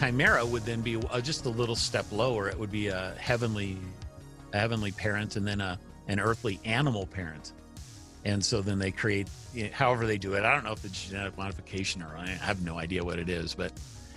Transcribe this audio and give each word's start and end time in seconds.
chimera 0.00 0.44
would 0.44 0.64
then 0.64 0.80
be 0.80 0.96
uh, 0.96 1.20
just 1.20 1.44
a 1.44 1.50
little 1.50 1.76
step 1.76 2.06
lower. 2.10 2.48
It 2.48 2.58
would 2.58 2.72
be 2.72 2.88
a 2.88 3.14
heavenly, 3.18 3.76
a 4.54 4.58
heavenly 4.58 4.92
parent, 4.92 5.36
and 5.36 5.46
then 5.46 5.60
a 5.60 5.78
an 6.08 6.18
earthly 6.18 6.58
animal 6.64 7.06
parent. 7.06 7.52
And 8.24 8.44
so 8.44 8.62
then 8.62 8.78
they 8.78 8.90
create, 8.90 9.28
you 9.54 9.64
know, 9.64 9.70
however 9.72 10.06
they 10.06 10.18
do 10.18 10.34
it. 10.34 10.44
I 10.44 10.52
don't 10.52 10.64
know 10.64 10.72
if 10.72 10.84
it's 10.84 11.08
genetic 11.08 11.36
modification 11.38 12.02
or 12.02 12.16
I 12.16 12.26
have 12.26 12.62
no 12.62 12.78
idea 12.78 13.04
what 13.04 13.18
it 13.18 13.28
is, 13.28 13.54
but 13.54 13.72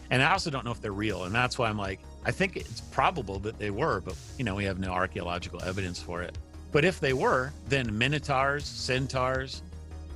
and 0.10 0.22
I 0.24 0.32
also 0.32 0.50
don't 0.50 0.66
know 0.66 0.72
if 0.72 0.82
they're 0.82 0.92
real. 0.92 1.26
And 1.26 1.36
that's 1.36 1.58
why 1.58 1.70
I'm 1.70 1.78
like, 1.78 2.00
I 2.26 2.32
think 2.32 2.58
it's 2.58 2.82
probable 2.82 3.40
that 3.40 3.60
they 3.60 3.70
were, 3.70 4.02
but 4.02 4.16
you 4.38 4.44
know, 4.44 4.56
we 4.56 4.64
have 4.64 4.80
no 4.80 4.92
archaeological 4.92 5.62
evidence 5.64 6.02
for 6.02 6.22
it. 6.22 6.38
But 6.72 6.86
if 6.86 7.00
they 7.00 7.14
were, 7.14 7.54
then 7.68 7.96
minotaurs, 7.98 8.66
centaurs, 8.66 9.62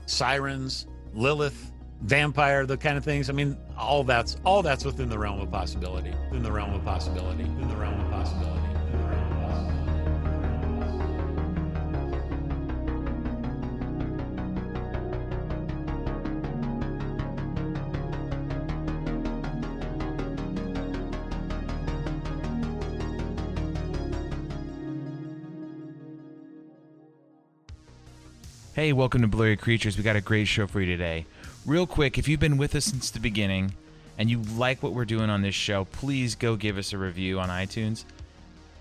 sirens, 0.05 0.87
Lilith, 1.13 1.71
vampire, 2.01 2.65
the 2.65 2.77
kind 2.77 2.97
of 2.97 3.03
things. 3.03 3.29
I 3.29 3.33
mean, 3.33 3.57
all 3.77 4.03
that's 4.03 4.37
all 4.45 4.61
that's 4.61 4.85
within 4.85 5.09
the 5.09 5.17
realm 5.17 5.39
of 5.39 5.51
possibility. 5.51 6.13
In 6.31 6.43
the 6.43 6.51
realm 6.51 6.73
of 6.73 6.83
possibility. 6.83 7.43
In 7.43 7.67
the 7.67 7.75
realm 7.75 7.99
of 7.99 8.11
possibility. 8.11 8.61
Hey, 28.73 28.93
welcome 28.93 29.23
to 29.23 29.27
Blurry 29.27 29.57
Creatures. 29.57 29.97
We 29.97 30.03
got 30.03 30.15
a 30.15 30.21
great 30.21 30.45
show 30.45 30.67
for 30.67 30.79
you 30.79 30.85
today. 30.85 31.25
Real 31.67 31.85
quick, 31.85 32.17
if 32.17 32.29
you've 32.29 32.39
been 32.39 32.55
with 32.55 32.75
us 32.75 32.85
since 32.85 33.11
the 33.11 33.19
beginning 33.19 33.73
and 34.17 34.29
you 34.29 34.41
like 34.55 34.81
what 34.81 34.93
we're 34.93 35.03
doing 35.03 35.29
on 35.29 35.41
this 35.41 35.53
show, 35.53 35.83
please 35.83 36.33
go 36.33 36.55
give 36.55 36.77
us 36.77 36.93
a 36.93 36.97
review 36.97 37.41
on 37.41 37.49
iTunes. 37.49 38.05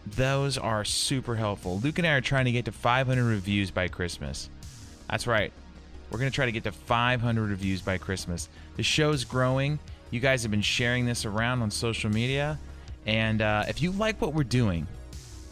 Those 0.06 0.56
are 0.56 0.84
super 0.84 1.34
helpful. 1.34 1.80
Luke 1.80 1.98
and 1.98 2.06
I 2.06 2.12
are 2.12 2.20
trying 2.20 2.44
to 2.44 2.52
get 2.52 2.64
to 2.66 2.70
500 2.70 3.24
reviews 3.24 3.72
by 3.72 3.88
Christmas. 3.88 4.48
That's 5.10 5.26
right. 5.26 5.52
We're 6.12 6.20
going 6.20 6.30
to 6.30 6.34
try 6.34 6.46
to 6.46 6.52
get 6.52 6.62
to 6.62 6.70
500 6.70 7.50
reviews 7.50 7.82
by 7.82 7.98
Christmas. 7.98 8.48
The 8.76 8.84
show's 8.84 9.24
growing. 9.24 9.80
You 10.12 10.20
guys 10.20 10.42
have 10.42 10.52
been 10.52 10.62
sharing 10.62 11.06
this 11.06 11.24
around 11.24 11.62
on 11.62 11.72
social 11.72 12.08
media. 12.08 12.56
And 13.04 13.42
uh, 13.42 13.64
if 13.66 13.82
you 13.82 13.90
like 13.90 14.20
what 14.20 14.32
we're 14.32 14.44
doing, 14.44 14.86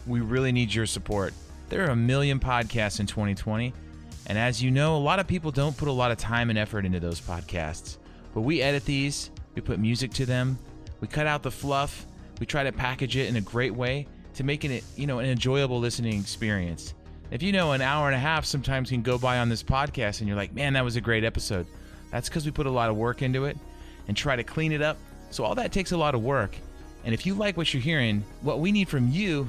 we 0.07 0.21
really 0.21 0.53
need 0.53 0.73
your 0.73 0.85
support. 0.85 1.33
There 1.67 1.85
are 1.85 1.89
a 1.91 1.97
million 1.97 2.39
podcasts 2.39 3.01
in 3.01 3.07
2020. 3.07 3.73
And 4.27 4.37
as 4.37 4.61
you 4.61 4.71
know, 4.71 4.95
a 4.95 4.97
lot 4.97 5.19
of 5.19 5.27
people 5.27 5.51
don't 5.51 5.77
put 5.77 5.87
a 5.87 5.91
lot 5.91 6.11
of 6.11 6.17
time 6.17 6.49
and 6.49 6.57
effort 6.57 6.85
into 6.85 6.99
those 6.99 7.21
podcasts. 7.21 7.97
But 8.33 8.41
we 8.41 8.61
edit 8.61 8.85
these, 8.85 9.29
we 9.53 9.61
put 9.61 9.79
music 9.79 10.11
to 10.13 10.25
them, 10.25 10.57
we 10.99 11.07
cut 11.07 11.27
out 11.27 11.43
the 11.43 11.51
fluff, 11.51 12.05
we 12.39 12.45
try 12.45 12.63
to 12.63 12.71
package 12.71 13.15
it 13.15 13.29
in 13.29 13.35
a 13.35 13.41
great 13.41 13.73
way 13.73 14.07
to 14.33 14.43
make 14.43 14.65
it, 14.65 14.83
you 14.95 15.07
know, 15.07 15.19
an 15.19 15.29
enjoyable 15.29 15.79
listening 15.79 16.19
experience. 16.19 16.93
If 17.31 17.41
you 17.41 17.51
know 17.51 17.71
an 17.71 17.81
hour 17.81 18.07
and 18.07 18.15
a 18.15 18.19
half 18.19 18.45
sometimes 18.45 18.89
can 18.89 19.01
go 19.01 19.17
by 19.17 19.39
on 19.39 19.49
this 19.49 19.63
podcast 19.63 20.19
and 20.19 20.27
you're 20.27 20.37
like, 20.37 20.53
man, 20.53 20.73
that 20.73 20.83
was 20.83 20.95
a 20.95 21.01
great 21.01 21.23
episode. 21.23 21.65
That's 22.11 22.29
because 22.29 22.45
we 22.45 22.51
put 22.51 22.67
a 22.67 22.71
lot 22.71 22.89
of 22.89 22.95
work 22.95 23.21
into 23.21 23.45
it 23.45 23.57
and 24.07 24.15
try 24.15 24.35
to 24.35 24.43
clean 24.43 24.71
it 24.71 24.81
up. 24.81 24.97
So 25.31 25.43
all 25.43 25.55
that 25.55 25.71
takes 25.71 25.91
a 25.91 25.97
lot 25.97 26.15
of 26.15 26.23
work. 26.23 26.55
And 27.03 27.13
if 27.13 27.25
you 27.25 27.35
like 27.35 27.57
what 27.57 27.73
you're 27.73 27.81
hearing, 27.81 28.23
what 28.41 28.59
we 28.59 28.71
need 28.71 28.89
from 28.89 29.09
you 29.09 29.47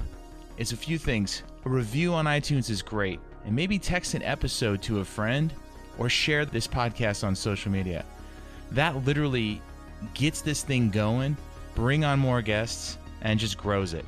is 0.58 0.72
a 0.72 0.76
few 0.76 0.98
things. 0.98 1.42
A 1.64 1.68
review 1.68 2.14
on 2.14 2.26
iTunes 2.26 2.70
is 2.70 2.82
great 2.82 3.20
and 3.46 3.54
maybe 3.54 3.78
text 3.78 4.14
an 4.14 4.22
episode 4.22 4.82
to 4.82 5.00
a 5.00 5.04
friend 5.04 5.54
or 5.98 6.08
share 6.10 6.44
this 6.44 6.66
podcast 6.66 7.24
on 7.24 7.34
social 7.34 7.72
media. 7.72 8.04
That 8.72 9.04
literally 9.04 9.62
gets 10.12 10.42
this 10.42 10.62
thing 10.62 10.90
going, 10.90 11.36
bring 11.74 12.04
on 12.04 12.18
more 12.18 12.42
guests, 12.42 12.98
and 13.22 13.40
just 13.40 13.56
grows 13.56 13.94
it. 13.94 14.04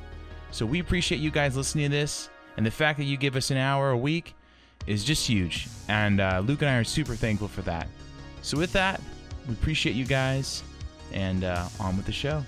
So 0.51 0.65
we 0.65 0.79
appreciate 0.79 1.19
you 1.19 1.31
guys 1.31 1.55
listening 1.55 1.89
to 1.89 1.97
this, 1.97 2.29
and 2.57 2.65
the 2.65 2.71
fact 2.71 2.97
that 2.99 3.05
you 3.05 3.17
give 3.17 3.35
us 3.35 3.49
an 3.49 3.57
hour 3.57 3.91
a 3.91 3.97
week 3.97 4.35
is 4.85 5.03
just 5.03 5.25
huge. 5.25 5.67
And 5.87 6.19
uh, 6.19 6.43
Luke 6.45 6.61
and 6.61 6.69
I 6.69 6.75
are 6.75 6.83
super 6.83 7.15
thankful 7.15 7.47
for 7.47 7.61
that. 7.63 7.87
So 8.41 8.57
with 8.57 8.73
that, 8.73 9.01
we 9.47 9.53
appreciate 9.53 9.95
you 9.95 10.05
guys, 10.05 10.63
and 11.13 11.43
uh, 11.43 11.67
on 11.79 11.97
with 11.97 12.05
the 12.05 12.11
show. 12.11 12.43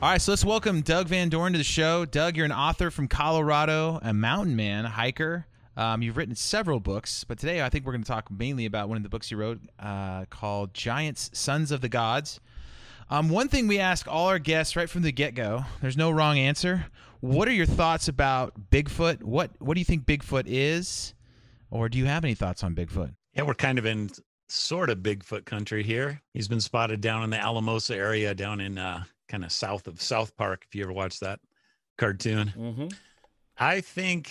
All 0.00 0.08
right, 0.08 0.22
so 0.22 0.30
let's 0.30 0.44
welcome 0.44 0.82
Doug 0.82 1.08
Van 1.08 1.28
Dorn 1.28 1.54
to 1.54 1.58
the 1.58 1.64
show. 1.64 2.04
Doug, 2.04 2.36
you're 2.36 2.46
an 2.46 2.52
author 2.52 2.88
from 2.92 3.08
Colorado, 3.08 3.98
a 4.00 4.14
mountain 4.14 4.54
man, 4.54 4.84
a 4.84 4.88
hiker. 4.88 5.44
Um, 5.76 6.02
you've 6.02 6.16
written 6.16 6.36
several 6.36 6.78
books, 6.78 7.24
but 7.24 7.36
today 7.36 7.62
I 7.62 7.68
think 7.68 7.84
we're 7.84 7.94
going 7.94 8.04
to 8.04 8.08
talk 8.08 8.30
mainly 8.30 8.64
about 8.64 8.88
one 8.88 8.96
of 8.96 9.02
the 9.02 9.08
books 9.08 9.28
you 9.32 9.36
wrote 9.36 9.58
uh, 9.80 10.26
called 10.26 10.72
Giants, 10.72 11.30
Sons 11.32 11.72
of 11.72 11.80
the 11.80 11.88
Gods. 11.88 12.38
Um, 13.10 13.28
one 13.28 13.48
thing 13.48 13.66
we 13.66 13.80
ask 13.80 14.06
all 14.06 14.28
our 14.28 14.38
guests 14.38 14.76
right 14.76 14.88
from 14.88 15.02
the 15.02 15.10
get 15.10 15.34
go 15.34 15.64
there's 15.80 15.96
no 15.96 16.12
wrong 16.12 16.38
answer. 16.38 16.86
What 17.18 17.48
are 17.48 17.52
your 17.52 17.66
thoughts 17.66 18.06
about 18.06 18.70
Bigfoot? 18.70 19.24
What, 19.24 19.50
what 19.58 19.74
do 19.74 19.80
you 19.80 19.84
think 19.84 20.06
Bigfoot 20.06 20.44
is? 20.46 21.12
Or 21.72 21.88
do 21.88 21.98
you 21.98 22.04
have 22.04 22.22
any 22.22 22.34
thoughts 22.34 22.62
on 22.62 22.76
Bigfoot? 22.76 23.16
Yeah, 23.34 23.42
we're 23.42 23.54
kind 23.54 23.80
of 23.80 23.84
in 23.84 24.10
sort 24.48 24.90
of 24.90 24.98
Bigfoot 24.98 25.44
country 25.44 25.82
here. 25.82 26.22
He's 26.34 26.46
been 26.46 26.60
spotted 26.60 27.00
down 27.00 27.24
in 27.24 27.30
the 27.30 27.38
Alamosa 27.40 27.96
area, 27.96 28.32
down 28.32 28.60
in 28.60 28.78
uh, 28.78 29.02
kind 29.28 29.44
of 29.44 29.52
south 29.52 29.86
of 29.86 30.00
South 30.00 30.36
Park. 30.36 30.64
If 30.66 30.74
you 30.74 30.82
ever 30.82 30.92
watched 30.92 31.20
that 31.20 31.40
cartoon, 31.96 32.52
Mm-hmm. 32.56 32.86
I 33.58 33.80
think 33.80 34.30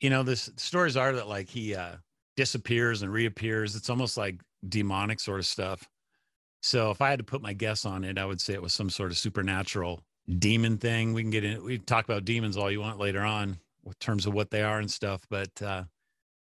you 0.00 0.10
know 0.10 0.22
this 0.22 0.50
stories 0.56 0.96
are 0.96 1.12
that 1.12 1.28
like 1.28 1.48
he 1.48 1.74
uh, 1.74 1.96
disappears 2.36 3.02
and 3.02 3.12
reappears. 3.12 3.76
It's 3.76 3.90
almost 3.90 4.16
like 4.16 4.40
demonic 4.68 5.20
sort 5.20 5.40
of 5.40 5.46
stuff. 5.46 5.88
So 6.62 6.90
if 6.90 7.02
I 7.02 7.10
had 7.10 7.18
to 7.18 7.24
put 7.24 7.42
my 7.42 7.52
guess 7.52 7.84
on 7.84 8.04
it, 8.04 8.18
I 8.18 8.24
would 8.24 8.40
say 8.40 8.54
it 8.54 8.62
was 8.62 8.72
some 8.72 8.88
sort 8.88 9.10
of 9.10 9.18
supernatural 9.18 10.02
demon 10.38 10.78
thing. 10.78 11.12
We 11.12 11.22
can 11.22 11.30
get 11.30 11.44
in. 11.44 11.62
We 11.64 11.76
can 11.76 11.86
talk 11.86 12.04
about 12.04 12.24
demons 12.24 12.56
all 12.56 12.70
you 12.70 12.80
want 12.80 12.98
later 12.98 13.22
on, 13.22 13.58
in 13.84 13.92
terms 14.00 14.26
of 14.26 14.32
what 14.32 14.50
they 14.50 14.62
are 14.62 14.78
and 14.78 14.90
stuff. 14.90 15.22
But 15.28 15.50
uh, 15.60 15.84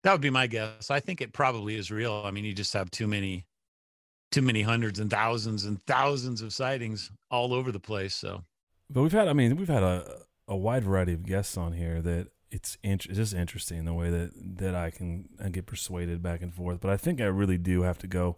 that 0.02 0.12
would 0.12 0.20
be 0.20 0.30
my 0.30 0.46
guess. 0.46 0.90
I 0.90 1.00
think 1.00 1.20
it 1.20 1.32
probably 1.32 1.76
is 1.76 1.90
real. 1.90 2.22
I 2.24 2.30
mean, 2.30 2.44
you 2.44 2.52
just 2.52 2.74
have 2.74 2.90
too 2.90 3.06
many, 3.06 3.46
too 4.30 4.42
many 4.42 4.62
hundreds 4.62 4.98
and 4.98 5.10
thousands 5.10 5.64
and 5.64 5.82
thousands 5.82 6.42
of 6.42 6.52
sightings 6.52 7.10
all 7.30 7.52
over 7.52 7.72
the 7.72 7.80
place. 7.80 8.14
So 8.14 8.44
But 8.88 9.02
we've 9.02 9.12
had, 9.12 9.28
I 9.28 9.32
mean, 9.32 9.56
we've 9.56 9.68
had 9.68 9.82
a 9.82 10.22
a 10.48 10.56
wide 10.56 10.82
variety 10.82 11.12
of 11.12 11.24
guests 11.24 11.56
on 11.56 11.72
here 11.72 12.02
that 12.02 12.26
it's 12.50 12.76
int- 12.82 13.06
it's 13.06 13.16
just 13.16 13.34
interesting 13.34 13.84
the 13.84 13.94
way 13.94 14.10
that 14.10 14.30
that 14.58 14.74
I 14.74 14.90
can 14.90 15.28
I 15.42 15.48
get 15.48 15.66
persuaded 15.66 16.22
back 16.22 16.42
and 16.42 16.52
forth. 16.52 16.80
But 16.80 16.90
I 16.90 16.96
think 16.96 17.20
I 17.20 17.26
really 17.26 17.58
do 17.58 17.82
have 17.82 17.98
to 17.98 18.06
go 18.06 18.36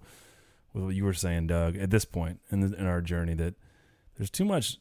with 0.72 0.84
what 0.84 0.94
you 0.94 1.04
were 1.04 1.14
saying, 1.14 1.46
Doug. 1.46 1.76
At 1.76 1.90
this 1.90 2.04
point 2.04 2.40
in 2.50 2.60
the, 2.60 2.76
in 2.76 2.86
our 2.86 3.00
journey, 3.00 3.34
that 3.34 3.54
there's 4.16 4.30
too 4.30 4.44
much 4.44 4.78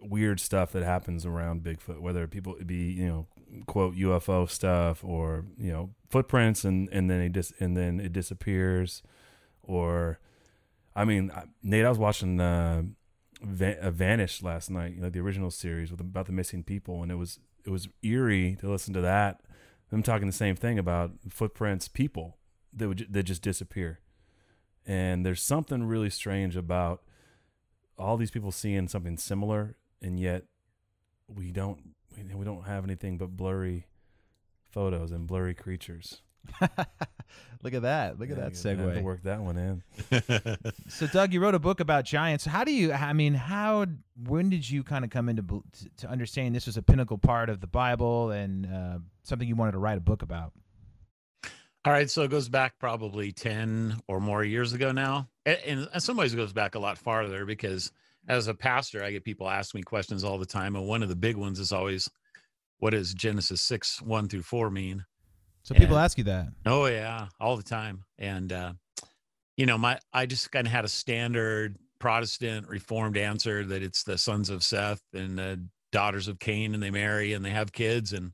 weird 0.00 0.38
stuff 0.38 0.72
that 0.72 0.82
happens 0.82 1.24
around 1.24 1.62
Bigfoot. 1.62 2.00
Whether 2.00 2.26
people 2.26 2.54
be 2.64 2.92
you 2.92 3.06
know 3.06 3.26
quote 3.66 3.94
UFO 3.96 4.48
stuff 4.48 5.02
or 5.02 5.46
you 5.58 5.72
know 5.72 5.94
footprints 6.10 6.64
and 6.64 6.88
and 6.92 7.08
then 7.08 7.20
it 7.20 7.32
dis- 7.32 7.54
and 7.58 7.74
then 7.76 8.00
it 8.00 8.12
disappears, 8.12 9.02
or 9.62 10.18
I 10.96 11.04
mean, 11.04 11.30
Nate, 11.62 11.84
I 11.84 11.88
was 11.88 11.98
watching. 11.98 12.40
Uh, 12.40 12.82
Va- 13.42 13.78
uh, 13.78 13.90
Vanished 13.90 14.42
last 14.42 14.70
night, 14.70 14.94
you 14.94 15.00
know, 15.02 15.10
the 15.10 15.20
original 15.20 15.50
series 15.50 15.90
with 15.90 16.00
about 16.00 16.24
the 16.24 16.32
missing 16.32 16.62
people, 16.64 17.02
and 17.02 17.12
it 17.12 17.16
was 17.16 17.38
it 17.66 17.70
was 17.70 17.86
eerie 18.02 18.56
to 18.60 18.70
listen 18.70 18.94
to 18.94 19.02
that. 19.02 19.42
Them 19.90 20.02
talking 20.02 20.26
the 20.26 20.32
same 20.32 20.56
thing 20.56 20.78
about 20.78 21.12
footprints, 21.28 21.86
people 21.86 22.38
that 22.72 22.88
would 22.88 23.06
that 23.10 23.24
just 23.24 23.42
disappear, 23.42 24.00
and 24.86 25.24
there's 25.24 25.42
something 25.42 25.84
really 25.84 26.08
strange 26.08 26.56
about 26.56 27.02
all 27.98 28.16
these 28.16 28.30
people 28.30 28.50
seeing 28.50 28.88
something 28.88 29.18
similar, 29.18 29.76
and 30.00 30.18
yet 30.18 30.44
we 31.28 31.50
don't 31.50 31.94
we 32.34 32.44
don't 32.44 32.64
have 32.64 32.84
anything 32.84 33.18
but 33.18 33.36
blurry 33.36 33.86
photos 34.72 35.12
and 35.12 35.26
blurry 35.26 35.54
creatures. 35.54 36.22
Look 37.62 37.74
at 37.74 37.82
that. 37.82 38.18
Look 38.18 38.30
at 38.30 38.36
Yeah, 38.36 38.48
that 38.48 38.64
you're 38.64 38.74
gonna 38.76 38.86
have 38.86 38.94
to 38.94 39.00
segue. 39.00 39.02
work 39.02 39.22
that 39.22 39.40
one 39.40 39.56
in. 39.56 39.82
So, 40.88 41.06
Doug, 41.06 41.32
you 41.32 41.40
wrote 41.40 41.54
a 41.54 41.58
book 41.58 41.80
about 41.80 42.04
giants. 42.04 42.44
How 42.44 42.64
do 42.64 42.72
you? 42.72 42.92
I 42.92 43.12
mean, 43.12 43.34
how? 43.34 43.86
When 44.24 44.48
did 44.50 44.68
you 44.68 44.82
kind 44.82 45.04
of 45.04 45.10
come 45.10 45.28
into 45.28 45.42
to, 45.42 45.88
to 45.98 46.08
understand 46.08 46.54
this 46.54 46.66
was 46.66 46.76
a 46.76 46.82
pinnacle 46.82 47.18
part 47.18 47.50
of 47.50 47.60
the 47.60 47.66
Bible 47.66 48.30
and 48.30 48.66
uh, 48.66 48.98
something 49.24 49.46
you 49.48 49.56
wanted 49.56 49.72
to 49.72 49.78
write 49.78 49.98
a 49.98 50.00
book 50.00 50.22
about? 50.22 50.52
All 51.84 51.92
right, 51.92 52.10
so 52.10 52.22
it 52.22 52.30
goes 52.30 52.48
back 52.48 52.78
probably 52.80 53.30
10 53.30 54.00
or 54.08 54.18
more 54.20 54.42
years 54.42 54.72
ago 54.72 54.90
now. 54.92 55.28
And 55.44 55.58
and 55.66 55.88
in 55.94 56.00
some 56.00 56.16
ways, 56.16 56.32
it 56.34 56.36
goes 56.36 56.52
back 56.52 56.74
a 56.74 56.78
lot 56.78 56.98
farther 56.98 57.44
because 57.44 57.92
as 58.28 58.48
a 58.48 58.54
pastor, 58.54 59.04
I 59.04 59.12
get 59.12 59.24
people 59.24 59.48
ask 59.48 59.74
me 59.74 59.82
questions 59.82 60.24
all 60.24 60.36
the 60.38 60.46
time. 60.46 60.74
And 60.74 60.86
one 60.86 61.02
of 61.04 61.08
the 61.08 61.14
big 61.16 61.36
ones 61.36 61.60
is 61.60 61.72
always, 61.72 62.10
what 62.78 62.90
does 62.90 63.14
Genesis 63.14 63.62
6, 63.62 64.02
1 64.02 64.28
through 64.28 64.42
4 64.42 64.68
mean? 64.70 65.04
So 65.66 65.74
people 65.74 65.98
ask 65.98 66.16
you 66.16 66.22
that. 66.24 66.46
Oh, 66.64 66.86
yeah, 66.86 67.26
all 67.40 67.56
the 67.56 67.62
time. 67.64 68.04
And, 68.18 68.52
uh, 68.52 68.74
you 69.56 69.66
know, 69.66 69.76
my 69.76 69.98
I 70.12 70.24
just 70.24 70.52
kind 70.52 70.64
of 70.64 70.72
had 70.72 70.84
a 70.84 70.88
standard 70.88 71.76
Protestant 71.98 72.68
Reformed 72.68 73.16
answer 73.16 73.64
that 73.64 73.82
it's 73.82 74.04
the 74.04 74.16
sons 74.16 74.48
of 74.48 74.62
Seth 74.62 75.02
and 75.12 75.36
the 75.36 75.60
daughters 75.90 76.28
of 76.28 76.38
Cain, 76.38 76.72
and 76.72 76.80
they 76.80 76.92
marry 76.92 77.32
and 77.32 77.44
they 77.44 77.50
have 77.50 77.72
kids, 77.72 78.12
and 78.12 78.30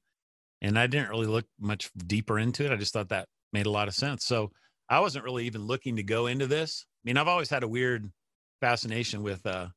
and 0.61 0.79
I 0.79 0.87
didn't 0.87 1.09
really 1.09 1.27
look 1.27 1.47
much 1.59 1.91
deeper 2.07 2.39
into 2.39 2.67
it. 2.67 2.71
I 2.71 2.77
just 2.77 2.93
thought 2.93 3.09
that 3.09 3.29
made 3.55 3.65
a 3.65 3.71
lot 3.71 3.89
of 3.89 3.95
sense. 3.95 4.27
So 4.27 4.51
I 4.91 5.01
wasn't 5.01 5.25
really 5.25 5.47
even 5.47 5.67
looking 5.67 5.97
to 5.97 6.03
go 6.03 6.27
into 6.27 6.47
this. 6.47 6.85
I 7.03 7.09
mean, 7.09 7.17
I've 7.17 7.29
always 7.29 7.49
had 7.49 7.63
a 7.63 7.69
weird 7.69 8.13
fascination 8.61 9.23
with 9.23 9.47
uh, 9.47 9.69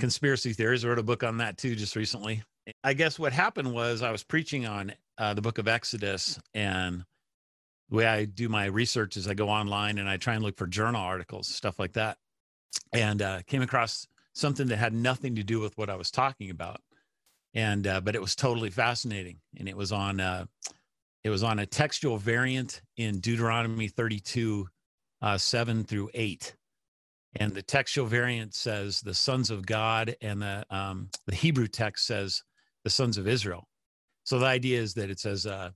conspiracy 0.00 0.52
theories. 0.52 0.84
I 0.84 0.88
wrote 0.88 0.98
a 0.98 1.04
book 1.04 1.22
on 1.22 1.36
that 1.36 1.58
too 1.58 1.76
just 1.76 1.94
recently. 1.94 2.42
I 2.82 2.94
guess 2.94 3.20
what 3.20 3.32
happened 3.32 3.72
was 3.72 4.02
I 4.02 4.10
was 4.10 4.24
preaching 4.24 4.66
on 4.66 4.92
uh, 5.18 5.34
the 5.34 5.42
book 5.42 5.58
of 5.58 5.68
Exodus, 5.68 6.38
and 6.54 7.04
the 7.90 7.96
way 7.96 8.06
I 8.06 8.24
do 8.24 8.48
my 8.48 8.66
research 8.66 9.16
is 9.16 9.26
I 9.26 9.34
go 9.34 9.48
online 9.48 9.98
and 9.98 10.08
I 10.08 10.16
try 10.16 10.34
and 10.34 10.44
look 10.44 10.56
for 10.56 10.66
journal 10.66 11.00
articles, 11.00 11.48
stuff 11.48 11.78
like 11.78 11.94
that, 11.94 12.18
and 12.92 13.20
uh, 13.20 13.42
came 13.46 13.62
across 13.62 14.06
something 14.32 14.68
that 14.68 14.76
had 14.76 14.92
nothing 14.92 15.34
to 15.36 15.42
do 15.42 15.60
with 15.60 15.76
what 15.76 15.90
I 15.90 15.96
was 15.96 16.10
talking 16.10 16.50
about, 16.50 16.80
and 17.54 17.86
uh, 17.86 18.00
but 18.00 18.14
it 18.14 18.20
was 18.20 18.36
totally 18.36 18.70
fascinating, 18.70 19.38
and 19.58 19.68
it 19.68 19.76
was 19.76 19.92
on 19.92 20.20
uh, 20.20 20.44
it 21.24 21.30
was 21.30 21.42
on 21.42 21.58
a 21.58 21.66
textual 21.66 22.16
variant 22.16 22.80
in 22.96 23.20
Deuteronomy 23.20 23.88
32, 23.88 24.68
uh, 25.20 25.36
seven 25.36 25.84
through 25.84 26.10
eight, 26.14 26.54
and 27.36 27.54
the 27.54 27.62
textual 27.62 28.06
variant 28.06 28.54
says 28.54 29.00
the 29.00 29.14
sons 29.14 29.50
of 29.50 29.66
God, 29.66 30.14
and 30.20 30.42
the 30.42 30.64
um, 30.70 31.08
the 31.26 31.34
Hebrew 31.34 31.66
text 31.66 32.06
says 32.06 32.44
the 32.84 32.90
sons 32.90 33.18
of 33.18 33.26
Israel. 33.26 33.67
So 34.28 34.38
the 34.38 34.44
idea 34.44 34.78
is 34.78 34.92
that 34.92 35.08
it 35.08 35.18
says, 35.18 35.46
uh, 35.46 35.70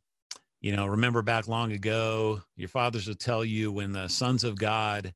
you 0.61 0.77
know, 0.77 0.87
remember 0.87 1.23
back 1.23 1.49
long 1.49 1.73
ago, 1.73 2.43
your 2.55 2.69
fathers 2.69 3.09
would 3.09 3.19
tell 3.19 3.43
you 3.43 3.73
when 3.73 3.93
the 3.93 4.09
sons 4.09 4.45
of 4.45 4.59
God 4.59 5.15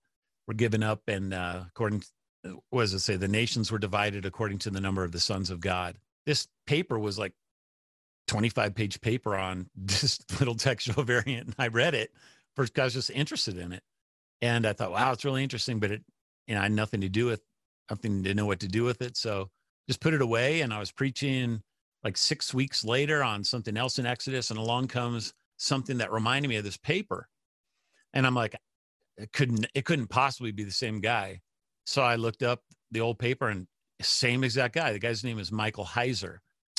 were 0.48 0.54
given 0.54 0.82
up, 0.82 1.02
and 1.06 1.34
uh, 1.34 1.64
according, 1.68 2.00
to, 2.44 2.62
what 2.70 2.80
does 2.80 2.94
it 2.94 3.00
say? 3.00 3.16
The 3.16 3.28
nations 3.28 3.70
were 3.70 3.78
divided 3.78 4.24
according 4.24 4.60
to 4.60 4.70
the 4.70 4.80
number 4.80 5.04
of 5.04 5.12
the 5.12 5.20
sons 5.20 5.50
of 5.50 5.60
God. 5.60 5.98
This 6.24 6.48
paper 6.66 6.98
was 6.98 7.18
like 7.18 7.34
25 8.28 8.74
page 8.74 9.02
paper 9.02 9.36
on 9.36 9.68
this 9.76 10.18
little 10.40 10.54
textual 10.54 11.02
variant, 11.04 11.48
and 11.48 11.54
I 11.58 11.68
read 11.68 11.94
it 11.94 12.12
first. 12.54 12.78
I 12.78 12.84
was 12.84 12.94
just 12.94 13.10
interested 13.10 13.58
in 13.58 13.70
it, 13.70 13.82
and 14.40 14.66
I 14.66 14.72
thought, 14.72 14.92
wow, 14.92 15.12
it's 15.12 15.26
really 15.26 15.42
interesting, 15.42 15.78
but 15.78 15.90
it, 15.90 16.02
you 16.46 16.54
know, 16.54 16.60
I 16.62 16.64
had 16.64 16.72
nothing 16.72 17.02
to 17.02 17.10
do 17.10 17.26
with, 17.26 17.42
nothing 17.90 18.22
to 18.22 18.32
know 18.32 18.46
what 18.46 18.60
to 18.60 18.68
do 18.68 18.82
with 18.82 19.02
it, 19.02 19.14
so 19.14 19.50
just 19.88 20.00
put 20.00 20.14
it 20.14 20.22
away. 20.22 20.62
And 20.62 20.72
I 20.72 20.78
was 20.78 20.90
preaching 20.90 21.60
like 22.06 22.16
six 22.16 22.54
weeks 22.54 22.84
later 22.84 23.24
on 23.24 23.42
something 23.42 23.76
else 23.76 23.98
in 23.98 24.06
Exodus, 24.06 24.50
and 24.50 24.60
along 24.60 24.86
comes 24.86 25.34
something 25.56 25.98
that 25.98 26.12
reminded 26.12 26.48
me 26.48 26.54
of 26.54 26.62
this 26.62 26.76
paper. 26.76 27.28
And 28.14 28.24
I'm 28.24 28.34
like, 28.34 28.54
it 29.16 29.32
couldn't, 29.32 29.66
it 29.74 29.84
couldn't 29.84 30.06
possibly 30.06 30.52
be 30.52 30.62
the 30.62 30.70
same 30.70 31.00
guy. 31.00 31.40
So 31.84 32.02
I 32.02 32.14
looked 32.14 32.44
up 32.44 32.60
the 32.92 33.00
old 33.00 33.18
paper 33.18 33.48
and 33.48 33.66
same 34.00 34.44
exact 34.44 34.76
guy. 34.76 34.92
The 34.92 35.00
guy's 35.00 35.24
name 35.24 35.40
is 35.40 35.50
Michael 35.50 35.84
Heiser. 35.84 36.38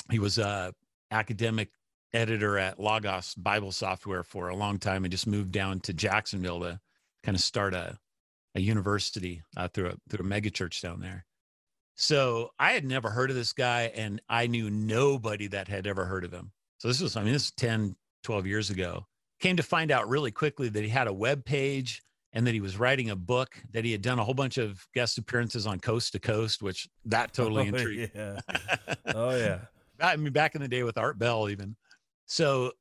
He 0.10 0.18
was 0.18 0.38
a 0.38 0.74
academic 1.12 1.72
editor 2.14 2.58
at 2.58 2.80
Logos 2.80 3.36
Bible 3.36 3.74
Software 3.74 4.24
for 4.24 4.48
a 4.48 4.56
long 4.56 4.80
time 4.80 5.04
and 5.04 5.12
just 5.12 5.28
moved 5.28 5.52
down 5.52 5.82
to 5.82 5.94
Jacksonville 5.94 6.62
to 6.62 6.80
kind 7.24 7.36
of 7.36 7.42
start 7.42 7.74
a, 7.74 7.98
a 8.56 8.62
university 8.62 9.42
uh, 9.58 9.68
through 9.68 9.90
a 9.90 9.96
through 10.10 10.26
a 10.26 10.30
megachurch 10.30 10.80
down 10.80 11.02
there. 11.02 11.26
So 11.98 12.52
I 12.60 12.74
had 12.74 12.86
never 12.86 13.10
heard 13.10 13.32
of 13.32 13.36
this 13.36 13.54
guy 13.54 13.92
and 13.96 14.22
I 14.30 14.46
knew 14.46 14.70
nobody 14.70 15.48
that 15.48 15.68
had 15.68 15.88
ever 15.88 16.06
heard 16.06 16.24
of 16.24 16.32
him. 16.32 16.52
So 16.78 16.88
this 16.88 17.02
was, 17.02 17.16
I 17.18 17.24
mean, 17.24 17.34
this 17.34 17.46
is 17.46 17.52
10, 17.52 17.96
12 18.24 18.46
years 18.46 18.70
ago. 18.70 19.06
Came 19.40 19.58
to 19.58 19.64
find 19.64 19.90
out 19.90 20.08
really 20.08 20.32
quickly 20.32 20.70
that 20.70 20.84
he 20.84 20.90
had 20.90 21.08
a 21.08 21.14
web 21.14 21.44
page 21.44 22.04
and 22.34 22.46
that 22.46 22.54
he 22.54 22.62
was 22.62 22.78
writing 22.78 23.10
a 23.10 23.16
book, 23.16 23.56
that 23.72 23.84
he 23.84 23.92
had 23.92 24.04
done 24.04 24.20
a 24.20 24.24
whole 24.24 24.36
bunch 24.36 24.60
of 24.60 24.86
guest 24.94 25.18
appearances 25.18 25.66
on 25.66 25.80
Coast 25.80 26.12
to 26.14 26.20
Coast, 26.20 26.62
which 26.62 26.88
that 27.06 27.30
oh, 27.40 27.44
totally 27.44 27.64
oh, 27.64 27.76
intrigued. 27.76 28.12
Yeah. 28.14 28.40
oh 29.16 29.36
yeah. 29.36 29.60
I 30.00 30.16
mean, 30.18 30.34
back 30.34 30.54
in 30.54 30.62
the 30.62 30.68
day 30.68 30.84
with 30.84 31.00
Art 31.00 31.18
Bell, 31.18 31.50
even. 31.50 31.76
So 32.28 32.74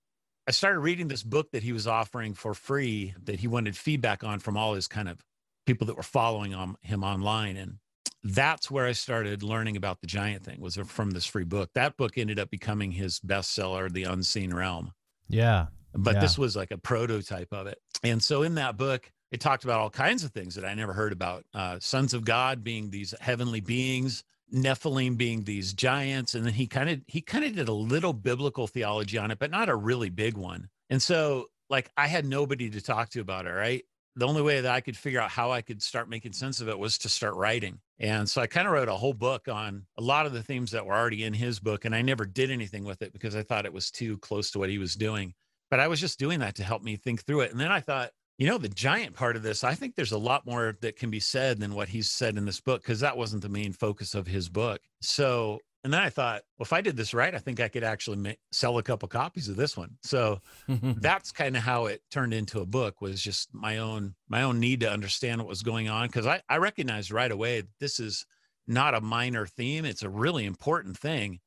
I 0.47 0.51
started 0.51 0.81
reading 0.81 1.09
this 1.09 1.23
book 1.23 1.51
that 1.53 1.63
he 1.63 1.73
was 1.73 1.87
offering 1.87 2.35
for 2.35 2.53
free 2.53 3.15
that 3.25 3.41
he 3.41 3.49
wanted 3.49 3.79
feedback 3.79 4.23
on 4.25 4.41
from 4.41 4.59
all 4.59 4.75
his 4.75 4.89
kind 4.89 5.09
of 5.09 5.25
people 5.65 5.87
that 5.87 5.97
were 5.97 6.03
following 6.03 6.55
on 6.55 6.77
him 6.83 7.03
online. 7.03 7.57
And 7.57 7.79
that's 8.25 8.71
where 8.71 8.87
I 8.87 8.93
started 8.93 9.43
learning 9.43 9.77
about 9.77 10.01
the 10.01 10.07
giant 10.07 10.45
thing 10.45 10.61
was 10.61 10.77
from 10.77 11.11
this 11.11 11.27
free 11.27 11.45
book. 11.45 11.71
That 11.75 11.97
book 11.97 12.19
ended 12.19 12.39
up 12.39 12.51
becoming 12.51 12.91
his 12.91 13.21
bestseller, 13.21 13.93
The 13.93 14.05
Unseen 14.05 14.53
Realm. 14.53 14.93
Yeah. 15.29 15.67
But 15.95 16.15
yeah. 16.15 16.21
this 16.21 16.37
was 16.39 16.57
like 16.57 16.71
a 16.71 16.79
prototype 16.79 17.53
of 17.53 17.67
it. 17.67 17.79
And 18.03 18.23
so 18.23 18.43
in 18.43 18.57
that 18.57 18.77
book, 18.77 19.11
it 19.31 19.41
talked 19.41 19.65
about 19.65 19.81
all 19.81 19.91
kinds 19.91 20.25
of 20.25 20.33
things 20.33 20.55
that 20.55 20.65
I 20.65 20.75
never 20.75 20.93
heard 20.93 21.13
about. 21.13 21.45
Uh, 21.55 21.79
sons 21.81 22.15
of 22.15 22.25
God 22.25 22.63
being 22.63 22.91
these 22.91 23.15
heavenly 23.21 23.61
beings, 23.61 24.25
Nephilim 24.55 25.17
being 25.17 25.43
these 25.43 25.73
giants, 25.73 26.35
and 26.35 26.45
then 26.45 26.53
he 26.53 26.67
kind 26.67 26.89
of 26.89 27.01
he 27.09 27.21
kind 27.21 27.45
of 27.45 27.55
did 27.55 27.69
a 27.69 27.73
little 27.73 28.13
biblical 28.13 28.67
theology 28.67 29.19
on 29.19 29.31
it, 29.31 29.39
but 29.39 29.51
not 29.51 29.69
a 29.69 29.75
really 29.75 30.11
big 30.11 30.37
one. 30.37 30.69
And 30.91 31.03
so 31.03 31.47
like 31.69 31.91
I 31.97 32.07
had 32.07 32.25
nobody 32.25 32.71
to 32.71 32.81
talk 32.81 33.11
to 33.11 33.21
about 33.21 33.47
it, 33.47 33.51
right? 33.51 33.85
The 34.17 34.27
only 34.27 34.43
way 34.43 34.63
that 34.63 34.73
I 34.73 34.81
could 34.81 34.97
figure 34.97 35.21
out 35.21 35.31
how 35.31 35.53
I 35.53 35.61
could 35.61 35.83
start 35.83 36.09
making 36.09 36.33
sense 36.33 36.61
of 36.61 36.69
it 36.69 36.79
was 36.79 36.97
to 36.99 37.09
start 37.09 37.35
writing. 37.35 37.79
And 37.99 38.29
so 38.29 38.41
I 38.41 38.47
kind 38.47 38.67
of 38.67 38.73
wrote 38.73 38.89
a 38.89 38.95
whole 38.95 39.13
book 39.13 39.47
on 39.47 39.85
a 39.99 40.03
lot 40.03 40.25
of 40.25 40.33
the 40.33 40.43
themes 40.43 40.71
that 40.71 40.87
were 40.87 40.95
already 40.95 41.25
in 41.25 41.35
his 41.35 41.61
book. 41.61 41.85
And 41.85 41.95
I 41.95 42.01
never 42.01 42.25
did 42.25 42.51
anything 42.51 42.85
with 42.85 43.03
it 43.03 43.13
because 43.13 43.37
I 43.37 43.43
thought 43.43 43.67
it 43.67 43.73
was 43.73 43.91
too 43.91 44.17
close 44.19 44.51
to 44.53 44.59
what 44.59 44.71
he 44.71 44.79
was 44.79 44.95
doing. 44.95 45.35
But 45.71 45.81
I 45.81 45.89
was 45.89 46.01
just 46.01 46.19
doing 46.19 46.41
that 46.41 46.55
to 46.57 46.65
help 46.65 46.83
me 46.83 46.97
think 46.97 47.25
through 47.25 47.41
it. 47.41 47.51
And 47.51 47.61
then 47.61 47.71
I 47.71 47.81
thought, 47.81 48.11
you 48.39 48.47
know, 48.47 48.59
the 48.59 48.69
giant 48.69 49.15
part 49.15 49.37
of 49.37 49.43
this, 49.43 49.65
I 49.65 49.75
think 49.75 49.95
there's 49.95 50.13
a 50.13 50.19
lot 50.19 50.47
more 50.47 50.77
that 50.81 50.97
can 50.97 51.11
be 51.11 51.21
said 51.21 51.59
than 51.59 51.75
what 51.75 51.89
he's 51.89 52.11
said 52.11 52.37
in 52.37 52.45
this 52.45 52.61
book 52.61 52.83
because 52.83 53.01
that 53.01 53.17
wasn't 53.17 53.43
the 53.43 53.49
main 53.49 53.73
focus 53.73 54.15
of 54.15 54.27
his 54.27 54.49
book. 54.49 54.81
So 55.01 55.61
and 55.87 55.94
then 55.94 56.00
I 56.00 56.11
thought, 56.11 56.43
well, 56.59 56.65
if 56.65 56.73
I 56.73 56.81
did 56.81 56.97
this 56.97 57.15
right, 57.15 57.33
I 57.33 57.38
think 57.38 57.61
I 57.61 57.69
could 57.69 57.85
actually 57.85 58.17
make, 58.17 58.41
sell 58.50 58.79
a 58.79 58.83
couple 58.83 59.06
copies 59.06 59.49
of 59.49 59.55
this 59.55 59.77
one. 59.77 59.97
So 60.03 60.41
that's 60.69 61.31
kind 61.31 61.56
of 61.56 61.62
how 61.62 61.87
it 61.87 62.03
turned 62.11 62.35
into 62.35 62.59
a 62.59 62.67
book. 62.67 63.00
Was 63.00 63.23
just 63.23 63.55
my 63.55 63.79
own 63.79 64.17
my 64.29 64.43
own 64.43 64.59
need 64.59 64.81
to 64.81 64.91
understand 64.91 65.38
what 65.38 65.47
was 65.47 65.62
going 65.62 65.88
on 65.88 66.08
because 66.08 66.27
I 66.27 66.43
I 66.49 66.56
recognized 66.56 67.13
right 67.13 67.31
away 67.31 67.63
this 67.79 68.01
is 68.01 68.27
not 68.67 68.96
a 68.96 69.01
minor 69.01 69.46
theme; 69.46 69.84
it's 69.84 70.03
a 70.03 70.08
really 70.08 70.44
important 70.44 70.99
thing 70.99 71.39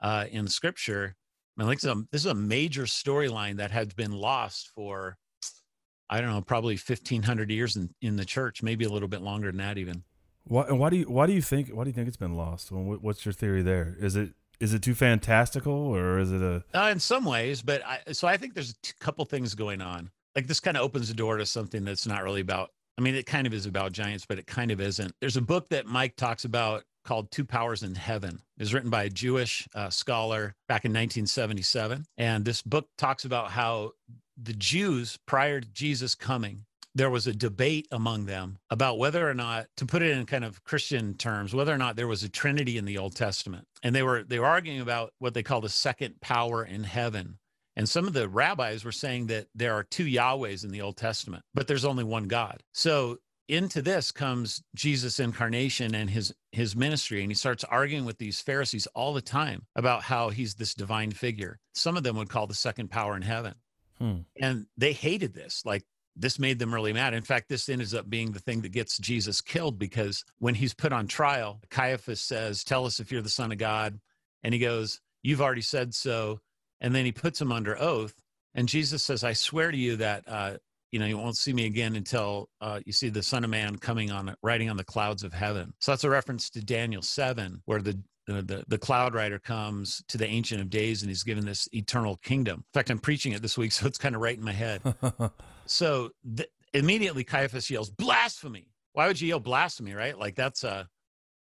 uh, 0.00 0.26
in 0.30 0.46
Scripture. 0.46 1.16
I 1.58 1.60
mean, 1.60 1.66
like 1.66 1.80
this 1.80 2.20
is 2.20 2.26
a 2.26 2.34
major 2.34 2.84
storyline 2.84 3.56
that 3.56 3.72
had 3.72 3.96
been 3.96 4.12
lost 4.12 4.70
for 4.76 5.18
I 6.08 6.20
don't 6.20 6.30
know, 6.30 6.40
probably 6.40 6.76
fifteen 6.76 7.24
hundred 7.24 7.50
years 7.50 7.74
in 7.74 7.90
in 8.00 8.14
the 8.14 8.24
church, 8.24 8.62
maybe 8.62 8.84
a 8.84 8.90
little 8.90 9.08
bit 9.08 9.22
longer 9.22 9.48
than 9.48 9.58
that 9.58 9.76
even. 9.76 10.04
Why, 10.44 10.70
why 10.72 10.90
do 10.90 10.96
you 10.96 11.04
why 11.04 11.26
do 11.26 11.32
you 11.32 11.42
think 11.42 11.68
why 11.68 11.84
do 11.84 11.90
you 11.90 11.94
think 11.94 12.08
it's 12.08 12.16
been 12.16 12.36
lost? 12.36 12.70
What's 12.72 13.24
your 13.24 13.32
theory 13.32 13.62
there? 13.62 13.96
Is 14.00 14.16
it 14.16 14.34
is 14.60 14.74
it 14.74 14.82
too 14.82 14.94
fantastical 14.94 15.72
or 15.72 16.18
is 16.18 16.30
it 16.32 16.40
a? 16.40 16.62
Uh, 16.72 16.88
in 16.88 17.00
some 17.00 17.24
ways, 17.24 17.62
but 17.62 17.84
I, 17.84 18.12
so 18.12 18.28
I 18.28 18.36
think 18.36 18.54
there's 18.54 18.70
a 18.70 19.04
couple 19.04 19.24
things 19.24 19.54
going 19.54 19.80
on. 19.80 20.10
Like 20.36 20.46
this 20.46 20.60
kind 20.60 20.76
of 20.76 20.84
opens 20.84 21.08
the 21.08 21.14
door 21.14 21.36
to 21.36 21.46
something 21.46 21.84
that's 21.84 22.06
not 22.06 22.22
really 22.22 22.40
about. 22.40 22.70
I 22.96 23.02
mean, 23.02 23.14
it 23.14 23.26
kind 23.26 23.46
of 23.46 23.54
is 23.54 23.66
about 23.66 23.92
giants, 23.92 24.24
but 24.24 24.38
it 24.38 24.46
kind 24.46 24.70
of 24.70 24.80
isn't. 24.80 25.12
There's 25.20 25.36
a 25.36 25.42
book 25.42 25.68
that 25.70 25.86
Mike 25.86 26.14
talks 26.16 26.44
about 26.44 26.84
called 27.04 27.30
Two 27.30 27.44
Powers 27.44 27.82
in 27.82 27.94
Heaven. 27.96 28.40
It 28.56 28.62
was 28.62 28.72
written 28.72 28.90
by 28.90 29.04
a 29.04 29.10
Jewish 29.10 29.66
uh, 29.74 29.90
scholar 29.90 30.54
back 30.68 30.84
in 30.84 30.90
1977, 30.90 32.04
and 32.16 32.44
this 32.44 32.62
book 32.62 32.86
talks 32.96 33.24
about 33.24 33.50
how 33.50 33.92
the 34.40 34.52
Jews 34.52 35.18
prior 35.26 35.60
to 35.60 35.68
Jesus 35.68 36.14
coming 36.14 36.64
there 36.94 37.10
was 37.10 37.26
a 37.26 37.32
debate 37.32 37.88
among 37.90 38.26
them 38.26 38.58
about 38.70 38.98
whether 38.98 39.28
or 39.28 39.34
not 39.34 39.66
to 39.76 39.86
put 39.86 40.02
it 40.02 40.16
in 40.16 40.26
kind 40.26 40.44
of 40.44 40.62
christian 40.64 41.14
terms 41.14 41.54
whether 41.54 41.72
or 41.72 41.78
not 41.78 41.96
there 41.96 42.06
was 42.06 42.22
a 42.22 42.28
trinity 42.28 42.76
in 42.76 42.84
the 42.84 42.98
old 42.98 43.14
testament. 43.14 43.66
And 43.82 43.94
they 43.94 44.02
were 44.02 44.22
they 44.22 44.38
were 44.38 44.46
arguing 44.46 44.80
about 44.80 45.12
what 45.18 45.34
they 45.34 45.42
call 45.42 45.60
the 45.60 45.68
second 45.68 46.20
power 46.20 46.64
in 46.64 46.84
heaven. 46.84 47.38
And 47.74 47.88
some 47.88 48.06
of 48.06 48.12
the 48.12 48.28
rabbis 48.28 48.84
were 48.84 48.92
saying 48.92 49.28
that 49.28 49.46
there 49.54 49.74
are 49.74 49.82
two 49.82 50.04
yahwehs 50.04 50.64
in 50.64 50.70
the 50.70 50.82
old 50.82 50.96
testament 50.96 51.44
but 51.54 51.66
there's 51.66 51.84
only 51.84 52.04
one 52.04 52.28
god. 52.28 52.62
So 52.72 53.18
into 53.48 53.82
this 53.82 54.12
comes 54.12 54.62
jesus 54.74 55.18
incarnation 55.18 55.94
and 55.94 56.08
his 56.08 56.32
his 56.52 56.76
ministry. 56.76 57.22
And 57.22 57.30
he 57.30 57.34
starts 57.34 57.64
arguing 57.64 58.04
with 58.04 58.18
these 58.18 58.40
pharisees 58.40 58.86
all 58.94 59.12
the 59.12 59.22
time 59.22 59.66
about 59.76 60.02
how 60.02 60.30
he's 60.30 60.54
this 60.54 60.74
divine 60.74 61.12
figure. 61.12 61.58
Some 61.74 61.96
of 61.96 62.02
them 62.02 62.16
would 62.16 62.28
call 62.28 62.46
the 62.46 62.54
second 62.54 62.90
power 62.90 63.16
in 63.16 63.22
heaven. 63.22 63.54
Hmm. 63.98 64.20
and 64.40 64.66
they 64.76 64.92
hated 64.92 65.32
this. 65.32 65.62
Like 65.64 65.84
this 66.16 66.38
made 66.38 66.58
them 66.58 66.74
really 66.74 66.92
mad. 66.92 67.14
In 67.14 67.22
fact, 67.22 67.48
this 67.48 67.68
ends 67.68 67.94
up 67.94 68.08
being 68.08 68.32
the 68.32 68.38
thing 68.38 68.60
that 68.62 68.72
gets 68.72 68.98
Jesus 68.98 69.40
killed 69.40 69.78
because 69.78 70.24
when 70.38 70.54
he's 70.54 70.74
put 70.74 70.92
on 70.92 71.06
trial, 71.06 71.60
Caiaphas 71.70 72.20
says, 72.20 72.64
Tell 72.64 72.84
us 72.84 73.00
if 73.00 73.10
you're 73.10 73.22
the 73.22 73.28
Son 73.28 73.52
of 73.52 73.58
God. 73.58 73.98
And 74.42 74.52
he 74.52 74.60
goes, 74.60 75.00
You've 75.22 75.40
already 75.40 75.62
said 75.62 75.94
so. 75.94 76.40
And 76.80 76.94
then 76.94 77.04
he 77.04 77.12
puts 77.12 77.40
him 77.40 77.52
under 77.52 77.80
oath. 77.80 78.14
And 78.54 78.68
Jesus 78.68 79.02
says, 79.02 79.24
I 79.24 79.32
swear 79.32 79.70
to 79.70 79.76
you 79.76 79.96
that, 79.96 80.24
uh, 80.28 80.56
you 80.90 80.98
know, 80.98 81.06
you 81.06 81.16
won't 81.16 81.38
see 81.38 81.54
me 81.54 81.64
again 81.64 81.96
until 81.96 82.50
uh, 82.60 82.80
you 82.84 82.92
see 82.92 83.08
the 83.08 83.22
Son 83.22 83.44
of 83.44 83.50
Man 83.50 83.76
coming 83.76 84.10
on, 84.10 84.34
riding 84.42 84.68
on 84.68 84.76
the 84.76 84.84
clouds 84.84 85.22
of 85.22 85.32
heaven. 85.32 85.72
So 85.78 85.92
that's 85.92 86.04
a 86.04 86.10
reference 86.10 86.50
to 86.50 86.62
Daniel 86.62 87.00
7, 87.00 87.62
where 87.64 87.80
the 87.80 87.98
the, 88.26 88.64
the 88.68 88.78
cloud 88.78 89.14
rider 89.14 89.38
comes 89.38 90.02
to 90.08 90.16
the 90.16 90.26
ancient 90.26 90.60
of 90.60 90.70
days 90.70 91.02
and 91.02 91.10
he's 91.10 91.22
given 91.24 91.44
this 91.44 91.68
eternal 91.72 92.16
kingdom 92.18 92.58
in 92.58 92.64
fact 92.72 92.90
i'm 92.90 92.98
preaching 92.98 93.32
it 93.32 93.42
this 93.42 93.58
week 93.58 93.72
so 93.76 93.86
it's 93.86 93.98
kind 93.98 94.14
of 94.14 94.20
right 94.22 94.38
in 94.38 94.44
my 94.44 94.52
head 94.52 94.80
So 95.66 96.10
the, 96.24 96.46
immediately 96.74 97.24
Caiaphas 97.24 97.70
yells, 97.70 97.88
blasphemy. 97.90 98.68
why 98.92 99.06
would 99.06 99.20
you 99.20 99.28
yell 99.28 99.40
blasphemy, 99.40 99.94
right? 99.94 100.18
Like 100.18 100.34
that's 100.34 100.64
uh 100.64 100.84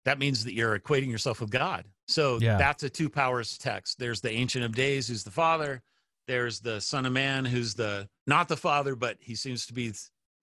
that 0.04 0.18
means 0.18 0.44
that 0.44 0.54
you're 0.54 0.78
equating 0.78 1.10
yourself 1.10 1.40
with 1.40 1.50
God. 1.50 1.86
So 2.08 2.38
Yeah. 2.40 2.56
that's 2.58 2.82
a 2.82 2.90
two 2.90 3.08
powers 3.10 3.56
text. 3.58 3.98
There's 3.98 4.20
the 4.20 4.30
Ancient 4.30 4.64
of 4.64 4.72
Days, 4.74 5.08
who's 5.08 5.24
the 5.24 5.30
Father. 5.30 5.82
There's 6.26 6.60
the 6.60 6.80
Son 6.80 7.06
of 7.06 7.12
Man, 7.12 7.44
who's 7.44 7.74
the 7.74 8.08
not 8.26 8.48
the 8.48 8.56
Father, 8.56 8.94
but 8.96 9.16
he 9.20 9.34
seems 9.34 9.66
to 9.66 9.72
be 9.74 9.92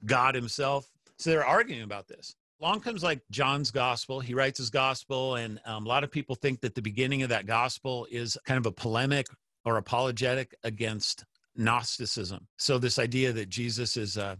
God 0.06 0.36
himself. 0.36 0.88
So 1.18 1.30
they're 1.30 1.46
arguing 1.46 1.84
about 1.84 2.08
this. 2.08 2.36
Along 2.62 2.80
comes 2.80 3.02
like 3.02 3.22
John's 3.32 3.72
gospel. 3.72 4.20
He 4.20 4.36
writes 4.36 4.60
his 4.60 4.70
gospel, 4.70 5.36
and 5.36 5.60
um, 5.66 5.84
a 5.84 5.90
lot 5.90 6.04
of 6.04 6.12
people 6.12 6.36
think 6.36 6.62
that 6.62 6.76
the 6.76 6.82
beginning 6.82 7.24
of 7.24 7.30
that 7.30 7.48
gospel 7.48 8.06
is 8.12 8.38
kind 8.46 8.60
of 8.60 8.68
a 8.68 8.72
polemic 8.72 9.26
or 9.66 9.78
apologetic 9.78 10.54
against 10.64 11.26
Gnosticism. 11.56 12.48
So 12.58 12.78
this 12.78 13.00
idea 13.00 13.34
that 13.34 13.50
Jesus 13.50 13.98
is 13.98 14.16
uh, 14.16 14.36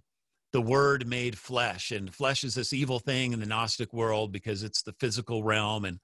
the 0.54 0.62
Word 0.62 1.08
made 1.08 1.36
flesh, 1.36 1.90
and 1.90 2.14
flesh 2.14 2.44
is 2.44 2.54
this 2.54 2.74
evil 2.74 3.00
thing 3.00 3.34
in 3.34 3.40
the 3.40 3.48
Gnostic 3.48 3.92
world 3.92 4.32
because 4.32 4.62
it's 4.62 4.84
the 4.84 4.94
physical 5.00 5.44
realm, 5.44 5.84
and 5.84 5.98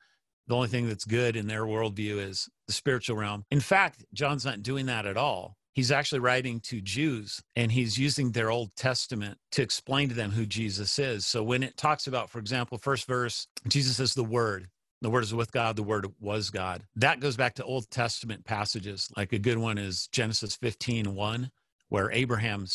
the 0.47 0.55
only 0.55 0.69
thing 0.69 0.88
that's 0.88 1.05
good 1.05 1.36
in 1.36 1.45
their 1.45 1.65
worldview 1.65 2.17
is 2.17 2.50
the 2.65 2.74
spiritual 2.74 3.17
realm. 3.17 3.43
In 3.51 3.59
fact, 3.59 4.03
John's 4.12 4.43
not 4.43 4.63
doing 4.63 4.88
that 4.88 5.05
at 5.05 5.17
all. 5.17 5.55
He's 5.77 5.91
actually 5.91 6.22
writing 6.22 6.60
to 6.62 6.81
Jews 6.81 7.39
and 7.55 7.72
he's 7.72 8.00
using 8.00 8.31
their 8.31 8.50
Old 8.50 8.75
Testament 8.75 9.38
to 9.51 9.62
explain 9.62 10.10
to 10.10 10.15
them 10.15 10.31
who 10.31 10.48
Jesus 10.48 10.98
is. 10.98 11.24
So 11.24 11.43
when 11.43 11.62
it 11.62 11.77
talks 11.77 12.07
about, 12.07 12.31
for 12.31 12.39
example, 12.39 12.79
first 12.79 13.05
verse, 13.05 13.46
Jesus 13.67 14.00
is 14.00 14.15
the 14.15 14.24
Word. 14.24 14.69
The 15.03 15.12
Word 15.12 15.24
is 15.24 15.36
with 15.36 15.51
God, 15.51 15.75
the 15.75 15.84
Word 15.84 16.07
was 16.19 16.50
God. 16.50 16.81
That 16.96 17.19
goes 17.19 17.38
back 17.38 17.53
to 17.53 17.63
Old 17.63 17.91
Testament 17.91 18.43
passages. 18.43 19.07
Like 19.15 19.34
a 19.34 19.38
good 19.38 19.60
one 19.60 19.77
is 19.77 20.07
Genesis 20.07 20.55
15 20.55 21.13
1, 21.13 21.51
where 21.89 22.12
Abraham 22.12 22.65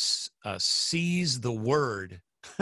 uh, 0.45 0.57
sees 0.57 1.41
the 1.41 1.51
Word. 1.51 2.21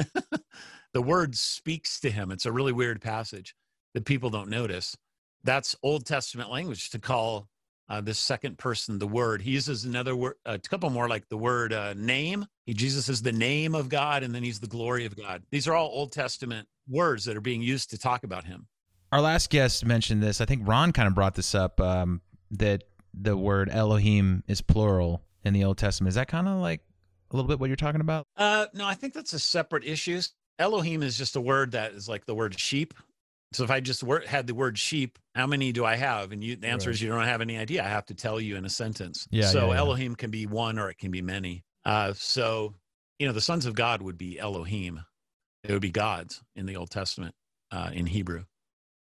the 0.94 1.04
Word 1.04 1.36
speaks 1.36 2.00
to 2.00 2.10
him. 2.10 2.32
It's 2.32 2.48
a 2.48 2.52
really 2.52 2.74
weird 2.74 3.00
passage 3.00 3.54
that 3.94 4.06
people 4.06 4.32
don't 4.32 4.50
notice. 4.50 4.98
That's 5.44 5.76
Old 5.84 6.08
Testament 6.08 6.50
language 6.50 6.90
to 6.90 6.98
call 6.98 7.48
uh, 7.92 8.00
the 8.00 8.14
second 8.14 8.58
person 8.58 9.00
the 9.00 9.08
Word. 9.08 9.42
He 9.42 9.52
uses 9.52 9.84
another 9.84 10.16
word, 10.16 10.36
a 10.46 10.58
couple 10.58 10.90
more 10.90 11.10
like 11.10 11.28
the 11.28 11.36
word 11.36 11.74
uh, 11.74 11.94
name. 11.94 12.46
He, 12.66 12.74
Jesus 12.74 13.10
is 13.10 13.22
the 13.22 13.34
name 13.34 13.76
of 13.76 13.90
God, 13.90 14.24
and 14.24 14.34
then 14.34 14.44
he's 14.44 14.62
the 14.62 14.68
glory 14.68 15.06
of 15.06 15.18
God. 15.18 15.44
These 15.52 15.68
are 15.68 15.76
all 15.76 15.90
Old 15.90 16.14
Testament 16.14 16.70
words 16.88 17.26
that 17.26 17.36
are 17.36 17.42
being 17.42 17.62
used 17.62 17.90
to 17.90 17.98
talk 17.98 18.24
about 18.24 18.46
him. 18.46 18.68
Our 19.12 19.20
last 19.20 19.50
guest 19.50 19.86
mentioned 19.86 20.24
this. 20.24 20.40
I 20.40 20.46
think 20.46 20.66
Ron 20.66 20.94
kind 20.94 21.10
of 21.10 21.16
brought 21.16 21.36
this 21.36 21.54
up 21.54 21.82
um, 21.82 22.22
that 22.52 22.86
the 23.14 23.36
word 23.36 23.68
Elohim 23.70 24.46
is 24.48 24.62
plural 24.62 25.22
in 25.44 25.54
the 25.54 25.66
Old 25.66 25.78
Testament. 25.78 26.08
Is 26.10 26.16
that 26.16 26.30
kind 26.30 26.48
of 26.48 26.60
like 26.60 26.80
a 27.30 27.36
little 27.36 27.50
bit 27.50 27.60
what 27.60 27.68
you're 27.68 27.76
talking 27.76 28.00
about? 28.00 28.26
Uh, 28.38 28.68
no, 28.74 28.86
I 28.86 28.94
think 28.94 29.14
that's 29.14 29.34
a 29.34 29.40
separate 29.40 29.84
issue. 29.84 30.22
Elohim 30.58 31.04
is 31.04 31.18
just 31.18 31.36
a 31.36 31.42
word 31.42 31.72
that 31.72 31.92
is 31.92 32.08
like 32.08 32.26
the 32.26 32.36
word 32.36 32.58
sheep. 32.58 32.94
So 33.54 33.64
if 33.64 33.72
I 33.72 33.80
just 33.82 34.02
wor- 34.04 34.22
had 34.26 34.48
the 34.48 34.56
word 34.56 34.78
sheep, 34.78 35.20
how 35.36 35.46
many 35.46 35.72
do 35.72 35.84
I 35.84 35.96
have? 35.96 36.32
And 36.32 36.44
you, 36.44 36.56
the 36.56 36.68
answer 36.68 36.90
Right. 36.90 36.94
is 36.96 37.02
you 37.02 37.10
don't 37.10 37.24
have 37.26 37.42
any 37.42 37.58
idea. 37.58 37.84
I 37.84 37.90
have 37.90 38.06
to 38.06 38.14
tell 38.14 38.40
you 38.40 38.56
in 38.56 38.66
a 38.66 38.70
sentence. 38.70 39.28
Yeah, 39.30 39.48
So 39.48 39.68
yeah, 39.68 39.74
yeah. 39.74 39.78
Elohim 39.80 40.16
can 40.16 40.32
be 40.32 40.46
one 40.46 40.80
or 40.80 40.90
it 40.90 40.98
can 40.98 41.12
be 41.12 41.22
many. 41.22 41.64
Uh, 41.86 42.14
so 42.16 42.76
you 43.20 43.28
know, 43.28 43.34
the 43.34 43.42
sons 43.42 43.66
of 43.66 43.76
God 43.76 44.02
would 44.02 44.18
be 44.18 44.40
Elohim. 44.40 45.02
It 45.64 45.72
would 45.72 45.82
be 45.82 45.92
gods 45.92 46.42
in 46.56 46.66
the 46.66 46.76
Old 46.76 46.90
Testament 46.90 47.36
uh, 47.72 47.92
in 47.94 48.08
Hebrew. 48.08 48.46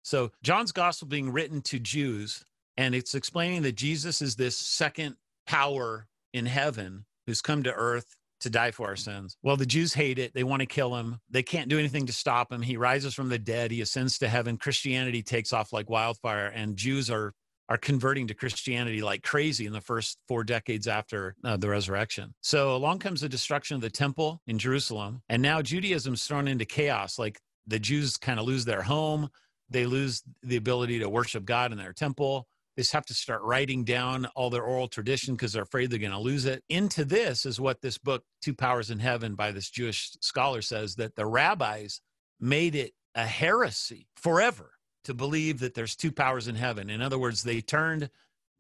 So 0.05 0.31
John's 0.43 0.73
gospel 0.73 1.09
being 1.09 1.33
written 1.33 1.61
to 1.63 1.79
Jews, 1.79 2.45
and 2.79 2.95
it's 2.95 3.15
explaining 3.15 3.63
that 3.63 3.75
Jesus 3.75 4.23
is 4.23 4.37
this 4.37 4.57
second 4.57 5.17
power 5.47 6.07
in 6.33 6.47
heaven 6.47 7.05
who's 7.27 7.43
come 7.43 7.63
to 7.65 7.73
earth 7.75 8.17
to 8.47 8.51
die 8.51 8.71
for 8.71 8.87
our 8.87 8.97
sins. 8.97 9.37
Well, 9.43 9.57
the 9.57 9.67
Jews 9.67 9.93
hate 9.93 10.19
it. 10.19 10.33
They 10.33 10.45
want 10.45 10.61
to 10.61 10.67
kill 10.67 10.95
him. 10.97 11.19
They 11.29 11.43
can't 11.43 11.69
do 11.69 11.79
anything 11.79 12.07
to 12.07 12.13
stop 12.13 12.53
him. 12.53 12.63
He 12.63 12.77
rises 12.77 13.13
from 13.13 13.29
the 13.29 13.39
dead. 13.39 13.71
He 13.71 13.81
ascends 13.81 14.19
to 14.19 14.29
heaven. 14.29 14.57
Christianity 14.57 15.23
takes 15.23 15.53
off 15.53 15.73
like 15.73 15.91
wildfire, 15.91 16.47
and 16.47 16.77
Jews 16.77 17.11
are 17.11 17.33
are 17.69 17.77
converting 17.77 18.29
to 18.29 18.35
Christianity 18.35 19.03
like 19.03 19.25
crazy 19.25 19.67
in 19.67 19.73
the 19.73 19.81
first 19.81 20.19
four 20.29 20.45
decades 20.45 20.87
after 20.87 21.35
uh, 21.43 21.57
the 21.57 21.69
resurrection. 21.69 22.33
So 22.41 22.77
along 22.77 23.01
comes 23.01 23.21
the 23.21 23.29
destruction 23.29 23.75
of 23.75 23.81
the 23.81 23.91
temple 23.91 24.41
in 24.47 24.57
Jerusalem, 24.57 25.23
and 25.29 25.43
now 25.43 25.63
Judaism's 25.63 26.25
thrown 26.25 26.47
into 26.47 26.65
chaos. 26.65 27.19
Like 27.19 27.41
the 27.67 27.81
Jews 27.81 28.17
kind 28.17 28.39
of 28.39 28.47
lose 28.47 28.65
their 28.65 28.83
home, 28.83 29.29
they 29.69 29.85
lose 29.85 30.23
the 30.45 30.57
ability 30.57 31.01
to 31.01 31.09
worship 31.09 31.45
God 31.45 31.73
in 31.73 31.79
their 31.79 31.93
temple. 31.93 32.47
They 32.77 32.83
just 32.83 32.93
have 32.93 33.07
to 33.07 33.15
start 33.15 33.43
writing 33.43 33.85
down 33.85 34.27
all 34.35 34.51
their 34.51 34.63
oral 34.63 34.87
tradition 34.87 35.35
because 35.35 35.55
they're 35.55 35.63
afraid 35.63 35.91
they're 35.91 35.99
going 35.99 36.13
to 36.13 36.19
lose 36.19 36.45
it. 36.45 36.63
Into 36.69 37.05
this 37.07 37.47
is 37.47 37.59
what 37.59 37.81
this 37.81 37.97
book, 37.97 38.25
Two 38.43 38.55
Powers 38.55 38.91
in 38.91 38.99
Heaven, 38.99 39.35
by 39.35 39.51
this 39.51 39.71
Jewish 39.71 40.13
scholar 40.21 40.61
says 40.61 40.97
that 40.97 41.17
the 41.17 41.25
rabbis 41.25 42.01
made 42.39 42.75
it 42.75 42.93
a 43.15 43.27
heresy 43.27 44.09
forever 44.15 44.73
to 45.05 45.15
believe 45.15 45.61
that 45.61 45.75
there's 45.75 45.97
two 45.97 46.13
powers 46.13 46.49
in 46.49 46.55
heaven. 46.55 46.91
In 46.91 47.01
other 47.01 47.19
words, 47.19 47.43
they 47.43 47.61
turned 47.61 48.11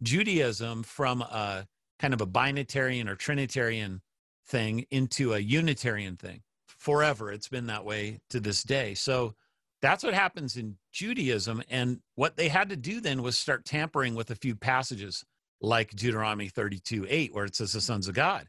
Judaism 0.02 0.82
from 0.82 1.20
a 1.20 1.66
kind 1.98 2.14
of 2.14 2.20
a 2.20 2.26
binitarian 2.26 3.08
or 3.08 3.16
trinitarian 3.16 4.00
thing 4.46 4.86
into 4.90 5.34
a 5.34 5.38
unitarian 5.38 6.16
thing. 6.16 6.42
Forever, 6.66 7.32
it's 7.32 7.48
been 7.48 7.66
that 7.66 7.84
way 7.84 8.20
to 8.30 8.40
this 8.40 8.62
day. 8.62 8.94
So 8.94 9.34
that's 9.82 10.04
what 10.04 10.14
happens 10.14 10.56
in 10.56 10.76
Judaism. 10.92 11.62
And 11.68 12.00
what 12.14 12.36
they 12.36 12.48
had 12.48 12.70
to 12.70 12.76
do 12.76 13.00
then 13.00 13.22
was 13.22 13.38
start 13.38 13.64
tampering 13.64 14.14
with 14.14 14.30
a 14.30 14.36
few 14.36 14.54
passages 14.54 15.24
like 15.60 15.90
Deuteronomy 15.90 16.48
32 16.48 17.06
8, 17.08 17.34
where 17.34 17.44
it 17.44 17.56
says 17.56 17.72
the 17.72 17.80
sons 17.80 18.08
of 18.08 18.14
God, 18.14 18.46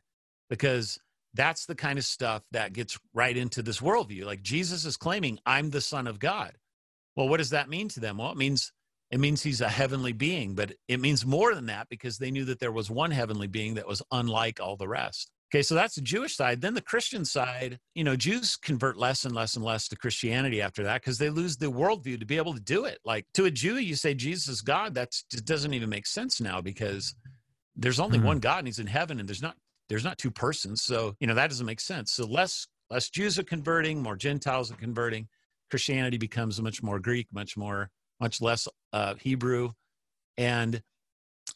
because 0.50 1.00
that's 1.34 1.66
the 1.66 1.76
kind 1.76 2.00
of 2.00 2.06
stuff 2.06 2.44
that 2.52 2.74
gets 2.74 2.98
right 3.14 3.36
into 3.36 3.62
this 3.62 3.80
worldview. 3.80 4.26
Like 4.26 4.42
Jesus 4.42 4.86
is 4.86 4.98
claiming, 4.98 5.40
I'm 5.46 5.70
the 5.70 5.82
son 5.82 6.08
of 6.08 6.20
God. 6.20 6.54
Well, 7.16 7.28
what 7.28 7.38
does 7.38 7.52
that 7.52 7.70
mean 7.70 7.90
to 7.90 8.00
them? 8.00 8.18
Well, 8.18 8.32
it 8.32 8.38
means 8.38 8.72
it 9.10 9.20
means 9.20 9.42
he's 9.42 9.62
a 9.62 9.70
heavenly 9.70 10.12
being, 10.12 10.54
but 10.54 10.74
it 10.88 11.00
means 11.00 11.26
more 11.26 11.56
than 11.56 11.68
that 11.68 11.88
because 11.90 12.18
they 12.18 12.32
knew 12.32 12.46
that 12.46 12.60
there 12.60 12.72
was 12.72 12.90
one 12.90 13.12
heavenly 13.12 13.48
being 13.48 13.76
that 13.76 13.88
was 13.88 14.02
unlike 14.12 14.60
all 14.60 14.76
the 14.76 14.88
rest. 14.88 15.32
Okay, 15.50 15.62
so 15.62 15.76
that's 15.76 15.96
the 15.96 16.02
Jewish 16.02 16.36
side. 16.36 16.60
Then 16.60 16.74
the 16.74 16.82
Christian 16.82 17.24
side, 17.24 17.80
you 17.96 18.04
know, 18.04 18.18
Jews 18.18 18.58
convert 18.58 18.98
less 18.98 19.24
and 19.24 19.34
less 19.34 19.56
and 19.56 19.64
less 19.64 19.88
to 19.88 19.96
Christianity 19.96 20.62
after 20.62 20.84
that 20.84 21.02
because 21.02 21.18
they 21.18 21.30
lose 21.30 21.56
the 21.56 21.72
worldview 21.72 22.20
to 22.20 22.26
be 22.26 22.36
able 22.36 22.54
to 22.54 22.60
do 22.60 22.84
it. 22.84 23.00
Like 23.06 23.26
to 23.36 23.46
a 23.46 23.52
Jew, 23.52 23.78
you 23.78 23.96
say 23.96 24.14
Jesus 24.14 24.50
is 24.50 24.62
God. 24.62 24.94
That's 24.94 25.24
just 25.32 25.46
doesn't 25.46 25.74
even 25.74 25.90
make 25.90 26.06
sense 26.06 26.42
now 26.42 26.60
because 26.60 27.16
there's 27.78 28.00
only 28.00 28.20
Mhm. 28.20 28.24
one 28.24 28.40
God 28.40 28.60
and 28.60 28.68
he's 28.68 28.80
in 28.80 28.88
heaven 28.88 29.20
and 29.20 29.28
there's 29.28 29.42
not 29.42 29.56
there's 29.90 30.04
not 30.04 30.18
two 30.18 30.32
persons. 30.32 30.82
So, 30.82 31.16
you 31.22 31.28
know, 31.28 31.34
that 31.36 31.48
doesn't 31.48 31.66
make 31.66 31.80
sense. 31.80 32.12
So 32.12 32.26
less 32.26 32.68
less 32.90 33.10
Jews 33.10 33.40
are 33.40 33.44
converting, 33.44 34.02
more 34.04 34.18
Gentiles 34.18 34.70
are 34.70 34.76
converting. 34.76 35.30
Christianity 35.70 36.18
becomes 36.18 36.62
much 36.62 36.84
more 36.84 37.00
Greek, 37.00 37.28
much 37.32 37.56
more, 37.56 37.90
much 38.20 38.42
less 38.42 38.68
uh, 38.92 39.16
Hebrew, 39.16 39.72
and 40.38 40.82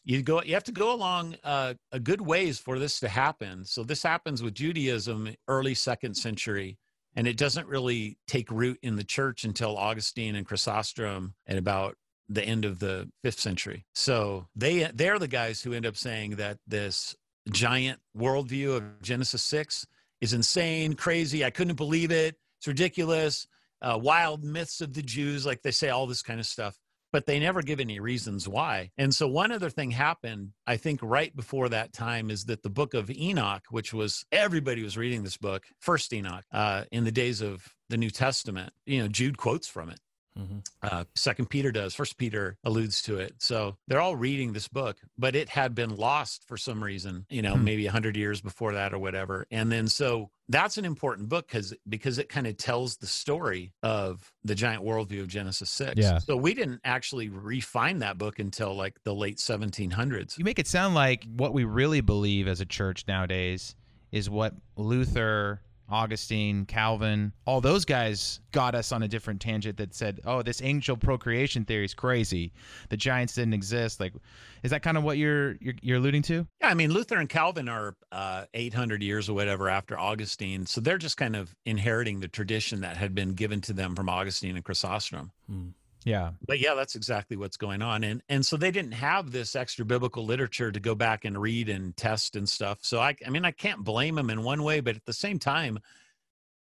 you 0.04 0.22
go. 0.22 0.42
You 0.42 0.54
have 0.54 0.64
to 0.64 0.72
go 0.72 0.94
along 0.94 1.36
uh, 1.44 1.74
a 1.92 2.00
good 2.00 2.20
ways 2.20 2.58
for 2.58 2.78
this 2.78 3.00
to 3.00 3.08
happen. 3.08 3.64
So 3.64 3.84
this 3.84 4.02
happens 4.02 4.42
with 4.42 4.54
Judaism, 4.54 5.34
early 5.48 5.74
second 5.74 6.14
century, 6.14 6.78
and 7.16 7.26
it 7.26 7.36
doesn't 7.36 7.66
really 7.66 8.18
take 8.26 8.50
root 8.50 8.78
in 8.82 8.96
the 8.96 9.04
church 9.04 9.44
until 9.44 9.76
Augustine 9.76 10.36
and 10.36 10.46
Chrysostom 10.46 11.34
at 11.46 11.56
about 11.56 11.96
the 12.28 12.44
end 12.44 12.64
of 12.64 12.78
the 12.78 13.08
fifth 13.22 13.40
century. 13.40 13.84
So 13.94 14.46
they 14.56 14.90
they're 14.94 15.18
the 15.18 15.28
guys 15.28 15.60
who 15.60 15.72
end 15.72 15.86
up 15.86 15.96
saying 15.96 16.36
that 16.36 16.58
this 16.66 17.14
giant 17.50 17.98
worldview 18.16 18.76
of 18.76 19.02
Genesis 19.02 19.42
six 19.42 19.86
is 20.20 20.32
insane, 20.32 20.94
crazy. 20.94 21.44
I 21.44 21.50
couldn't 21.50 21.76
believe 21.76 22.10
it. 22.10 22.36
It's 22.58 22.68
ridiculous. 22.68 23.46
Uh, 23.82 23.98
wild 24.00 24.44
myths 24.44 24.80
of 24.80 24.94
the 24.94 25.02
Jews, 25.02 25.44
like 25.44 25.60
they 25.62 25.72
say 25.72 25.88
all 25.88 26.06
this 26.06 26.22
kind 26.22 26.38
of 26.38 26.46
stuff, 26.46 26.78
but 27.12 27.26
they 27.26 27.38
never 27.38 27.62
give 27.62 27.78
any 27.78 28.00
reasons 28.00 28.48
why. 28.48 28.90
And 28.96 29.14
so 29.14 29.28
one 29.28 29.52
other 29.52 29.70
thing 29.70 29.90
happened, 29.90 30.52
I 30.66 30.76
think, 30.76 31.00
right 31.02 31.34
before 31.34 31.68
that 31.68 31.92
time 31.92 32.30
is 32.30 32.46
that 32.46 32.62
the 32.62 32.70
book 32.70 32.94
of 32.94 33.10
Enoch, 33.10 33.64
which 33.70 33.92
was 33.92 34.24
everybody 34.32 34.82
was 34.82 34.96
reading 34.96 35.22
this 35.22 35.36
book, 35.36 35.64
First 35.78 36.12
Enoch, 36.12 36.44
uh, 36.52 36.84
in 36.90 37.04
the 37.04 37.12
days 37.12 37.40
of 37.40 37.74
the 37.88 37.96
New 37.98 38.10
Testament. 38.10 38.72
You 38.86 39.02
know, 39.02 39.08
Jude 39.08 39.36
quotes 39.36 39.68
from 39.68 39.90
it. 39.90 40.00
Hmm 40.36 40.58
Uh, 40.82 41.04
Second 41.14 41.46
Peter 41.50 41.70
does. 41.70 41.94
First 41.94 42.16
Peter 42.18 42.56
alludes 42.64 43.02
to 43.02 43.18
it. 43.18 43.34
So 43.38 43.76
they're 43.86 44.00
all 44.00 44.16
reading 44.16 44.52
this 44.52 44.66
book, 44.68 44.96
but 45.18 45.34
it 45.36 45.48
had 45.48 45.74
been 45.74 45.94
lost 45.96 46.44
for 46.48 46.56
some 46.56 46.82
reason. 46.82 47.26
You 47.28 47.42
know, 47.42 47.54
Hmm. 47.56 47.64
maybe 47.64 47.86
a 47.86 47.92
hundred 47.92 48.16
years 48.16 48.40
before 48.40 48.72
that 48.74 48.92
or 48.92 48.98
whatever. 48.98 49.46
And 49.50 49.70
then 49.70 49.88
so 49.88 50.30
that's 50.48 50.76
an 50.78 50.84
important 50.84 51.28
book 51.28 51.46
because 51.48 51.72
because 51.88 52.18
it 52.18 52.28
kind 52.28 52.46
of 52.46 52.56
tells 52.56 52.96
the 52.96 53.06
story 53.06 53.72
of 53.82 54.32
the 54.44 54.54
giant 54.54 54.82
worldview 54.82 55.20
of 55.20 55.28
Genesis 55.28 55.70
six. 55.70 55.94
Yeah. 55.96 56.18
So 56.18 56.36
we 56.36 56.52
didn't 56.54 56.80
actually 56.84 57.28
refine 57.28 58.00
that 58.00 58.18
book 58.18 58.38
until 58.38 58.74
like 58.74 58.96
the 59.04 59.14
late 59.14 59.38
1700s. 59.38 60.36
You 60.38 60.44
make 60.44 60.58
it 60.58 60.66
sound 60.66 60.94
like 60.94 61.24
what 61.36 61.52
we 61.54 61.64
really 61.64 62.00
believe 62.00 62.48
as 62.48 62.60
a 62.60 62.66
church 62.66 63.04
nowadays 63.06 63.74
is 64.10 64.28
what 64.28 64.54
Luther, 64.76 65.62
Augustine, 65.92 66.64
Calvin, 66.64 67.32
all 67.46 67.60
those 67.60 67.84
guys 67.84 68.40
got 68.50 68.74
us 68.74 68.92
on 68.92 69.02
a 69.02 69.08
different 69.08 69.40
tangent 69.40 69.76
that 69.76 69.94
said, 69.94 70.20
"Oh, 70.24 70.42
this 70.42 70.62
angel 70.62 70.96
procreation 70.96 71.64
theory 71.64 71.84
is 71.84 71.94
crazy. 71.94 72.52
The 72.88 72.96
giants 72.96 73.34
didn't 73.34 73.54
exist." 73.54 74.00
Like, 74.00 74.14
is 74.62 74.70
that 74.70 74.82
kind 74.82 74.96
of 74.96 75.04
what 75.04 75.18
you're 75.18 75.56
you're, 75.60 75.74
you're 75.82 75.98
alluding 75.98 76.22
to? 76.22 76.46
Yeah, 76.60 76.68
I 76.68 76.74
mean 76.74 76.92
Luther 76.92 77.18
and 77.18 77.28
Calvin 77.28 77.68
are 77.68 77.94
uh, 78.10 78.46
800 78.54 79.02
years 79.02 79.28
or 79.28 79.34
whatever 79.34 79.68
after 79.68 79.98
Augustine, 79.98 80.66
so 80.66 80.80
they're 80.80 80.98
just 80.98 81.16
kind 81.16 81.36
of 81.36 81.54
inheriting 81.66 82.20
the 82.20 82.28
tradition 82.28 82.80
that 82.80 82.96
had 82.96 83.14
been 83.14 83.34
given 83.34 83.60
to 83.62 83.72
them 83.72 83.94
from 83.94 84.08
Augustine 84.08 84.56
and 84.56 84.64
Chrysostom. 84.64 85.30
Hmm. 85.46 85.68
Yeah. 86.04 86.32
But 86.46 86.60
yeah, 86.60 86.74
that's 86.74 86.96
exactly 86.96 87.36
what's 87.36 87.56
going 87.56 87.82
on. 87.82 88.04
And 88.04 88.22
and 88.28 88.44
so 88.44 88.56
they 88.56 88.70
didn't 88.70 88.92
have 88.92 89.30
this 89.30 89.54
extra 89.54 89.84
biblical 89.84 90.24
literature 90.24 90.72
to 90.72 90.80
go 90.80 90.94
back 90.94 91.24
and 91.24 91.40
read 91.40 91.68
and 91.68 91.96
test 91.96 92.36
and 92.36 92.48
stuff. 92.48 92.78
So 92.82 93.00
I 93.00 93.14
I 93.26 93.30
mean 93.30 93.44
I 93.44 93.52
can't 93.52 93.84
blame 93.84 94.16
them 94.16 94.30
in 94.30 94.42
one 94.42 94.62
way, 94.62 94.80
but 94.80 94.96
at 94.96 95.04
the 95.04 95.12
same 95.12 95.38
time, 95.38 95.78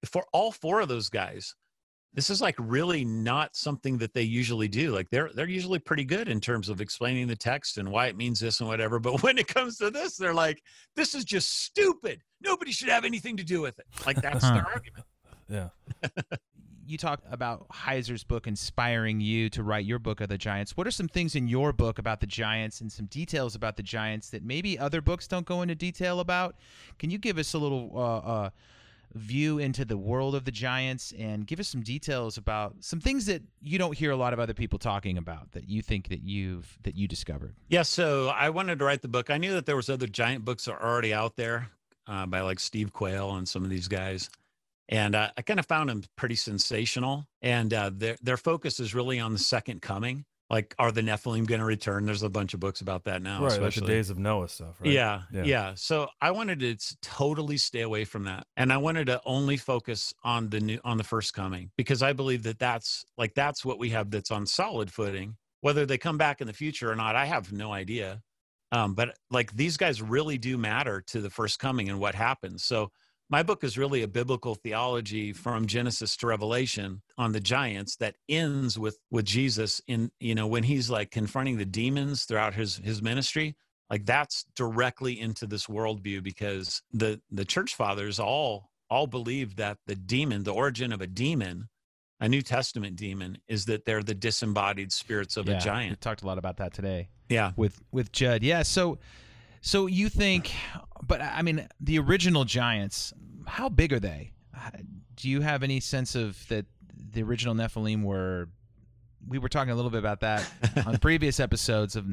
for 0.05 0.25
all 0.33 0.51
four 0.51 0.81
of 0.81 0.87
those 0.87 1.09
guys, 1.09 1.55
this 2.13 2.29
is 2.29 2.41
like 2.41 2.55
really 2.57 3.05
not 3.05 3.55
something 3.55 3.99
that 3.99 4.13
they 4.13 4.23
usually 4.23 4.67
do. 4.67 4.93
Like 4.93 5.09
they're 5.09 5.29
they're 5.33 5.47
usually 5.47 5.79
pretty 5.79 6.05
good 6.05 6.27
in 6.27 6.41
terms 6.41 6.69
of 6.69 6.81
explaining 6.81 7.27
the 7.27 7.35
text 7.35 7.77
and 7.77 7.91
why 7.91 8.07
it 8.07 8.17
means 8.17 8.39
this 8.39 8.59
and 8.59 8.69
whatever. 8.69 8.99
But 8.99 9.21
when 9.23 9.37
it 9.37 9.47
comes 9.47 9.77
to 9.77 9.91
this, 9.91 10.17
they're 10.17 10.33
like, 10.33 10.63
this 10.95 11.13
is 11.13 11.23
just 11.23 11.63
stupid. 11.63 12.21
Nobody 12.41 12.71
should 12.71 12.89
have 12.89 13.05
anything 13.05 13.37
to 13.37 13.43
do 13.43 13.61
with 13.61 13.77
it. 13.77 13.85
Like 14.05 14.21
that's 14.21 14.43
their 14.43 14.65
argument. 14.65 15.05
Yeah. 15.47 15.69
you 16.89 16.97
talk 16.97 17.21
about 17.29 17.67
Heiser's 17.69 18.23
book 18.23 18.47
inspiring 18.47 19.21
you 19.21 19.49
to 19.51 19.63
write 19.63 19.85
your 19.85 19.99
book 19.99 20.21
of 20.21 20.29
the 20.29 20.37
Giants. 20.37 20.75
What 20.75 20.87
are 20.87 20.91
some 20.91 21.07
things 21.07 21.35
in 21.35 21.47
your 21.47 21.71
book 21.71 21.99
about 21.99 22.19
the 22.19 22.27
Giants 22.27 22.81
and 22.81 22.91
some 22.91 23.05
details 23.05 23.55
about 23.55 23.77
the 23.77 23.83
Giants 23.83 24.31
that 24.31 24.43
maybe 24.43 24.77
other 24.77 25.01
books 25.01 25.27
don't 25.27 25.45
go 25.45 25.61
into 25.61 25.75
detail 25.75 26.19
about? 26.19 26.55
Can 26.97 27.11
you 27.11 27.17
give 27.17 27.37
us 27.37 27.53
a 27.53 27.59
little 27.59 27.91
uh, 27.93 28.17
uh, 28.17 28.49
view 29.13 29.59
into 29.59 29.85
the 29.85 29.97
world 29.97 30.33
of 30.33 30.45
the 30.45 30.51
Giants 30.51 31.13
and 31.17 31.45
give 31.45 31.59
us 31.59 31.67
some 31.67 31.81
details 31.81 32.37
about 32.37 32.75
some 32.79 32.99
things 32.99 33.27
that 33.27 33.43
you 33.61 33.77
don't 33.77 33.95
hear 33.95 34.11
a 34.11 34.17
lot 34.17 34.33
of 34.33 34.39
other 34.39 34.53
people 34.53 34.79
talking 34.79 35.17
about 35.17 35.51
that 35.51 35.69
you 35.69 35.81
think 35.81 36.09
that 36.09 36.23
you've 36.23 36.77
that 36.83 36.95
you 36.95 37.07
discovered? 37.07 37.53
Yeah, 37.67 37.83
so 37.83 38.29
I 38.29 38.49
wanted 38.49 38.79
to 38.79 38.85
write 38.85 39.01
the 39.01 39.07
book. 39.07 39.29
I 39.29 39.37
knew 39.37 39.53
that 39.53 39.65
there 39.65 39.75
was 39.75 39.89
other 39.89 40.07
giant 40.07 40.43
books 40.43 40.67
are 40.67 40.81
already 40.81 41.13
out 41.13 41.35
there 41.35 41.69
uh, 42.07 42.25
by 42.25 42.41
like 42.41 42.59
Steve 42.59 42.93
Quayle 42.93 43.35
and 43.35 43.47
some 43.47 43.63
of 43.63 43.69
these 43.69 43.87
guys 43.87 44.29
and 44.89 45.15
uh, 45.15 45.29
I 45.37 45.41
kind 45.43 45.59
of 45.59 45.65
found 45.67 45.89
them 45.89 46.03
pretty 46.17 46.35
sensational. 46.35 47.25
And 47.41 47.73
uh, 47.73 47.91
their 47.93 48.17
their 48.21 48.37
focus 48.37 48.79
is 48.79 48.93
really 48.93 49.19
on 49.19 49.31
the 49.33 49.39
second 49.39 49.81
coming. 49.81 50.25
Like, 50.49 50.73
are 50.79 50.91
the 50.91 51.01
Nephilim 51.01 51.45
going 51.45 51.59
to 51.59 51.65
return? 51.65 52.07
There's 52.07 52.23
a 52.23 52.29
bunch 52.29 52.55
of 52.55 52.59
books 52.59 52.81
about 52.81 53.03
that 53.03 53.21
now, 53.21 53.43
right, 53.43 53.51
especially. 53.51 53.81
like 53.81 53.87
the 53.87 53.93
days 53.93 54.09
of 54.09 54.17
Noah 54.17 54.49
stuff, 54.49 54.81
right? 54.81 54.91
Yeah, 54.91 55.21
Yeah. 55.31 55.43
yeah, 55.43 55.73
So 55.75 56.07
I 56.21 56.31
wanted 56.31 56.59
to 56.61 56.75
totally 57.03 57.57
stay 57.57 57.81
away 57.81 58.03
from 58.03 58.23
that, 58.23 58.47
and 58.57 58.73
I 58.73 58.77
wanted 58.77 59.05
to 59.07 59.21
only 59.25 59.57
focus 59.57 60.11
on 60.23 60.49
the 60.49 60.59
new 60.59 60.79
on 60.83 60.97
the 60.97 61.03
first 61.03 61.35
coming 61.35 61.69
because 61.77 62.01
I 62.01 62.13
believe 62.13 62.41
that 62.43 62.57
that's 62.57 63.05
like 63.15 63.35
that's 63.35 63.63
what 63.63 63.77
we 63.77 63.91
have 63.91 64.09
that's 64.09 64.31
on 64.31 64.47
solid 64.47 64.91
footing. 64.91 65.37
Whether 65.61 65.85
they 65.85 65.99
come 65.99 66.17
back 66.17 66.41
in 66.41 66.47
the 66.47 66.53
future 66.53 66.91
or 66.91 66.95
not, 66.95 67.15
I 67.15 67.25
have 67.25 67.51
no 67.51 67.71
idea. 67.71 68.21
Um, 68.71 68.95
but 68.95 69.15
like 69.29 69.51
these 69.55 69.77
guys 69.77 70.01
really 70.01 70.39
do 70.39 70.57
matter 70.57 71.01
to 71.07 71.21
the 71.21 71.29
first 71.29 71.59
coming 71.59 71.89
and 71.89 71.99
what 71.99 72.15
happens. 72.15 72.63
So 72.63 72.91
my 73.29 73.43
book 73.43 73.63
is 73.63 73.77
really 73.77 74.01
a 74.01 74.07
biblical 74.07 74.55
theology 74.55 75.33
from 75.33 75.67
Genesis 75.67 76.17
to 76.17 76.27
Revelation 76.27 77.01
on 77.17 77.31
the 77.31 77.39
giants 77.39 77.95
that 77.97 78.15
ends 78.27 78.77
with 78.77 78.97
with 79.11 79.25
Jesus 79.25 79.81
in 79.87 80.11
you 80.19 80.35
know 80.35 80.47
when 80.47 80.63
he's 80.63 80.89
like 80.89 81.11
confronting 81.11 81.57
the 81.57 81.65
demons 81.65 82.25
throughout 82.25 82.53
his 82.53 82.77
his 82.77 83.01
ministry 83.01 83.55
like 83.89 84.05
that's 84.05 84.45
directly 84.55 85.19
into 85.19 85.47
this 85.47 85.67
worldview 85.67 86.23
because 86.23 86.81
the 86.93 87.21
the 87.31 87.45
church 87.45 87.75
fathers 87.75 88.19
all 88.19 88.69
all 88.89 89.07
believe 89.07 89.55
that 89.55 89.77
the 89.85 89.95
demon 89.95 90.43
the 90.43 90.53
origin 90.53 90.91
of 90.91 91.01
a 91.01 91.07
demon 91.07 91.69
a 92.21 92.27
New 92.27 92.41
Testament 92.41 92.97
demon 92.97 93.37
is 93.47 93.65
that 93.65 93.85
they're 93.85 94.03
the 94.03 94.13
disembodied 94.13 94.91
spirits 94.91 95.37
of 95.37 95.47
yeah, 95.47 95.53
a 95.53 95.55
We 95.55 95.61
giant 95.61 96.01
talked 96.01 96.21
a 96.21 96.27
lot 96.27 96.37
about 96.37 96.57
that 96.57 96.73
today. 96.73 97.09
yeah 97.29 97.51
with 97.55 97.81
with 97.91 98.11
Judd. 98.11 98.43
Yeah, 98.43 98.63
so 98.63 98.99
so 99.61 99.87
you 99.87 100.09
think 100.09 100.51
but 101.05 101.21
I 101.21 101.41
mean 101.41 101.67
the 101.79 101.99
original 101.99 102.45
Giants, 102.45 103.13
how 103.47 103.69
big 103.69 103.93
are 103.93 103.99
they? 103.99 104.31
Do 105.15 105.29
you 105.29 105.41
have 105.41 105.63
any 105.63 105.79
sense 105.79 106.15
of 106.15 106.47
that 106.47 106.65
the 107.11 107.23
original 107.23 107.55
Nephilim 107.55 108.03
were 108.03 108.49
we 109.27 109.37
were 109.37 109.49
talking 109.49 109.71
a 109.71 109.75
little 109.75 109.91
bit 109.91 109.99
about 109.99 110.21
that 110.21 110.49
on 110.85 110.97
previous 110.97 111.39
episodes 111.39 111.95
of 111.95 112.05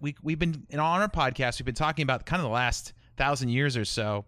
we 0.00 0.14
we've 0.22 0.38
been 0.38 0.66
in 0.70 0.78
on 0.78 1.00
our 1.00 1.08
podcast 1.08 1.58
we've 1.58 1.66
been 1.66 1.74
talking 1.74 2.02
about 2.02 2.26
kind 2.26 2.40
of 2.40 2.44
the 2.44 2.52
last 2.54 2.92
1000 3.16 3.48
years 3.48 3.76
or 3.76 3.84
so 3.84 4.24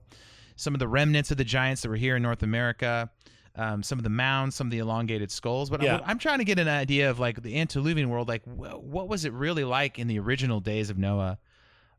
some 0.57 0.75
of 0.75 0.79
the 0.81 0.89
remnants 0.89 1.31
of 1.31 1.37
the 1.37 1.45
giants 1.45 1.83
that 1.83 1.89
were 1.89 1.97
here 1.97 2.17
in 2.17 2.23
North 2.23 2.43
America 2.43 3.11
um, 3.57 3.83
some 3.83 3.99
of 3.99 4.03
the 4.05 4.11
mounds, 4.11 4.55
some 4.55 4.67
of 4.67 4.71
the 4.71 4.79
elongated 4.79 5.31
skulls. 5.31 5.71
But 5.71 5.83
Yeah. 5.83 5.97
I'm, 5.97 6.03
I'm 6.07 6.19
trying 6.19 6.39
to 6.39 6.45
get 6.45 6.59
an 6.59 6.69
idea 6.69 7.09
of 7.11 7.19
like 7.19 7.43
the 7.43 7.59
antediluvian 7.59 8.11
world. 8.11 8.29
Like, 8.29 8.45
wh- 8.45 8.83
what 8.85 9.09
was 9.09 9.25
it 9.25 9.33
really 9.33 9.65
like 9.65 9.99
in 9.99 10.09
the 10.09 10.19
original 10.19 10.61
days 10.61 10.91
of 10.91 10.99
Noah? 10.99 11.39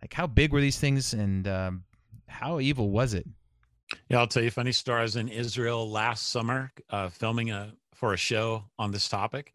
Like, 0.02 0.14
how 0.14 0.28
big 0.28 0.54
were 0.54 0.62
these 0.62 0.80
things, 0.80 1.14
and 1.14 1.48
um, 1.48 1.84
how 2.28 2.60
evil 2.60 2.90
was 2.90 3.14
it? 3.14 3.26
Yeah, 4.10 4.20
I'll 4.20 4.28
tell 4.28 4.44
you 4.44 4.50
a 4.50 4.52
funny 4.52 4.72
story. 4.72 5.00
I 5.00 5.04
was 5.04 5.16
in 5.16 5.28
Israel 5.28 5.90
last 5.90 6.30
summer 6.30 6.72
uh, 6.90 7.10
filming 7.10 7.52
a 7.52 7.74
for 7.96 8.14
a 8.14 8.18
show 8.18 8.66
on 8.78 8.92
this 8.92 9.10
topic, 9.10 9.54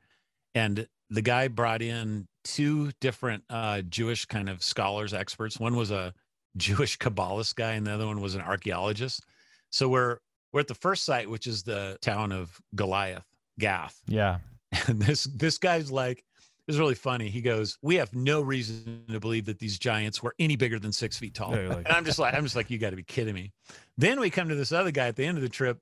and 0.54 0.86
the 1.10 1.22
guy 1.22 1.48
brought 1.48 1.82
in 1.82 2.26
two 2.44 2.90
different 3.00 3.44
uh, 3.50 3.82
Jewish 3.82 4.24
kind 4.24 4.48
of 4.48 4.62
scholars, 4.62 5.14
experts. 5.14 5.60
One 5.60 5.76
was 5.76 5.90
a 5.90 6.14
Jewish 6.56 6.98
Kabbalist 6.98 7.54
guy, 7.54 7.72
and 7.72 7.86
the 7.86 7.92
other 7.92 8.06
one 8.06 8.20
was 8.20 8.34
an 8.34 8.40
archaeologist. 8.40 9.24
So 9.70 9.88
we're 9.88 10.18
we're 10.52 10.60
at 10.60 10.68
the 10.68 10.74
first 10.74 11.04
site, 11.04 11.30
which 11.30 11.46
is 11.46 11.62
the 11.62 11.98
town 12.02 12.32
of 12.32 12.60
Goliath, 12.74 13.26
Gath. 13.58 14.00
Yeah, 14.06 14.38
And 14.86 15.00
this 15.00 15.24
this 15.24 15.58
guy's 15.58 15.90
like, 15.90 16.24
it's 16.68 16.78
really 16.78 16.94
funny. 16.94 17.28
He 17.28 17.40
goes, 17.40 17.76
"We 17.82 17.96
have 17.96 18.14
no 18.14 18.40
reason 18.40 19.04
to 19.10 19.20
believe 19.20 19.46
that 19.46 19.58
these 19.58 19.78
giants 19.78 20.22
were 20.22 20.34
any 20.38 20.56
bigger 20.56 20.78
than 20.78 20.92
six 20.92 21.18
feet 21.18 21.34
tall." 21.34 21.50
Like- 21.50 21.78
and 21.78 21.88
I'm 21.88 22.04
just 22.04 22.18
like, 22.18 22.34
I'm 22.34 22.44
just 22.44 22.56
like, 22.56 22.70
you 22.70 22.78
got 22.78 22.90
to 22.90 22.96
be 22.96 23.02
kidding 23.02 23.34
me. 23.34 23.52
Then 23.98 24.20
we 24.20 24.30
come 24.30 24.48
to 24.48 24.54
this 24.54 24.72
other 24.72 24.90
guy 24.90 25.08
at 25.08 25.16
the 25.16 25.24
end 25.24 25.38
of 25.38 25.42
the 25.42 25.48
trip, 25.48 25.78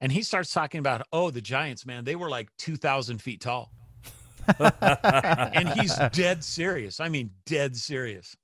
and 0.00 0.10
he 0.10 0.22
starts 0.22 0.52
talking 0.52 0.78
about, 0.78 1.02
oh, 1.12 1.30
the 1.30 1.40
giants, 1.42 1.84
man, 1.86 2.04
they 2.04 2.16
were 2.16 2.30
like 2.30 2.48
two 2.58 2.76
thousand 2.76 3.20
feet 3.20 3.40
tall, 3.40 3.72
and 4.58 5.68
he's 5.80 5.96
dead 6.12 6.42
serious. 6.42 7.00
I 7.00 7.08
mean, 7.08 7.30
dead 7.46 7.76
serious. 7.76 8.34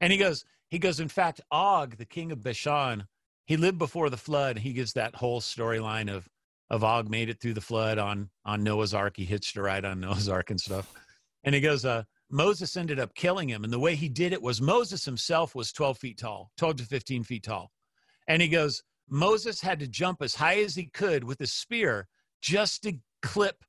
And 0.00 0.12
he 0.12 0.18
goes, 0.18 0.44
he 0.70 0.78
goes, 0.78 1.00
in 1.00 1.08
fact, 1.08 1.40
Og, 1.50 1.96
the 1.96 2.06
king 2.06 2.32
of 2.32 2.42
Bashan, 2.42 3.04
he 3.46 3.56
lived 3.56 3.78
before 3.78 4.10
the 4.10 4.16
flood. 4.16 4.58
He 4.58 4.72
gives 4.72 4.94
that 4.94 5.14
whole 5.14 5.40
storyline 5.40 6.10
of 6.12 6.28
of 6.70 6.82
Og 6.82 7.10
made 7.10 7.28
it 7.28 7.38
through 7.40 7.54
the 7.54 7.60
flood 7.60 7.98
on 7.98 8.30
on 8.44 8.62
Noah's 8.62 8.94
Ark. 8.94 9.14
He 9.16 9.24
hitched 9.24 9.56
a 9.56 9.62
ride 9.62 9.84
on 9.84 10.00
Noah's 10.00 10.28
Ark 10.28 10.50
and 10.50 10.58
stuff. 10.60 10.92
And 11.44 11.54
he 11.54 11.60
goes, 11.60 11.84
uh, 11.84 12.04
Moses 12.30 12.76
ended 12.76 12.98
up 12.98 13.14
killing 13.14 13.48
him. 13.48 13.64
And 13.64 13.72
the 13.72 13.78
way 13.78 13.94
he 13.94 14.08
did 14.08 14.32
it 14.32 14.42
was 14.42 14.60
Moses 14.60 15.04
himself 15.04 15.54
was 15.54 15.72
12 15.72 15.98
feet 15.98 16.18
tall, 16.18 16.50
12 16.56 16.76
to 16.76 16.84
15 16.84 17.24
feet 17.24 17.44
tall. 17.44 17.70
And 18.28 18.40
he 18.40 18.48
goes, 18.48 18.82
Moses 19.08 19.60
had 19.60 19.78
to 19.80 19.86
jump 19.86 20.22
as 20.22 20.34
high 20.34 20.60
as 20.60 20.74
he 20.74 20.86
could 20.86 21.24
with 21.24 21.40
a 21.40 21.46
spear 21.46 22.08
just 22.40 22.82
to 22.84 22.94
clip 23.20 23.64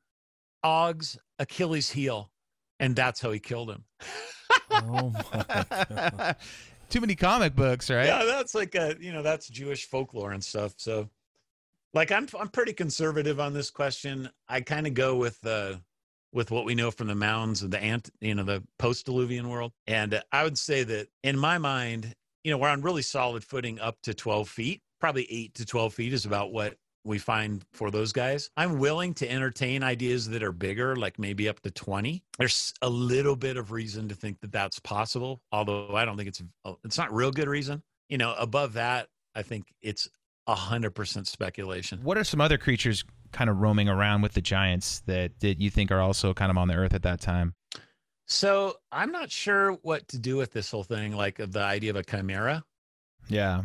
Og's 0.63 1.17
Achilles 1.39 1.89
heel. 1.89 2.31
And 2.79 2.95
that's 2.95 3.19
how 3.21 3.31
he 3.31 3.39
killed 3.39 3.69
him. 3.69 3.83
oh 4.71 5.11
my 5.11 5.45
God. 5.89 6.35
too 6.89 7.01
many 7.01 7.15
comic 7.15 7.55
books, 7.55 7.89
right? 7.89 8.05
Yeah, 8.05 8.23
that's 8.23 8.55
like 8.55 8.75
a 8.75 8.95
you 8.99 9.13
know 9.13 9.21
that's 9.21 9.47
Jewish 9.47 9.85
folklore 9.85 10.31
and 10.31 10.43
stuff. 10.43 10.73
So, 10.77 11.09
like 11.93 12.11
I'm 12.11 12.27
I'm 12.39 12.49
pretty 12.49 12.73
conservative 12.73 13.39
on 13.39 13.53
this 13.53 13.69
question. 13.69 14.29
I 14.47 14.61
kind 14.61 14.87
of 14.87 14.93
go 14.93 15.15
with 15.15 15.45
uh 15.45 15.75
with 16.33 16.51
what 16.51 16.65
we 16.65 16.75
know 16.75 16.91
from 16.91 17.07
the 17.07 17.15
mounds 17.15 17.61
of 17.61 17.71
the 17.71 17.81
ant 17.81 18.09
you 18.19 18.35
know 18.35 18.43
the 18.43 18.63
post 18.79 19.07
diluvian 19.07 19.47
world, 19.47 19.71
and 19.87 20.21
I 20.31 20.43
would 20.43 20.57
say 20.57 20.83
that 20.83 21.07
in 21.23 21.37
my 21.37 21.57
mind, 21.57 22.13
you 22.43 22.51
know, 22.51 22.57
we're 22.57 22.69
on 22.69 22.81
really 22.81 23.01
solid 23.01 23.43
footing 23.43 23.79
up 23.79 23.97
to 24.03 24.13
12 24.13 24.49
feet. 24.49 24.81
Probably 24.99 25.27
eight 25.29 25.53
to 25.55 25.65
12 25.65 25.93
feet 25.93 26.13
is 26.13 26.25
about 26.25 26.51
what 26.51 26.75
we 27.05 27.17
find 27.17 27.63
for 27.73 27.91
those 27.91 28.13
guys. 28.13 28.49
I'm 28.55 28.79
willing 28.79 29.13
to 29.15 29.29
entertain 29.29 29.83
ideas 29.83 30.29
that 30.29 30.41
are 30.43 30.53
bigger, 30.53 30.95
like 30.95 31.19
maybe 31.19 31.49
up 31.49 31.59
to 31.61 31.71
20. 31.71 32.23
There's 32.37 32.73
a 32.81 32.89
little 32.89 33.35
bit 33.35 33.57
of 33.57 33.71
reason 33.71 34.07
to 34.09 34.15
think 34.15 34.39
that 34.41 34.51
that's 34.51 34.79
possible, 34.79 35.41
although 35.51 35.95
I 35.95 36.05
don't 36.05 36.17
think 36.17 36.29
it's 36.29 36.41
it's 36.83 36.97
not 36.97 37.13
real 37.13 37.31
good 37.31 37.47
reason. 37.47 37.83
You 38.09 38.17
know, 38.17 38.33
above 38.37 38.73
that, 38.73 39.07
I 39.35 39.41
think 39.41 39.73
it's 39.81 40.09
100% 40.47 41.27
speculation. 41.27 41.99
What 42.03 42.17
are 42.17 42.23
some 42.23 42.41
other 42.41 42.57
creatures 42.57 43.03
kind 43.33 43.49
of 43.49 43.59
roaming 43.59 43.89
around 43.89 44.21
with 44.21 44.33
the 44.33 44.41
giants 44.41 45.01
that, 45.07 45.39
that 45.41 45.59
you 45.59 45.69
think 45.69 45.91
are 45.91 45.99
also 45.99 46.33
kind 46.33 46.49
of 46.51 46.57
on 46.57 46.67
the 46.67 46.75
earth 46.75 46.93
at 46.93 47.03
that 47.03 47.19
time? 47.19 47.53
So, 48.25 48.75
I'm 48.91 49.11
not 49.11 49.29
sure 49.31 49.73
what 49.81 50.07
to 50.09 50.17
do 50.17 50.37
with 50.37 50.53
this 50.53 50.71
whole 50.71 50.83
thing 50.83 51.13
like 51.15 51.37
the 51.37 51.59
idea 51.61 51.89
of 51.89 51.97
a 51.97 52.03
chimera, 52.03 52.63
Yeah. 53.27 53.63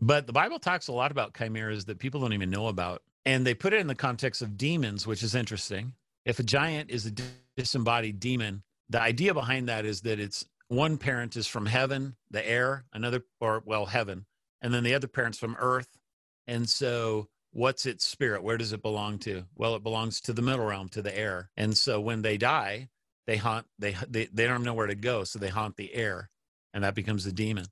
but 0.00 0.26
the 0.26 0.32
Bible 0.32 0.58
talks 0.58 0.88
a 0.88 0.92
lot 0.92 1.10
about 1.10 1.34
chimeras 1.36 1.84
that 1.84 1.98
people 1.98 2.20
don't 2.20 2.32
even 2.32 2.48
know 2.50 2.68
about. 2.68 3.02
And 3.26 3.46
they 3.46 3.54
put 3.54 3.72
it 3.74 3.80
in 3.80 3.86
the 3.88 3.94
context 3.94 4.40
of 4.40 4.56
demons, 4.56 5.06
which 5.06 5.22
is 5.22 5.34
interesting. 5.34 5.92
If 6.24 6.38
a 6.38 6.42
giant 6.42 6.90
is 6.90 7.06
a 7.06 7.12
disembodied 7.56 8.18
demon, 8.20 8.62
the 8.88 9.00
idea 9.00 9.34
behind 9.34 9.68
that 9.68 9.84
is 9.84 10.00
that 10.02 10.20
it's 10.20 10.44
one 10.68 10.96
parent 10.96 11.36
is 11.36 11.46
from 11.46 11.66
heaven, 11.66 12.16
the 12.30 12.48
air, 12.48 12.84
another, 12.92 13.24
or 13.40 13.62
well, 13.66 13.86
heaven, 13.86 14.26
and 14.62 14.72
then 14.72 14.84
the 14.84 14.94
other 14.94 15.06
parent's 15.08 15.38
from 15.38 15.56
earth, 15.58 15.98
And 16.46 16.68
so 16.68 17.28
what's 17.56 17.86
its 17.86 18.06
spirit? 18.06 18.42
Where 18.42 18.58
does 18.58 18.74
it 18.74 18.82
belong 18.82 19.18
to? 19.20 19.44
Well, 19.56 19.74
it 19.76 19.82
belongs 19.82 20.20
to 20.22 20.34
the 20.34 20.42
middle 20.42 20.66
realm, 20.66 20.90
to 20.90 21.00
the 21.00 21.16
air. 21.16 21.50
And 21.56 21.76
so 21.76 21.98
when 22.00 22.20
they 22.20 22.36
die, 22.36 22.90
they 23.26 23.38
haunt 23.38 23.66
they 23.78 23.96
they, 24.08 24.26
they 24.26 24.46
don't 24.46 24.62
know 24.62 24.74
where 24.74 24.86
to 24.86 24.94
go, 24.94 25.24
so 25.24 25.38
they 25.38 25.48
haunt 25.48 25.76
the 25.76 25.92
air, 25.94 26.30
and 26.74 26.84
that 26.84 26.94
becomes 26.94 27.24
the 27.24 27.32
demon. 27.32 27.66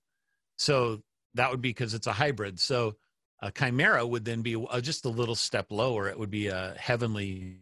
So 0.57 1.03
that 1.35 1.51
would 1.51 1.61
be 1.61 1.69
because 1.69 1.95
it's 1.95 2.07
a 2.07 2.13
hybrid. 2.13 2.59
So 2.59 2.97
a 3.43 3.53
chimera 3.53 4.07
would 4.07 4.25
then 4.25 4.41
be 4.41 4.57
uh, 4.57 4.81
just 4.81 5.05
a 5.05 5.11
little 5.11 5.35
step 5.35 5.67
lower. 5.71 6.09
It 6.09 6.19
would 6.19 6.31
be 6.31 6.49
a 6.49 6.75
heavenly 6.79 7.59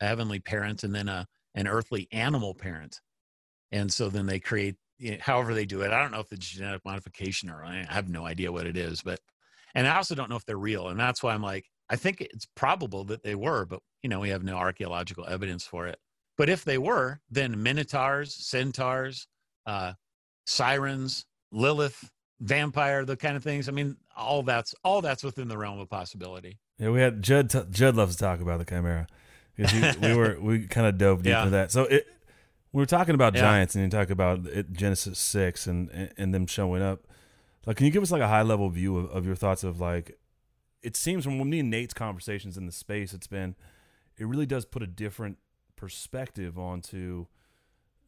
a 0.00 0.06
heavenly 0.06 0.40
parent 0.40 0.84
and 0.84 0.94
then 0.94 1.08
a 1.08 1.26
an 1.54 1.66
earthly 1.66 2.06
animal 2.12 2.54
parent. 2.54 3.00
And 3.72 3.90
so 3.90 4.10
then 4.10 4.26
they 4.26 4.40
create 4.40 4.76
you 4.98 5.12
know, 5.12 5.16
however 5.20 5.54
they 5.54 5.64
do 5.64 5.80
it. 5.80 5.90
I 5.90 6.02
don't 6.02 6.12
know 6.12 6.20
if 6.20 6.32
it's 6.32 6.46
genetic 6.46 6.84
modification 6.84 7.48
or 7.48 7.64
I 7.64 7.86
have 7.88 8.10
no 8.10 8.26
idea 8.26 8.52
what 8.52 8.66
it 8.66 8.76
is, 8.76 9.00
but 9.00 9.20
and 9.74 9.86
I 9.86 9.96
also 9.96 10.14
don't 10.14 10.30
know 10.30 10.36
if 10.36 10.44
they're 10.44 10.56
real. 10.56 10.88
And 10.88 10.98
that's 10.98 11.22
why 11.22 11.34
I'm 11.34 11.42
like, 11.42 11.66
I 11.90 11.96
think 11.96 12.20
it's 12.20 12.46
probable 12.54 13.04
that 13.04 13.22
they 13.22 13.34
were, 13.34 13.64
but 13.66 13.80
you 14.02 14.08
know, 14.08 14.20
we 14.20 14.30
have 14.30 14.42
no 14.44 14.56
archaeological 14.56 15.26
evidence 15.26 15.64
for 15.64 15.86
it. 15.86 15.98
But 16.38 16.48
if 16.48 16.64
they 16.64 16.78
were, 16.78 17.20
then 17.30 17.62
minotaurs, 17.62 18.34
centaurs, 18.34 19.26
uh, 19.66 19.92
sirens, 20.46 21.26
Lilith, 21.52 22.10
vampire, 22.40 23.04
the 23.04 23.16
kind 23.16 23.36
of 23.36 23.42
things. 23.44 23.68
I 23.68 23.72
mean, 23.72 23.96
all 24.16 24.42
that's 24.42 24.74
all 24.82 25.02
that's 25.02 25.22
within 25.22 25.48
the 25.48 25.58
realm 25.58 25.78
of 25.78 25.88
possibility. 25.90 26.58
Yeah, 26.78 26.90
we 26.90 27.00
had 27.00 27.22
Judd. 27.22 27.50
T- 27.50 27.60
Judd 27.70 27.96
loves 27.96 28.16
to 28.16 28.22
talk 28.24 28.40
about 28.40 28.58
the 28.58 28.64
chimera 28.64 29.06
because 29.56 29.98
we 29.98 30.14
were 30.14 30.38
we 30.40 30.66
kind 30.66 30.86
of 30.86 30.98
dove 30.98 31.22
deep 31.22 31.30
Yeah. 31.30 31.40
into 31.40 31.50
that. 31.50 31.70
So 31.70 31.82
it, 31.84 32.06
we 32.72 32.78
were 32.80 32.86
talking 32.86 33.14
about 33.14 33.34
Yeah. 33.34 33.42
giants, 33.42 33.74
and 33.74 33.84
you 33.84 33.90
talk 33.90 34.10
about 34.10 34.46
it, 34.46 34.72
Genesis 34.72 35.18
six 35.18 35.66
and, 35.66 35.90
and 35.90 36.12
and 36.16 36.34
them 36.34 36.46
showing 36.46 36.82
up. 36.82 37.06
Like, 37.66 37.76
can 37.76 37.86
you 37.86 37.92
give 37.92 38.02
us 38.02 38.10
like 38.10 38.22
a 38.22 38.28
high 38.28 38.42
level 38.42 38.68
view 38.70 38.96
of, 38.96 39.10
of 39.10 39.26
your 39.26 39.36
thoughts 39.36 39.62
of 39.64 39.80
like? 39.80 40.18
It 40.82 40.96
seems 40.96 41.24
from 41.24 41.48
me 41.48 41.60
and 41.60 41.70
Nate's 41.70 41.94
conversations 41.94 42.56
in 42.56 42.66
the 42.66 42.72
space, 42.72 43.12
it's 43.14 43.28
been, 43.28 43.54
it 44.18 44.26
really 44.26 44.46
does 44.46 44.64
put 44.64 44.82
a 44.82 44.86
different 44.86 45.38
perspective 45.76 46.58
onto 46.58 47.26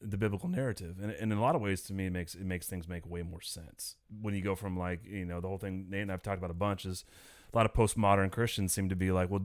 the 0.00 0.16
biblical 0.18 0.48
narrative, 0.48 0.96
and, 1.00 1.10
and 1.12 1.32
in 1.32 1.38
a 1.38 1.40
lot 1.40 1.54
of 1.54 1.60
ways, 1.62 1.80
to 1.82 1.92
me, 1.94 2.06
it 2.06 2.12
makes 2.12 2.34
it 2.34 2.44
makes 2.44 2.66
things 2.66 2.86
make 2.88 3.06
way 3.08 3.22
more 3.22 3.40
sense 3.40 3.96
when 4.20 4.34
you 4.34 4.42
go 4.42 4.54
from 4.54 4.76
like 4.78 5.00
you 5.04 5.24
know 5.24 5.40
the 5.40 5.48
whole 5.48 5.56
thing. 5.58 5.86
Nate 5.88 6.02
and 6.02 6.12
I've 6.12 6.22
talked 6.22 6.38
about 6.38 6.50
a 6.50 6.54
bunch 6.54 6.84
is 6.84 7.04
a 7.52 7.56
lot 7.56 7.64
of 7.64 7.72
postmodern 7.72 8.30
Christians 8.30 8.72
seem 8.72 8.88
to 8.90 8.96
be 8.96 9.10
like, 9.12 9.30
well, 9.30 9.40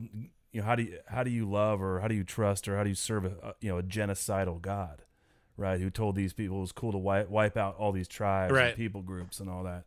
you 0.52 0.60
know, 0.60 0.66
how 0.66 0.74
do 0.74 0.82
you 0.82 0.98
how 1.06 1.22
do 1.22 1.30
you 1.30 1.48
love 1.48 1.80
or 1.80 2.00
how 2.00 2.08
do 2.08 2.14
you 2.14 2.24
trust 2.24 2.68
or 2.68 2.76
how 2.76 2.82
do 2.82 2.88
you 2.90 2.94
serve 2.94 3.24
a, 3.24 3.54
you 3.60 3.70
know 3.70 3.78
a 3.78 3.82
genocidal 3.82 4.60
God, 4.60 5.02
right? 5.56 5.80
Who 5.80 5.88
told 5.88 6.14
these 6.14 6.32
people 6.34 6.58
it 6.58 6.62
was 6.62 6.72
cool 6.72 6.92
to 6.92 6.98
wipe 6.98 7.30
wipe 7.30 7.56
out 7.56 7.76
all 7.78 7.92
these 7.92 8.08
tribes 8.08 8.52
Right. 8.52 8.68
and 8.68 8.76
people 8.76 9.02
groups 9.02 9.40
and 9.40 9.48
all 9.48 9.62
that. 9.64 9.84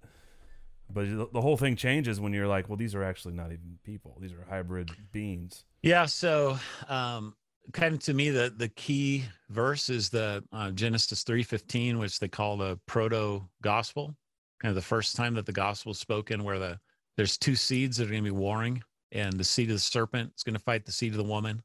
But 0.89 1.31
the- 1.33 1.41
whole 1.41 1.57
thing 1.57 1.75
changes 1.75 2.19
when 2.19 2.33
you're 2.33 2.47
like, 2.47 2.69
well, 2.69 2.77
these 2.77 2.93
are 2.93 3.03
actually 3.03 3.33
not 3.33 3.47
even 3.47 3.79
people; 3.83 4.17
these 4.21 4.33
are 4.33 4.45
hybrid 4.49 4.91
beings. 5.11 5.65
Yeah. 5.81 6.05
So, 6.05 6.57
um, 6.87 7.35
kind 7.71 7.93
of 7.95 7.99
to 8.01 8.13
me, 8.13 8.29
the 8.29 8.53
the 8.55 8.69
key 8.69 9.25
verse 9.49 9.89
is 9.89 10.09
the 10.09 10.43
uh, 10.51 10.71
Genesis 10.71 11.23
three 11.23 11.43
fifteen, 11.43 11.99
which 11.99 12.19
they 12.19 12.27
call 12.27 12.57
the 12.57 12.79
proto 12.85 13.43
gospel, 13.61 14.15
kind 14.61 14.69
of 14.69 14.75
the 14.75 14.81
first 14.81 15.15
time 15.15 15.33
that 15.35 15.45
the 15.45 15.51
gospel 15.51 15.91
is 15.93 15.99
spoken, 15.99 16.43
where 16.43 16.59
the 16.59 16.79
there's 17.17 17.37
two 17.37 17.55
seeds 17.55 17.97
that 17.97 18.05
are 18.05 18.11
going 18.11 18.23
to 18.23 18.31
be 18.31 18.35
warring, 18.35 18.83
and 19.11 19.33
the 19.33 19.43
seed 19.43 19.69
of 19.69 19.75
the 19.75 19.79
serpent 19.79 20.31
is 20.35 20.43
going 20.43 20.55
to 20.55 20.59
fight 20.59 20.85
the 20.85 20.91
seed 20.91 21.11
of 21.11 21.17
the 21.17 21.23
woman, 21.23 21.63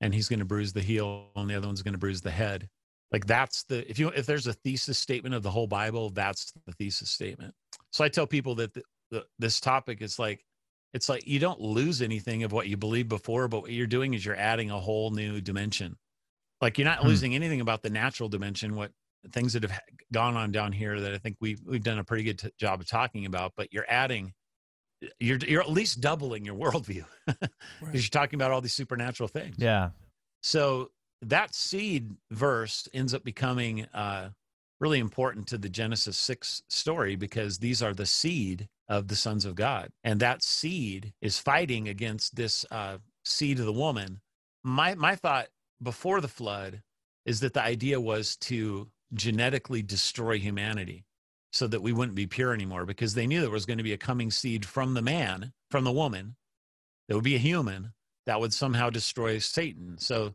and 0.00 0.14
he's 0.14 0.28
going 0.28 0.38
to 0.38 0.44
bruise 0.44 0.72
the 0.72 0.82
heel, 0.82 1.28
and 1.36 1.48
the 1.48 1.54
other 1.54 1.66
one's 1.66 1.82
going 1.82 1.94
to 1.94 1.98
bruise 1.98 2.20
the 2.20 2.30
head. 2.30 2.68
Like 3.12 3.26
that's 3.26 3.62
the 3.64 3.88
if 3.88 3.98
you 3.98 4.08
if 4.08 4.26
there's 4.26 4.48
a 4.48 4.52
thesis 4.52 4.98
statement 4.98 5.34
of 5.34 5.42
the 5.42 5.50
whole 5.50 5.68
Bible, 5.68 6.10
that's 6.10 6.52
the 6.66 6.72
thesis 6.72 7.10
statement. 7.10 7.54
So 7.94 8.02
I 8.02 8.08
tell 8.08 8.26
people 8.26 8.56
that 8.56 8.74
the, 8.74 8.82
the, 9.12 9.24
this 9.38 9.60
topic 9.60 10.02
is 10.02 10.18
like 10.18 10.44
it's 10.94 11.08
like 11.08 11.28
you 11.28 11.38
don't 11.38 11.60
lose 11.60 12.02
anything 12.02 12.42
of 12.42 12.50
what 12.50 12.66
you 12.66 12.76
believed 12.76 13.08
before, 13.08 13.46
but 13.46 13.62
what 13.62 13.70
you're 13.70 13.86
doing 13.86 14.14
is 14.14 14.26
you're 14.26 14.34
adding 14.34 14.72
a 14.72 14.80
whole 14.80 15.12
new 15.12 15.40
dimension. 15.40 15.96
Like 16.60 16.76
you're 16.76 16.86
not 16.86 16.98
Hmm. 17.02 17.06
losing 17.06 17.36
anything 17.36 17.60
about 17.60 17.82
the 17.82 17.90
natural 17.90 18.28
dimension, 18.28 18.74
what 18.74 18.90
things 19.30 19.52
that 19.52 19.62
have 19.62 19.80
gone 20.12 20.36
on 20.36 20.50
down 20.50 20.72
here 20.72 20.98
that 21.00 21.14
I 21.14 21.18
think 21.18 21.36
we've 21.40 21.60
we've 21.64 21.84
done 21.84 22.00
a 22.00 22.04
pretty 22.04 22.24
good 22.24 22.40
t- 22.40 22.50
job 22.58 22.80
of 22.80 22.88
talking 22.88 23.26
about, 23.26 23.52
but 23.56 23.72
you're 23.72 23.86
adding 23.88 24.34
you're 25.20 25.38
you're 25.38 25.62
at 25.62 25.70
least 25.70 26.00
doubling 26.00 26.44
your 26.44 26.56
worldview 26.62 27.04
because 27.26 27.48
you're 27.92 28.02
talking 28.10 28.36
about 28.36 28.50
all 28.50 28.60
these 28.60 28.74
supernatural 28.74 29.28
things. 29.28 29.54
Yeah. 29.56 29.90
So 30.42 30.90
that 31.22 31.54
seed 31.54 32.10
verse 32.32 32.88
ends 32.92 33.14
up 33.14 33.22
becoming 33.22 33.86
uh, 33.94 34.30
really 34.80 34.98
important 34.98 35.46
to 35.48 35.58
the 35.58 35.68
Genesis 35.68 36.16
6 36.16 36.62
story 36.68 37.16
because 37.16 37.58
these 37.58 37.82
are 37.82 37.94
the 37.94 38.06
seed 38.06 38.68
of 38.88 39.08
the 39.08 39.16
sons 39.16 39.44
of 39.44 39.54
God. 39.54 39.90
And 40.02 40.20
that 40.20 40.42
seed 40.42 41.12
is 41.20 41.38
fighting 41.38 41.88
against 41.88 42.36
this 42.36 42.66
uh, 42.70 42.98
seed 43.24 43.58
of 43.58 43.66
the 43.66 43.72
woman. 43.72 44.20
My, 44.62 44.94
my 44.94 45.16
thought 45.16 45.48
before 45.82 46.20
the 46.20 46.28
flood 46.28 46.82
is 47.24 47.40
that 47.40 47.54
the 47.54 47.62
idea 47.62 48.00
was 48.00 48.36
to 48.36 48.88
genetically 49.14 49.82
destroy 49.82 50.38
humanity 50.38 51.04
so 51.52 51.66
that 51.68 51.82
we 51.82 51.92
wouldn't 51.92 52.16
be 52.16 52.26
pure 52.26 52.52
anymore 52.52 52.84
because 52.84 53.14
they 53.14 53.26
knew 53.26 53.40
there 53.40 53.50
was 53.50 53.66
going 53.66 53.78
to 53.78 53.84
be 53.84 53.92
a 53.92 53.98
coming 53.98 54.30
seed 54.30 54.66
from 54.66 54.94
the 54.94 55.02
man, 55.02 55.52
from 55.70 55.84
the 55.84 55.92
woman, 55.92 56.34
that 57.08 57.14
would 57.14 57.24
be 57.24 57.36
a 57.36 57.38
human 57.38 57.92
that 58.26 58.40
would 58.40 58.52
somehow 58.52 58.90
destroy 58.90 59.38
Satan. 59.38 59.98
So 59.98 60.34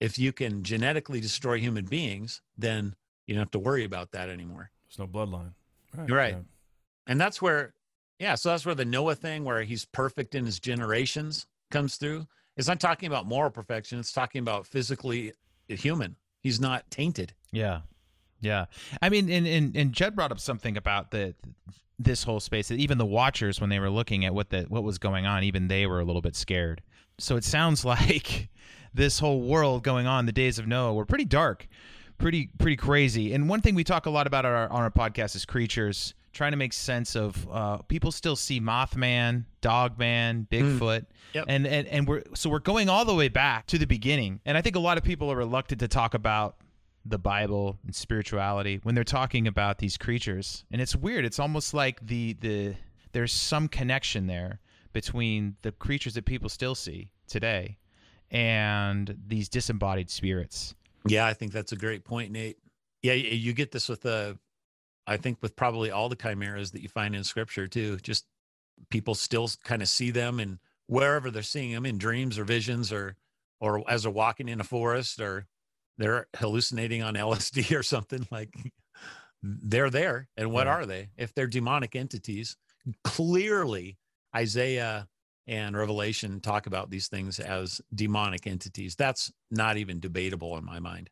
if 0.00 0.18
you 0.18 0.32
can 0.32 0.62
genetically 0.62 1.20
destroy 1.20 1.58
human 1.58 1.86
beings, 1.86 2.40
then 2.56 2.94
you 3.28 3.34
don't 3.34 3.42
have 3.42 3.50
to 3.52 3.58
worry 3.58 3.84
about 3.84 4.10
that 4.12 4.30
anymore. 4.30 4.70
There's 4.88 4.98
no 4.98 5.06
bloodline. 5.06 5.52
Right. 5.94 6.08
You're 6.08 6.16
right. 6.16 6.34
yeah. 6.34 6.42
And 7.06 7.20
that's 7.20 7.40
where, 7.40 7.74
yeah, 8.18 8.34
so 8.34 8.48
that's 8.48 8.66
where 8.66 8.74
the 8.74 8.86
Noah 8.86 9.14
thing, 9.14 9.44
where 9.44 9.62
he's 9.62 9.84
perfect 9.84 10.34
in 10.34 10.46
his 10.46 10.58
generations, 10.58 11.46
comes 11.70 11.96
through. 11.96 12.26
It's 12.56 12.66
not 12.66 12.80
talking 12.80 13.06
about 13.06 13.26
moral 13.26 13.50
perfection, 13.50 14.00
it's 14.00 14.12
talking 14.12 14.40
about 14.40 14.66
physically 14.66 15.32
human. 15.68 16.16
He's 16.40 16.58
not 16.58 16.90
tainted. 16.90 17.34
Yeah. 17.52 17.82
Yeah. 18.40 18.64
I 19.02 19.10
mean, 19.10 19.30
and, 19.30 19.46
and, 19.46 19.76
and 19.76 19.92
Judd 19.92 20.16
brought 20.16 20.32
up 20.32 20.40
something 20.40 20.76
about 20.76 21.10
the 21.10 21.34
this 22.00 22.22
whole 22.22 22.38
space 22.38 22.68
that 22.68 22.78
even 22.78 22.96
the 22.96 23.04
watchers, 23.04 23.60
when 23.60 23.70
they 23.70 23.80
were 23.80 23.90
looking 23.90 24.24
at 24.24 24.32
what 24.32 24.50
the 24.50 24.62
what 24.68 24.84
was 24.84 24.98
going 24.98 25.26
on, 25.26 25.42
even 25.42 25.68
they 25.68 25.86
were 25.86 26.00
a 26.00 26.04
little 26.04 26.22
bit 26.22 26.36
scared. 26.36 26.80
So 27.18 27.36
it 27.36 27.44
sounds 27.44 27.84
like 27.84 28.48
this 28.94 29.18
whole 29.18 29.42
world 29.42 29.82
going 29.82 30.06
on, 30.06 30.24
the 30.24 30.32
days 30.32 30.58
of 30.58 30.66
Noah, 30.66 30.94
were 30.94 31.04
pretty 31.04 31.24
dark, 31.24 31.66
pretty 32.18 32.50
pretty 32.58 32.76
crazy. 32.76 33.32
And 33.32 33.48
one 33.48 33.60
thing 33.60 33.74
we 33.74 33.84
talk 33.84 34.06
a 34.06 34.10
lot 34.10 34.26
about 34.26 34.44
on 34.44 34.52
our, 34.52 34.68
on 34.70 34.82
our 34.82 34.90
podcast 34.90 35.34
is 35.36 35.44
creatures, 35.44 36.14
trying 36.32 36.50
to 36.52 36.56
make 36.56 36.72
sense 36.72 37.16
of 37.16 37.48
uh, 37.50 37.78
people 37.78 38.12
still 38.12 38.36
see 38.36 38.60
Mothman, 38.60 39.44
Dogman, 39.60 40.46
Bigfoot, 40.50 41.06
Yep. 41.34 41.44
and, 41.48 41.66
and 41.66 41.86
and 41.88 42.08
we're 42.08 42.22
so 42.34 42.50
we're 42.50 42.58
going 42.58 42.88
all 42.88 43.04
the 43.04 43.14
way 43.14 43.28
back 43.28 43.66
to 43.68 43.78
the 43.78 43.86
beginning. 43.86 44.40
And 44.44 44.56
I 44.56 44.62
think 44.62 44.76
a 44.76 44.80
lot 44.80 44.98
of 44.98 45.04
people 45.04 45.30
are 45.32 45.36
reluctant 45.36 45.80
to 45.80 45.88
talk 45.88 46.14
about 46.14 46.56
the 47.06 47.18
Bible 47.18 47.78
and 47.86 47.94
spirituality 47.94 48.80
when 48.82 48.94
they're 48.94 49.04
talking 49.04 49.46
about 49.46 49.78
these 49.78 49.96
creatures. 49.96 50.64
And 50.70 50.80
it's 50.82 50.94
weird. 50.96 51.24
It's 51.24 51.38
almost 51.38 51.72
like 51.74 52.04
the 52.06 52.34
the 52.40 52.74
there's 53.12 53.32
some 53.32 53.68
connection 53.68 54.26
there 54.26 54.60
between 54.92 55.56
the 55.62 55.72
creatures 55.72 56.14
that 56.14 56.24
people 56.24 56.48
still 56.48 56.74
see 56.74 57.10
today 57.26 57.78
and 58.30 59.16
these 59.26 59.48
disembodied 59.48 60.10
spirits. 60.10 60.74
Yeah, 61.06 61.26
I 61.26 61.32
think 61.34 61.52
that's 61.52 61.72
a 61.72 61.76
great 61.76 62.04
point, 62.04 62.32
Nate. 62.32 62.58
Yeah, 63.02 63.12
you 63.14 63.52
get 63.52 63.70
this 63.70 63.88
with 63.88 64.02
the, 64.02 64.38
I 65.06 65.16
think 65.16 65.38
with 65.40 65.56
probably 65.56 65.90
all 65.90 66.08
the 66.08 66.16
chimeras 66.16 66.72
that 66.72 66.82
you 66.82 66.88
find 66.88 67.14
in 67.14 67.24
scripture 67.24 67.66
too. 67.68 67.98
Just 67.98 68.26
people 68.90 69.14
still 69.14 69.48
kind 69.64 69.82
of 69.82 69.88
see 69.88 70.10
them 70.10 70.40
and 70.40 70.58
wherever 70.86 71.30
they're 71.30 71.42
seeing 71.42 71.72
them 71.72 71.86
in 71.86 71.98
dreams 71.98 72.38
or 72.38 72.44
visions 72.44 72.92
or, 72.92 73.16
or 73.60 73.84
as 73.88 74.02
they're 74.02 74.12
walking 74.12 74.48
in 74.48 74.60
a 74.60 74.64
forest 74.64 75.20
or 75.20 75.46
they're 75.98 76.26
hallucinating 76.36 77.02
on 77.02 77.14
LSD 77.16 77.76
or 77.78 77.82
something 77.82 78.26
like 78.30 78.54
they're 79.42 79.90
there. 79.90 80.28
And 80.36 80.50
what 80.52 80.66
Yeah. 80.66 80.74
are 80.74 80.86
they? 80.86 81.10
If 81.16 81.34
they're 81.34 81.46
demonic 81.46 81.94
entities, 81.96 82.56
clearly 83.04 83.98
Isaiah 84.34 85.08
and 85.48 85.76
Revelation 85.76 86.40
talk 86.40 86.66
about 86.66 86.90
these 86.90 87.08
things 87.08 87.40
as 87.40 87.80
demonic 87.94 88.46
entities. 88.46 88.94
That's 88.94 89.32
not 89.50 89.76
even 89.78 89.98
debatable 89.98 90.56
in 90.58 90.64
my 90.64 90.78
mind. 90.78 91.10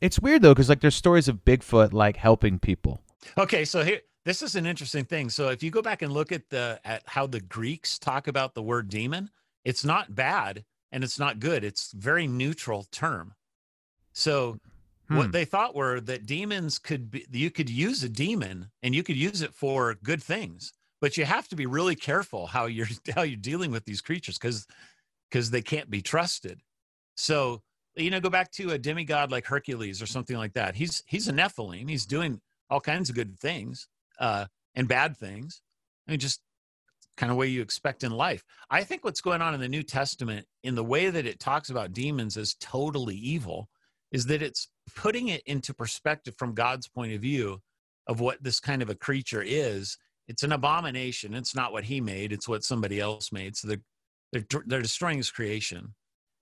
It's 0.00 0.20
weird 0.20 0.42
though, 0.42 0.54
because 0.54 0.68
like 0.68 0.80
there's 0.80 0.94
stories 0.94 1.28
of 1.28 1.44
Bigfoot 1.44 1.92
like 1.92 2.16
helping 2.16 2.58
people. 2.58 3.02
Okay, 3.36 3.64
so 3.64 3.82
here 3.82 4.00
this 4.24 4.42
is 4.42 4.54
an 4.54 4.66
interesting 4.66 5.04
thing. 5.04 5.28
So 5.30 5.48
if 5.48 5.62
you 5.62 5.70
go 5.70 5.82
back 5.82 6.02
and 6.02 6.12
look 6.12 6.32
at 6.32 6.48
the 6.50 6.80
at 6.84 7.02
how 7.06 7.26
the 7.26 7.40
Greeks 7.40 7.98
talk 7.98 8.28
about 8.28 8.54
the 8.54 8.62
word 8.62 8.88
demon, 8.88 9.30
it's 9.64 9.84
not 9.84 10.14
bad 10.14 10.64
and 10.92 11.02
it's 11.02 11.18
not 11.18 11.40
good. 11.40 11.64
It's 11.64 11.92
very 11.92 12.26
neutral 12.26 12.84
term. 12.92 13.34
So 14.12 14.58
Hmm. 15.08 15.18
what 15.18 15.30
they 15.30 15.44
thought 15.44 15.76
were 15.76 16.00
that 16.00 16.26
demons 16.26 16.80
could 16.80 17.12
be 17.12 17.24
you 17.30 17.50
could 17.50 17.70
use 17.70 18.02
a 18.02 18.08
demon 18.08 18.70
and 18.82 18.92
you 18.94 19.04
could 19.04 19.16
use 19.16 19.40
it 19.40 19.54
for 19.54 19.94
good 20.02 20.20
things, 20.22 20.72
but 21.00 21.16
you 21.16 21.24
have 21.24 21.48
to 21.48 21.56
be 21.56 21.66
really 21.66 21.94
careful 21.94 22.46
how 22.46 22.66
you're 22.66 22.88
how 23.14 23.22
you're 23.22 23.36
dealing 23.36 23.70
with 23.70 23.84
these 23.84 24.00
creatures 24.00 24.38
because 24.38 24.66
because 25.30 25.50
they 25.50 25.62
can't 25.62 25.90
be 25.90 26.02
trusted. 26.02 26.60
So 27.16 27.62
you 27.96 28.10
know, 28.10 28.20
go 28.20 28.30
back 28.30 28.52
to 28.52 28.70
a 28.70 28.78
demigod 28.78 29.30
like 29.30 29.46
Hercules 29.46 30.02
or 30.02 30.06
something 30.06 30.36
like 30.36 30.52
that. 30.52 30.76
He's 30.76 31.02
he's 31.06 31.28
a 31.28 31.32
Nephilim. 31.32 31.88
He's 31.88 32.06
doing 32.06 32.40
all 32.68 32.80
kinds 32.80 33.08
of 33.08 33.14
good 33.14 33.38
things 33.38 33.88
uh, 34.20 34.46
and 34.74 34.88
bad 34.88 35.16
things. 35.16 35.62
I 36.06 36.12
mean, 36.12 36.20
just 36.20 36.40
kind 37.16 37.32
of 37.32 37.38
way 37.38 37.46
you 37.46 37.62
expect 37.62 38.04
in 38.04 38.12
life. 38.12 38.44
I 38.70 38.84
think 38.84 39.02
what's 39.02 39.20
going 39.20 39.40
on 39.40 39.54
in 39.54 39.60
the 39.60 39.68
New 39.68 39.82
Testament, 39.82 40.46
in 40.62 40.74
the 40.74 40.84
way 40.84 41.08
that 41.08 41.26
it 41.26 41.40
talks 41.40 41.70
about 41.70 41.92
demons 41.92 42.36
as 42.36 42.54
totally 42.54 43.16
evil, 43.16 43.68
is 44.12 44.26
that 44.26 44.42
it's 44.42 44.68
putting 44.94 45.28
it 45.28 45.42
into 45.46 45.74
perspective 45.74 46.34
from 46.36 46.54
God's 46.54 46.88
point 46.88 47.12
of 47.12 47.20
view 47.20 47.60
of 48.06 48.20
what 48.20 48.42
this 48.42 48.60
kind 48.60 48.82
of 48.82 48.90
a 48.90 48.94
creature 48.94 49.42
is. 49.44 49.96
It's 50.28 50.42
an 50.42 50.52
abomination. 50.52 51.34
It's 51.34 51.54
not 51.54 51.72
what 51.72 51.84
He 51.84 52.00
made. 52.00 52.32
It's 52.32 52.48
what 52.48 52.64
somebody 52.64 53.00
else 53.00 53.32
made. 53.32 53.56
So 53.56 53.68
they're 53.68 53.82
they're, 54.32 54.62
they're 54.66 54.82
destroying 54.82 55.18
His 55.18 55.30
creation, 55.30 55.94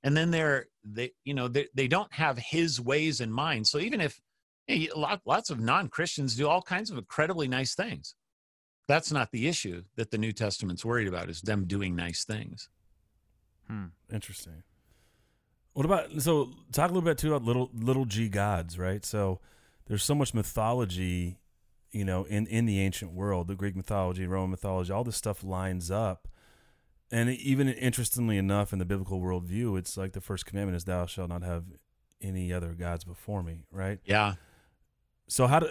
and 0.03 0.17
then 0.17 0.31
they're 0.31 0.67
they 0.85 1.13
you 1.25 1.35
know 1.35 1.49
they 1.49 1.69
they 1.75 1.89
don't 1.89 2.13
have 2.13 2.39
His 2.39 2.81
ways 2.81 3.21
in 3.21 3.31
mind. 3.31 3.67
So 3.67 3.79
even 3.79 4.01
if 4.01 4.21
hey, 4.67 4.89
lots 4.95 5.51
of 5.51 5.61
non 5.61 5.89
Christians 5.89 6.37
do 6.37 6.49
all 6.49 6.63
kinds 6.63 6.91
of 6.91 6.99
incredibly 6.99 7.49
nice 7.49 7.75
things 7.75 8.15
that's 8.87 9.13
not 9.13 9.31
the 9.33 9.49
issue 9.49 9.83
that 9.97 10.11
the 10.11 10.19
New 10.19 10.33
Testament's 10.33 10.85
worried 10.85 11.09
about 11.09 11.31
is 11.31 11.41
them 11.41 11.65
doing 11.67 11.97
nice 11.97 12.25
things. 12.25 12.69
Hmm. 13.67 13.87
Interesting. 14.13 14.63
What 15.73 15.87
about 15.87 16.21
so 16.21 16.51
talk 16.73 16.91
a 16.91 16.95
little 16.95 17.07
bit 17.07 17.19
too 17.19 17.35
about 17.35 17.47
little 17.47 17.71
little 17.75 18.05
g 18.05 18.29
gods, 18.29 18.79
right? 18.79 19.05
So 19.05 19.41
there's 19.87 20.05
so 20.05 20.15
much 20.15 20.35
mythology, 20.35 21.39
you 21.95 22.05
know, 22.05 22.25
in 22.25 22.47
in 22.47 22.67
the 22.67 22.81
ancient 22.81 23.13
world, 23.13 23.49
the 23.49 23.55
Greek 23.55 23.77
mythology, 23.77 24.27
Roman 24.27 24.51
mythology, 24.51 24.93
all 24.93 25.05
this 25.05 25.17
stuff 25.17 25.45
lines 25.45 25.91
up. 25.91 26.29
And 27.11 27.31
even 27.31 27.69
interestingly 27.69 28.37
enough, 28.37 28.73
in 28.73 28.79
the 28.79 28.85
biblical 28.85 29.21
worldview, 29.21 29.79
it's 29.79 29.97
like 29.97 30.13
the 30.13 30.21
first 30.21 30.47
commandment 30.47 30.77
is 30.77 30.85
"Thou 30.85 31.07
shalt 31.07 31.29
not 31.29 31.43
have 31.43 31.65
any 32.21 32.53
other 32.53 32.75
gods 32.75 33.05
before 33.05 33.43
me." 33.43 33.65
Right? 33.71 34.01
Yeah. 34.05 34.35
So 35.29 35.47
how 35.47 35.61
do 35.61 35.69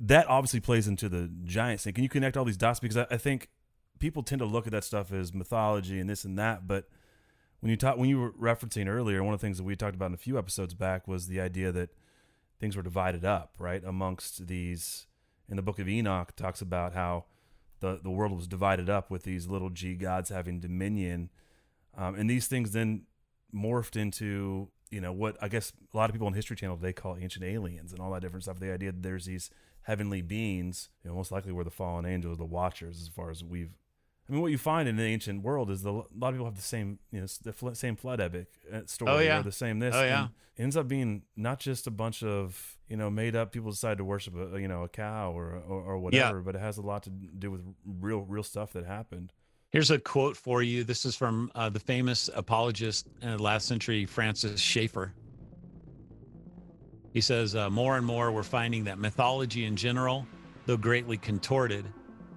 that 0.00 0.26
obviously 0.28 0.60
plays 0.60 0.88
into 0.88 1.08
the 1.08 1.30
giant 1.44 1.80
thing. 1.80 1.92
Can 1.92 2.02
you 2.02 2.08
connect 2.08 2.36
all 2.36 2.44
these 2.44 2.56
dots? 2.56 2.80
Because 2.80 2.96
I, 2.96 3.06
I, 3.10 3.18
think 3.18 3.50
people 3.98 4.22
tend 4.22 4.38
to 4.38 4.46
look 4.46 4.66
at 4.66 4.72
that 4.72 4.82
stuff 4.82 5.12
as 5.12 5.34
mythology 5.34 6.00
and 6.00 6.08
this 6.08 6.24
and 6.24 6.38
that, 6.38 6.66
but 6.66 6.88
when 7.60 7.68
you 7.68 7.76
talk, 7.76 7.98
when 7.98 8.08
you 8.08 8.18
were 8.18 8.32
referencing 8.32 8.88
earlier, 8.88 9.22
one 9.22 9.34
of 9.34 9.40
the 9.40 9.46
things 9.46 9.58
that 9.58 9.64
we 9.64 9.76
talked 9.76 9.94
about 9.94 10.06
in 10.06 10.14
a 10.14 10.18
few 10.18 10.38
episodes 10.38 10.72
back 10.72 11.06
was 11.06 11.26
the 11.26 11.38
idea 11.40 11.70
that 11.70 11.90
things 12.58 12.76
were 12.76 12.82
divided 12.82 13.24
up, 13.24 13.54
right, 13.58 13.84
amongst 13.84 14.46
these. 14.46 15.06
In 15.50 15.56
the 15.56 15.62
book 15.62 15.78
of 15.78 15.88
Enoch, 15.88 16.34
talks 16.36 16.62
about 16.62 16.94
how 16.94 17.24
the 17.80 17.98
the 18.02 18.10
world 18.10 18.32
was 18.32 18.46
divided 18.46 18.88
up 18.88 19.10
with 19.10 19.24
these 19.24 19.48
little 19.48 19.70
g 19.70 19.94
gods 19.94 20.30
having 20.30 20.60
dominion, 20.60 21.30
um, 21.96 22.14
and 22.14 22.30
these 22.30 22.46
things 22.46 22.72
then 22.72 23.02
morphed 23.52 23.96
into 23.96 24.68
you 24.90 25.00
know 25.00 25.12
what 25.12 25.36
I 25.42 25.48
guess 25.48 25.72
a 25.92 25.96
lot 25.96 26.08
of 26.08 26.14
people 26.14 26.26
on 26.26 26.34
History 26.34 26.56
Channel 26.56 26.76
they 26.76 26.92
call 26.92 27.16
ancient 27.16 27.44
aliens 27.44 27.92
and 27.92 28.00
all 28.00 28.12
that 28.12 28.22
different 28.22 28.44
stuff. 28.44 28.60
The 28.60 28.72
idea 28.72 28.92
that 28.92 29.02
there's 29.02 29.26
these 29.26 29.50
heavenly 29.82 30.22
beings, 30.22 30.88
you 31.02 31.10
know, 31.10 31.16
most 31.16 31.32
likely 31.32 31.52
were 31.52 31.64
the 31.64 31.70
fallen 31.70 32.04
angels, 32.04 32.38
the 32.38 32.44
watchers, 32.44 33.00
as 33.00 33.08
far 33.08 33.30
as 33.30 33.42
we've. 33.42 33.70
I 34.30 34.32
mean, 34.32 34.42
what 34.42 34.52
you 34.52 34.58
find 34.58 34.88
in 34.88 34.96
the 34.96 35.02
ancient 35.02 35.42
world 35.42 35.72
is 35.72 35.82
the, 35.82 35.90
a 35.90 36.06
lot 36.16 36.28
of 36.28 36.34
people 36.34 36.44
have 36.44 36.54
the 36.54 36.62
same, 36.62 37.00
you 37.10 37.20
know, 37.20 37.26
the 37.42 37.52
fl- 37.52 37.72
same 37.72 37.96
flood 37.96 38.20
epic 38.20 38.46
uh, 38.72 38.82
story, 38.86 39.10
oh, 39.10 39.18
yeah. 39.18 39.40
or 39.40 39.42
the 39.42 39.50
same 39.50 39.80
this. 39.80 39.92
Oh 39.92 40.04
yeah. 40.04 40.28
it 40.56 40.62
ends 40.62 40.76
up 40.76 40.86
being 40.86 41.22
not 41.36 41.58
just 41.58 41.88
a 41.88 41.90
bunch 41.90 42.22
of 42.22 42.78
you 42.88 42.96
know 42.96 43.10
made 43.10 43.34
up 43.34 43.50
people 43.50 43.72
decide 43.72 43.98
to 43.98 44.04
worship 44.04 44.34
a 44.36 44.60
you 44.60 44.68
know 44.68 44.84
a 44.84 44.88
cow 44.88 45.32
or 45.32 45.60
or, 45.68 45.82
or 45.82 45.98
whatever, 45.98 46.36
yeah. 46.36 46.42
but 46.44 46.54
it 46.54 46.60
has 46.60 46.78
a 46.78 46.82
lot 46.82 47.02
to 47.02 47.10
do 47.10 47.50
with 47.50 47.62
real 47.84 48.20
real 48.20 48.44
stuff 48.44 48.72
that 48.74 48.86
happened. 48.86 49.32
Here's 49.70 49.90
a 49.90 49.98
quote 49.98 50.36
for 50.36 50.62
you. 50.62 50.84
This 50.84 51.04
is 51.04 51.16
from 51.16 51.50
uh, 51.56 51.68
the 51.68 51.80
famous 51.80 52.30
apologist 52.32 53.08
in 53.22 53.30
the 53.30 53.42
last 53.42 53.66
century, 53.66 54.04
Francis 54.04 54.60
Schaeffer. 54.60 55.12
He 57.12 57.20
says, 57.20 57.56
uh, 57.56 57.70
more 57.70 57.96
and 57.96 58.06
more 58.06 58.30
we're 58.30 58.42
finding 58.44 58.84
that 58.84 58.98
mythology 58.98 59.64
in 59.64 59.76
general, 59.76 60.26
though 60.66 60.76
greatly 60.76 61.16
contorted, 61.16 61.84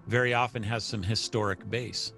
very 0.07 0.33
often 0.33 0.63
has 0.63 0.83
some 0.83 1.03
historic 1.03 1.69
base. 1.69 2.13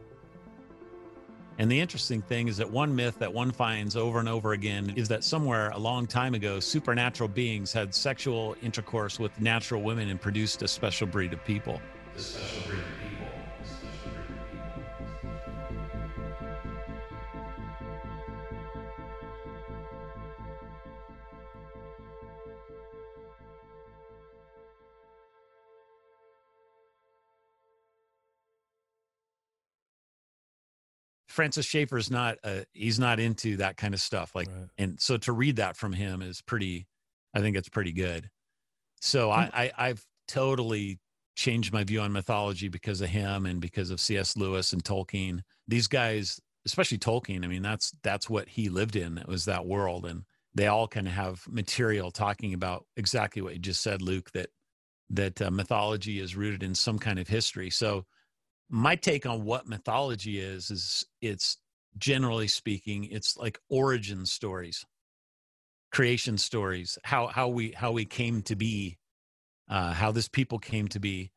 And 1.57 1.71
the 1.71 1.79
interesting 1.79 2.21
thing 2.21 2.49
is 2.49 2.57
that 2.57 2.69
one 2.69 2.93
myth 2.93 3.17
that 3.19 3.33
one 3.33 3.51
finds 3.51 3.95
over 3.95 4.19
and 4.19 4.27
over 4.27 4.51
again 4.51 4.93
is 4.97 5.07
that 5.07 5.23
somewhere 5.23 5.69
a 5.69 5.79
long 5.79 6.05
time 6.05 6.33
ago, 6.33 6.59
supernatural 6.59 7.29
beings 7.29 7.71
had 7.71 7.95
sexual 7.95 8.57
intercourse 8.61 9.19
with 9.19 9.39
natural 9.39 9.81
women 9.81 10.09
and 10.09 10.19
produced 10.19 10.63
a 10.63 10.67
special 10.67 11.07
breed 11.07 11.31
of 11.31 11.43
people. 11.45 11.79
Francis 31.35 31.65
Schaeffer's 31.65 32.09
not 32.09 32.37
uh, 32.43 32.61
he's 32.71 32.97
not 32.97 33.19
into 33.19 33.57
that 33.57 33.75
kind 33.75 33.93
of 33.93 33.99
stuff. 33.99 34.33
Like, 34.33 34.47
right. 34.47 34.67
and 34.77 34.99
so 34.99 35.17
to 35.17 35.33
read 35.33 35.57
that 35.57 35.75
from 35.75 35.93
him 35.93 36.21
is 36.21 36.41
pretty. 36.41 36.87
I 37.33 37.41
think 37.41 37.57
it's 37.57 37.67
pretty 37.67 37.91
good. 37.91 38.29
So 39.01 39.29
I, 39.29 39.49
I 39.53 39.71
I've 39.77 40.05
totally 40.29 40.99
changed 41.35 41.73
my 41.73 41.83
view 41.83 41.99
on 41.99 42.13
mythology 42.13 42.69
because 42.69 43.01
of 43.01 43.09
him 43.09 43.45
and 43.45 43.59
because 43.59 43.91
of 43.91 43.99
C.S. 43.99 44.37
Lewis 44.37 44.71
and 44.71 44.81
Tolkien. 44.81 45.41
These 45.67 45.87
guys, 45.87 46.39
especially 46.65 46.97
Tolkien, 46.97 47.43
I 47.43 47.47
mean, 47.47 47.61
that's 47.61 47.91
that's 48.01 48.29
what 48.29 48.47
he 48.47 48.69
lived 48.69 48.95
in. 48.95 49.17
It 49.17 49.27
was 49.27 49.43
that 49.45 49.65
world, 49.65 50.05
and 50.05 50.23
they 50.53 50.67
all 50.67 50.87
kind 50.87 51.05
of 51.05 51.13
have 51.13 51.41
material 51.49 52.11
talking 52.11 52.53
about 52.53 52.85
exactly 52.95 53.41
what 53.41 53.53
you 53.53 53.59
just 53.59 53.83
said, 53.83 54.01
Luke. 54.01 54.31
That 54.31 54.47
that 55.09 55.41
uh, 55.41 55.51
mythology 55.51 56.21
is 56.21 56.37
rooted 56.37 56.63
in 56.63 56.73
some 56.73 56.97
kind 56.97 57.19
of 57.19 57.27
history. 57.27 57.69
So 57.69 58.05
my 58.69 58.95
take 58.95 59.25
on 59.25 59.43
what 59.43 59.67
mythology 59.67 60.39
is 60.39 60.71
is 60.71 61.05
it's 61.21 61.57
generally 61.97 62.47
speaking 62.47 63.05
it's 63.05 63.37
like 63.37 63.59
origin 63.69 64.25
stories 64.25 64.85
creation 65.95 66.37
stories 66.37 66.97
how 67.05 67.27
how 67.27 67.47
we 67.47 67.71
how 67.71 67.89
we 67.89 68.03
came 68.03 68.41
to 68.41 68.53
be 68.53 68.97
uh 69.69 69.93
how 69.93 70.11
this 70.11 70.27
people 70.27 70.59
came 70.59 70.89
to 70.89 70.99
be. 70.99 71.31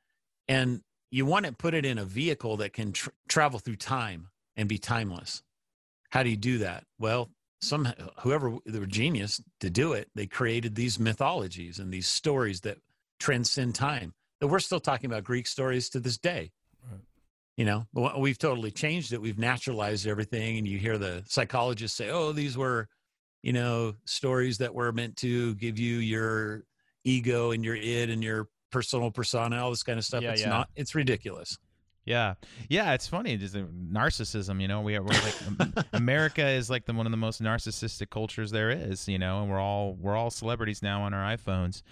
And 0.48 0.80
you 1.12 1.26
want 1.26 1.46
to 1.46 1.52
put 1.52 1.74
it 1.74 1.84
in 1.84 1.96
a 1.96 2.04
vehicle 2.04 2.56
that 2.56 2.72
can 2.72 2.92
tr- 2.92 3.10
travel 3.28 3.60
through 3.60 3.76
time 3.76 4.28
and 4.56 4.68
be 4.68 4.78
timeless. 4.78 5.44
How 6.10 6.24
do 6.24 6.30
you 6.30 6.36
do 6.36 6.58
that? 6.58 6.84
Well 6.98 7.30
some 7.60 7.92
whoever 8.22 8.56
they 8.66 8.80
were 8.80 8.86
genius 8.86 9.40
to 9.60 9.70
do 9.70 9.92
it 9.92 10.08
they 10.14 10.26
created 10.26 10.74
these 10.74 10.98
mythologies 10.98 11.78
and 11.78 11.92
these 11.92 12.08
stories 12.08 12.62
that 12.62 12.78
transcend 13.20 13.76
time. 13.76 14.12
That 14.40 14.48
we're 14.48 14.58
still 14.58 14.80
talking 14.80 15.08
about 15.08 15.22
greek 15.22 15.46
stories 15.46 15.88
to 15.90 16.00
this 16.00 16.18
day 16.18 16.50
you 17.58 17.64
know 17.64 17.84
we've 18.16 18.38
totally 18.38 18.70
changed 18.70 19.12
it 19.12 19.20
we've 19.20 19.38
naturalized 19.38 20.06
everything 20.06 20.56
and 20.56 20.66
you 20.66 20.78
hear 20.78 20.96
the 20.96 21.22
psychologists 21.26 21.98
say 21.98 22.08
oh 22.08 22.32
these 22.32 22.56
were 22.56 22.88
you 23.42 23.52
know 23.52 23.92
stories 24.06 24.56
that 24.58 24.72
were 24.72 24.92
meant 24.92 25.16
to 25.16 25.54
give 25.56 25.78
you 25.78 25.96
your 25.96 26.62
ego 27.04 27.50
and 27.50 27.64
your 27.64 27.74
id 27.74 28.10
and 28.10 28.22
your 28.22 28.48
personal 28.70 29.10
persona 29.10 29.62
all 29.62 29.70
this 29.70 29.82
kind 29.82 29.98
of 29.98 30.04
stuff 30.04 30.22
yeah, 30.22 30.30
it's 30.30 30.42
yeah. 30.42 30.48
not 30.48 30.68
it's 30.76 30.94
ridiculous 30.94 31.58
yeah, 32.04 32.36
yeah, 32.70 32.94
it's 32.94 33.06
funny. 33.06 33.34
It's 33.34 33.54
uh, 33.54 33.64
narcissism, 33.92 34.62
you 34.62 34.66
know. 34.66 34.80
We 34.80 34.96
are 34.96 35.02
we're 35.02 35.08
like 35.08 35.34
um, 35.46 35.74
America 35.92 36.48
is 36.48 36.70
like 36.70 36.86
the 36.86 36.94
one 36.94 37.04
of 37.04 37.10
the 37.10 37.18
most 37.18 37.42
narcissistic 37.42 38.08
cultures 38.08 38.50
there 38.50 38.70
is, 38.70 39.06
you 39.08 39.18
know, 39.18 39.42
and 39.42 39.50
we're 39.50 39.60
all 39.60 39.92
we're 39.92 40.16
all 40.16 40.30
celebrities 40.30 40.82
now 40.82 41.02
on 41.02 41.12
our 41.12 41.36
iPhones, 41.36 41.82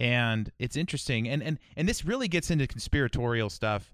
and 0.00 0.50
it's 0.58 0.74
interesting. 0.74 1.28
And 1.28 1.40
and 1.40 1.60
and 1.76 1.88
this 1.88 2.04
really 2.04 2.26
gets 2.26 2.50
into 2.50 2.66
conspiratorial 2.66 3.48
stuff 3.48 3.92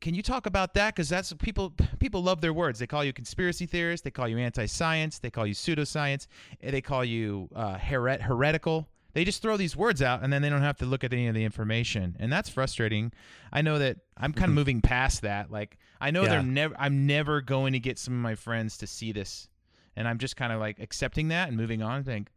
can 0.00 0.14
you 0.14 0.22
talk 0.22 0.46
about 0.46 0.74
that? 0.74 0.94
Because 0.94 1.08
that's 1.08 1.32
people 1.34 1.72
people 1.98 2.22
love 2.22 2.40
their 2.40 2.52
words. 2.52 2.78
They 2.78 2.86
call 2.86 3.04
you 3.04 3.12
conspiracy 3.12 3.66
theorist. 3.66 4.04
They 4.04 4.10
call 4.10 4.28
you 4.28 4.38
anti-science. 4.38 5.18
They 5.18 5.30
call 5.30 5.46
you 5.46 5.54
pseudoscience. 5.54 6.26
They 6.60 6.80
call 6.80 7.04
you 7.04 7.48
uh, 7.54 7.76
heret- 7.76 8.22
heretical. 8.22 8.88
They 9.12 9.24
just 9.24 9.42
throw 9.42 9.56
these 9.56 9.76
words 9.76 10.02
out, 10.02 10.22
and 10.22 10.32
then 10.32 10.40
they 10.40 10.50
don't 10.50 10.62
have 10.62 10.76
to 10.78 10.86
look 10.86 11.02
at 11.02 11.12
any 11.12 11.26
of 11.26 11.34
the 11.34 11.44
information, 11.44 12.16
and 12.20 12.32
that's 12.32 12.48
frustrating. 12.48 13.12
I 13.52 13.60
know 13.60 13.78
that 13.78 13.98
I'm 14.16 14.32
kind 14.32 14.44
of 14.44 14.50
mm-hmm. 14.50 14.54
moving 14.54 14.80
past 14.80 15.22
that. 15.22 15.50
Like 15.50 15.78
I 16.00 16.10
know 16.10 16.22
yeah. 16.22 16.28
they're 16.30 16.42
never. 16.42 16.74
I'm 16.78 17.06
never 17.06 17.40
going 17.40 17.72
to 17.72 17.80
get 17.80 17.98
some 17.98 18.14
of 18.14 18.20
my 18.20 18.34
friends 18.34 18.78
to 18.78 18.86
see 18.86 19.12
this, 19.12 19.48
and 19.96 20.08
I'm 20.08 20.18
just 20.18 20.36
kind 20.36 20.52
of 20.52 20.60
like 20.60 20.80
accepting 20.80 21.28
that 21.28 21.48
and 21.48 21.56
moving 21.56 21.82
on. 21.82 22.00
I 22.00 22.02
think 22.02 22.28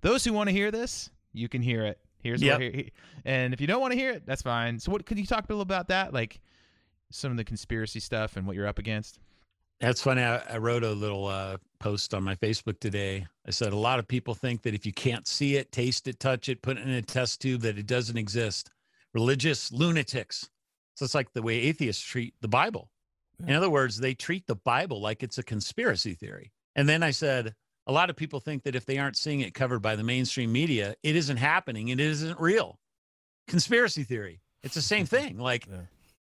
those 0.00 0.24
who 0.24 0.32
want 0.32 0.48
to 0.48 0.52
hear 0.52 0.70
this, 0.70 1.10
you 1.32 1.48
can 1.48 1.62
hear 1.62 1.84
it. 1.84 1.98
Here's 2.22 2.42
yep. 2.42 2.58
where, 2.58 2.84
and 3.24 3.54
if 3.54 3.60
you 3.60 3.66
don't 3.66 3.80
want 3.80 3.92
to 3.92 3.98
hear 3.98 4.10
it, 4.10 4.26
that's 4.26 4.42
fine. 4.42 4.78
So, 4.78 4.92
what 4.92 5.06
could 5.06 5.18
you 5.18 5.26
talk 5.26 5.44
a 5.44 5.46
little 5.48 5.62
about 5.62 5.88
that? 5.88 6.12
Like, 6.12 6.40
some 7.10 7.30
of 7.30 7.36
the 7.36 7.44
conspiracy 7.44 8.00
stuff 8.00 8.36
and 8.36 8.46
what 8.46 8.56
you're 8.56 8.66
up 8.66 8.78
against? 8.78 9.18
That's 9.80 10.02
funny. 10.02 10.22
I, 10.22 10.36
I 10.38 10.58
wrote 10.58 10.84
a 10.84 10.92
little 10.92 11.26
uh, 11.26 11.56
post 11.78 12.12
on 12.12 12.22
my 12.22 12.34
Facebook 12.34 12.78
today. 12.80 13.26
I 13.46 13.50
said 13.50 13.72
a 13.72 13.76
lot 13.76 13.98
of 13.98 14.06
people 14.06 14.34
think 14.34 14.62
that 14.62 14.74
if 14.74 14.84
you 14.84 14.92
can't 14.92 15.26
see 15.26 15.56
it, 15.56 15.72
taste 15.72 16.06
it, 16.06 16.20
touch 16.20 16.50
it, 16.50 16.60
put 16.60 16.76
it 16.76 16.82
in 16.82 16.90
a 16.90 17.02
test 17.02 17.40
tube, 17.40 17.62
that 17.62 17.78
it 17.78 17.86
doesn't 17.86 18.18
exist. 18.18 18.70
Religious 19.14 19.72
lunatics. 19.72 20.50
So 20.96 21.04
it's 21.04 21.14
like 21.14 21.32
the 21.32 21.42
way 21.42 21.56
atheists 21.60 22.02
treat 22.02 22.34
the 22.42 22.48
Bible. 22.48 22.90
In 23.46 23.54
other 23.54 23.70
words, 23.70 23.96
they 23.96 24.12
treat 24.12 24.46
the 24.46 24.56
Bible 24.56 25.00
like 25.00 25.22
it's 25.22 25.38
a 25.38 25.42
conspiracy 25.42 26.12
theory. 26.12 26.52
And 26.76 26.86
then 26.86 27.02
I 27.02 27.10
said, 27.10 27.54
a 27.86 27.92
lot 27.92 28.10
of 28.10 28.16
people 28.16 28.38
think 28.38 28.64
that 28.64 28.76
if 28.76 28.84
they 28.84 28.98
aren't 28.98 29.16
seeing 29.16 29.40
it 29.40 29.54
covered 29.54 29.80
by 29.80 29.96
the 29.96 30.04
mainstream 30.04 30.52
media, 30.52 30.94
it 31.02 31.16
isn't 31.16 31.38
happening. 31.38 31.88
It 31.88 32.00
isn't 32.00 32.38
real. 32.38 32.78
Conspiracy 33.48 34.04
theory. 34.04 34.42
It's 34.62 34.74
the 34.74 34.82
same 34.82 35.06
thing. 35.06 35.38
Like 35.38 35.66
yeah 35.66 35.78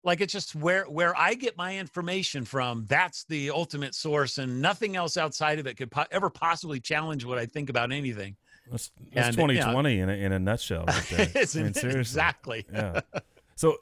like 0.05 0.21
it's 0.21 0.33
just 0.33 0.55
where 0.55 0.85
where 0.85 1.17
I 1.17 1.35
get 1.35 1.57
my 1.57 1.77
information 1.79 2.45
from. 2.45 2.87
That's 2.89 3.25
the 3.25 3.51
ultimate 3.51 3.95
source, 3.95 4.39
and 4.39 4.61
nothing 4.61 4.97
else 4.97 5.17
outside 5.17 5.59
of 5.59 5.67
it 5.67 5.77
could 5.77 5.91
po- 5.91 6.07
ever 6.11 6.29
possibly 6.31 6.81
challenge 6.81 7.25
what 7.25 7.39
I 7.39 7.47
think 7.47 7.71
about 7.71 7.93
anything. 7.93 8.37
That's, 8.71 8.91
that's 9.13 9.29
And, 9.29 9.37
2020 9.37 9.99
in, 10.01 10.09
a, 10.09 10.13
in 10.13 10.33
a 10.33 10.39
nutshell. 10.39 10.85
Right 10.87 11.13
I 11.55 11.59
mean, 11.59 11.67
exactly. 11.75 12.65
yeah. 12.73 13.01
So 13.57 13.77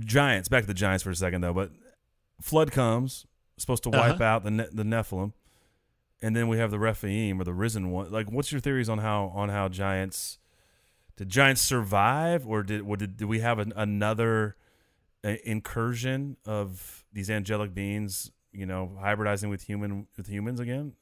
giants. 0.00 0.48
Back 0.48 0.62
to 0.62 0.66
the 0.66 0.74
giants 0.74 1.02
for 1.02 1.10
a 1.10 1.14
second, 1.16 1.40
though. 1.40 1.54
But 1.54 1.70
flood 2.40 2.70
comes, 2.72 3.26
supposed 3.56 3.82
to 3.84 3.90
wipe 3.90 4.14
Uh-huh. 4.14 4.24
out 4.24 4.44
the 4.44 4.50
ne- 4.50 4.68
the 4.72 4.82
Nephilim, 4.84 5.32
and 6.22 6.36
then 6.36 6.46
we 6.48 6.58
have 6.58 6.70
the 6.70 6.78
Rephaim 6.78 7.40
or 7.40 7.44
the 7.44 7.52
risen 7.54 7.90
one. 7.90 8.12
Like, 8.12 8.30
what's 8.30 8.52
your 8.52 8.60
theories 8.60 8.88
on 8.88 8.98
how 8.98 9.32
on 9.34 9.48
how 9.48 9.68
giants 9.68 10.38
did 11.16 11.28
giants 11.30 11.62
survive, 11.62 12.46
or 12.46 12.62
did 12.62 12.82
or 12.82 12.96
did, 12.96 13.16
did 13.16 13.24
we 13.26 13.40
have 13.40 13.58
an, 13.58 13.72
another 13.76 14.56
incursion 15.24 16.36
of 16.44 17.04
these 17.12 17.30
angelic 17.30 17.74
beings? 17.74 18.30
You 18.52 18.66
know, 18.66 18.96
hybridizing 19.02 19.50
with 19.50 19.62
human 19.62 20.06
with 20.16 20.28
humans 20.28 20.60
again. 20.60 20.92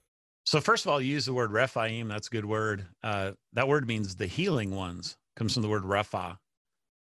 So 0.45 0.61
first 0.61 0.85
of 0.85 0.91
all, 0.91 1.01
you 1.01 1.13
use 1.13 1.27
the 1.27 1.35
word 1.35 1.53
Rephaim. 1.53 2.09
That's 2.09 2.29
a 2.29 2.31
good 2.31 2.45
word. 2.45 2.87
Uh, 3.03 3.33
that 3.53 3.69
word 3.69 3.87
means 3.87 4.17
the 4.17 4.27
healing 4.27 4.75
ones. 4.75 5.17
Comes 5.37 5.55
from 5.55 5.63
the 5.63 5.69
word 5.69 5.85
Repha. 5.85 6.37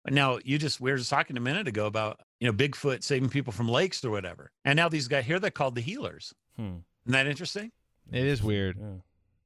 Now 0.08 0.40
you 0.44 0.58
just 0.58 0.80
we 0.80 0.92
were 0.92 0.98
just 0.98 1.10
talking 1.10 1.38
a 1.38 1.42
minute 1.42 1.68
ago 1.68 1.86
about 1.86 2.20
you 2.40 2.48
know 2.48 2.54
Bigfoot 2.54 3.04
saving 3.04 3.30
people 3.30 3.54
from 3.54 3.68
lakes 3.68 4.04
or 4.04 4.12
whatever, 4.12 4.52
and 4.66 4.76
now 4.76 4.90
these 4.90 5.08
guys 5.08 5.26
here 5.26 5.40
they're 5.40 5.52
called 5.52 5.76
the 5.76 5.82
healers. 5.82 6.34
Hmm. 6.56 6.78
Isn't 7.06 7.14
that 7.14 7.28
interesting? 7.28 7.72
It 8.12 8.26
is 8.26 8.42
weird. 8.42 8.78
Yeah. 8.80 8.98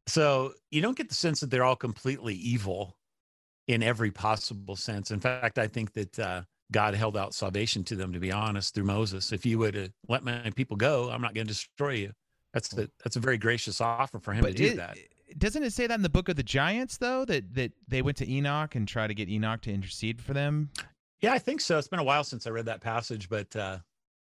So 0.08 0.54
you 0.70 0.82
don't 0.82 0.98
get 0.98 1.10
the 1.10 1.16
sense 1.16 1.40
that 1.40 1.50
they're 1.50 1.64
all 1.64 1.76
completely 1.76 2.36
evil 2.36 2.98
in 3.68 3.82
every 3.82 4.12
possible 4.12 4.76
sense. 4.76 5.12
In 5.12 5.20
fact, 5.20 5.58
I 5.58 5.68
think 5.68 5.94
that 5.94 6.20
uh, 6.20 6.42
God 6.74 6.94
held 6.94 7.16
out 7.16 7.34
salvation 7.34 7.84
to 7.86 7.96
them. 7.96 8.12
To 8.12 8.20
be 8.20 8.32
honest, 8.32 8.76
through 8.76 8.84
Moses, 8.84 9.32
if 9.32 9.46
you 9.46 9.58
would 9.60 9.94
let 10.10 10.24
my 10.24 10.52
people 10.56 10.76
go, 10.76 11.10
I'm 11.10 11.22
not 11.22 11.34
going 11.34 11.48
to 11.48 11.54
destroy 11.54 11.94
you. 11.94 12.12
That's 12.54 12.68
the, 12.68 12.90
that's 13.04 13.16
a 13.16 13.20
very 13.20 13.38
gracious 13.38 13.80
offer 13.82 14.20
for 14.20 14.34
him 14.34 14.44
to 14.44 14.54
do 14.54 14.76
that. 14.76 14.98
doesn't 15.38 15.64
it 15.64 15.74
say 15.74 15.88
that 15.88 15.96
in 15.96 16.04
the 16.04 16.10
book 16.10 16.30
of 16.30 16.36
the 16.36 16.44
giants 16.44 16.98
though 16.98 17.26
that 17.26 17.56
that 17.56 17.72
they 17.88 18.02
went 18.02 18.18
to 18.18 18.30
Enoch 18.30 18.76
and 18.76 18.88
tried 18.88 19.08
to 19.08 19.14
get 19.14 19.30
Enoch 19.30 19.62
to 19.62 19.74
intercede 19.74 20.22
for 20.22 20.34
them? 20.34 20.70
Yeah, 21.22 21.34
I 21.34 21.40
think 21.40 21.62
so. 21.62 21.78
It's 21.78 21.88
been 21.88 22.00
a 22.00 22.04
while 22.04 22.24
since 22.24 22.46
I 22.46 22.50
read 22.50 22.66
that 22.66 22.82
passage, 22.82 23.30
but 23.30 23.56
uh, 23.56 23.78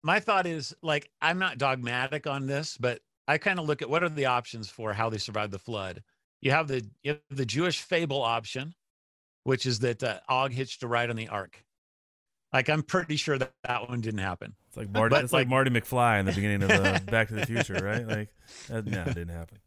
my 0.02 0.20
thought 0.20 0.46
is 0.46 0.74
like 0.82 1.10
I'm 1.20 1.38
not 1.38 1.58
dogmatic 1.58 2.26
on 2.26 2.46
this, 2.46 2.78
but 2.78 3.00
I 3.28 3.38
kind 3.38 3.58
of 3.58 3.66
look 3.66 3.82
at 3.82 3.90
what 3.90 4.02
are 4.02 4.08
the 4.08 4.26
options 4.26 4.70
for 4.70 4.92
how 4.92 5.10
they 5.10 5.18
survived 5.18 5.52
the 5.52 5.58
flood. 5.58 6.02
You 6.40 6.52
have 6.52 6.68
the 6.68 6.86
you 7.02 7.12
have 7.12 7.20
the 7.30 7.46
Jewish 7.46 7.80
fable 7.80 8.22
option, 8.22 8.74
which 9.42 9.66
is 9.66 9.80
that 9.80 10.02
uh, 10.02 10.20
Og 10.28 10.52
hitched 10.52 10.82
a 10.82 10.88
ride 10.88 11.10
on 11.10 11.16
the 11.16 11.28
ark. 11.28 11.64
Like 12.52 12.68
I'm 12.68 12.82
pretty 12.82 13.16
sure 13.16 13.38
that 13.38 13.52
that 13.64 13.88
one 13.88 14.00
didn't 14.00 14.20
happen. 14.20 14.54
It's 14.68 14.76
like 14.76 14.90
Marty. 14.90 15.14
But, 15.14 15.24
it's 15.24 15.32
like, 15.32 15.40
like- 15.40 15.48
Marty 15.48 15.70
McFly 15.70 16.20
in 16.20 16.26
the 16.26 16.32
beginning 16.34 16.62
of 16.62 16.70
uh, 16.70 16.98
Back 17.06 17.28
to 17.28 17.34
the 17.34 17.46
Future, 17.46 17.74
right? 17.82 18.06
Like, 18.06 18.28
that, 18.68 18.86
no, 18.86 19.02
it 19.02 19.14
didn't 19.14 19.28
happen. 19.28 19.58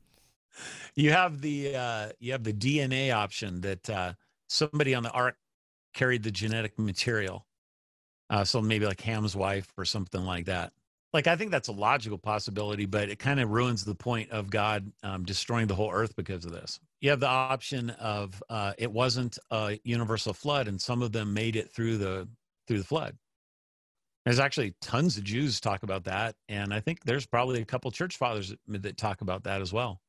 You 0.95 1.11
have 1.11 1.41
the 1.41 1.75
uh, 1.75 2.09
you 2.19 2.31
have 2.33 2.43
the 2.43 2.53
DNA 2.53 3.13
option 3.13 3.61
that 3.61 3.89
uh, 3.89 4.13
somebody 4.47 4.93
on 4.93 5.03
the 5.03 5.11
ark 5.11 5.35
carried 5.93 6.23
the 6.23 6.31
genetic 6.31 6.77
material. 6.77 7.45
Uh, 8.29 8.43
so 8.43 8.61
maybe 8.61 8.85
like 8.85 9.01
Ham's 9.01 9.35
wife 9.35 9.71
or 9.77 9.85
something 9.85 10.23
like 10.23 10.45
that. 10.45 10.71
Like 11.13 11.25
I 11.25 11.35
think 11.35 11.49
that's 11.49 11.69
a 11.69 11.73
logical 11.73 12.19
possibility, 12.19 12.85
but 12.85 13.09
it 13.09 13.17
kind 13.17 13.39
of 13.39 13.49
ruins 13.49 13.83
the 13.83 13.95
point 13.95 14.29
of 14.29 14.51
God 14.51 14.91
um, 15.01 15.23
destroying 15.23 15.65
the 15.65 15.73
whole 15.73 15.91
earth 15.91 16.15
because 16.15 16.45
of 16.45 16.51
this. 16.51 16.79
You 17.01 17.09
have 17.09 17.19
the 17.19 17.27
option 17.27 17.89
of 17.91 18.43
uh, 18.49 18.73
it 18.77 18.91
wasn't 18.91 19.39
a 19.49 19.79
universal 19.83 20.33
flood, 20.33 20.67
and 20.67 20.79
some 20.79 21.01
of 21.01 21.11
them 21.11 21.33
made 21.33 21.55
it 21.55 21.71
through 21.71 21.97
the 21.97 22.27
through 22.69 22.77
the 22.77 22.85
flood. 22.85 23.17
There's 24.25 24.39
actually 24.39 24.75
tons 24.79 25.17
of 25.17 25.23
Jews 25.23 25.59
talk 25.59 25.81
about 25.81 26.03
that, 26.03 26.35
and 26.47 26.71
I 26.71 26.79
think 26.79 27.03
there's 27.03 27.25
probably 27.25 27.61
a 27.61 27.65
couple 27.65 27.89
church 27.89 28.17
fathers 28.17 28.53
that, 28.67 28.83
that 28.83 28.95
talk 28.95 29.21
about 29.21 29.43
that 29.45 29.59
as 29.59 29.73
well. 29.73 30.01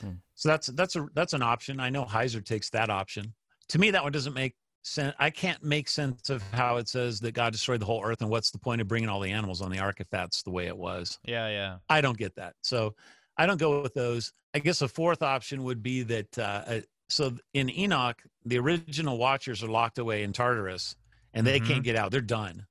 Hmm. 0.00 0.14
So 0.34 0.48
that's 0.48 0.66
that's 0.68 0.96
a 0.96 1.06
that's 1.14 1.32
an 1.32 1.42
option. 1.42 1.78
I 1.78 1.90
know 1.90 2.04
Heiser 2.04 2.44
takes 2.44 2.70
that 2.70 2.90
option. 2.90 3.34
To 3.68 3.78
me, 3.78 3.92
that 3.92 4.02
one 4.02 4.10
doesn't 4.10 4.34
make 4.34 4.56
sense. 4.82 5.14
I 5.20 5.30
can't 5.30 5.62
make 5.62 5.88
sense 5.88 6.28
of 6.28 6.42
how 6.52 6.78
it 6.78 6.88
says 6.88 7.20
that 7.20 7.32
God 7.32 7.52
destroyed 7.52 7.80
the 7.80 7.86
whole 7.86 8.04
earth, 8.04 8.20
and 8.20 8.30
what's 8.30 8.50
the 8.50 8.58
point 8.58 8.80
of 8.80 8.88
bringing 8.88 9.08
all 9.08 9.20
the 9.20 9.30
animals 9.30 9.62
on 9.62 9.70
the 9.70 9.78
ark 9.78 10.00
if 10.00 10.08
that's 10.10 10.42
the 10.42 10.50
way 10.50 10.66
it 10.66 10.76
was. 10.76 11.20
Yeah, 11.24 11.48
yeah. 11.48 11.76
I 11.88 12.00
don't 12.00 12.18
get 12.18 12.34
that. 12.34 12.54
So 12.62 12.96
I 13.36 13.46
don't 13.46 13.60
go 13.60 13.80
with 13.80 13.94
those. 13.94 14.32
I 14.54 14.58
guess 14.58 14.82
a 14.82 14.88
fourth 14.88 15.22
option 15.22 15.62
would 15.64 15.84
be 15.84 16.02
that. 16.02 16.36
Uh, 16.36 16.62
uh, 16.66 16.80
so 17.10 17.36
in 17.54 17.70
Enoch, 17.70 18.20
the 18.44 18.58
original 18.58 19.18
Watchers 19.18 19.62
are 19.62 19.68
locked 19.68 19.98
away 19.98 20.24
in 20.24 20.32
Tartarus, 20.32 20.96
and 21.38 21.46
they 21.46 21.60
Mhm. 21.60 21.66
can't 21.66 21.84
get 21.84 21.96
out. 21.96 22.10
They're 22.10 22.20
done. 22.20 22.66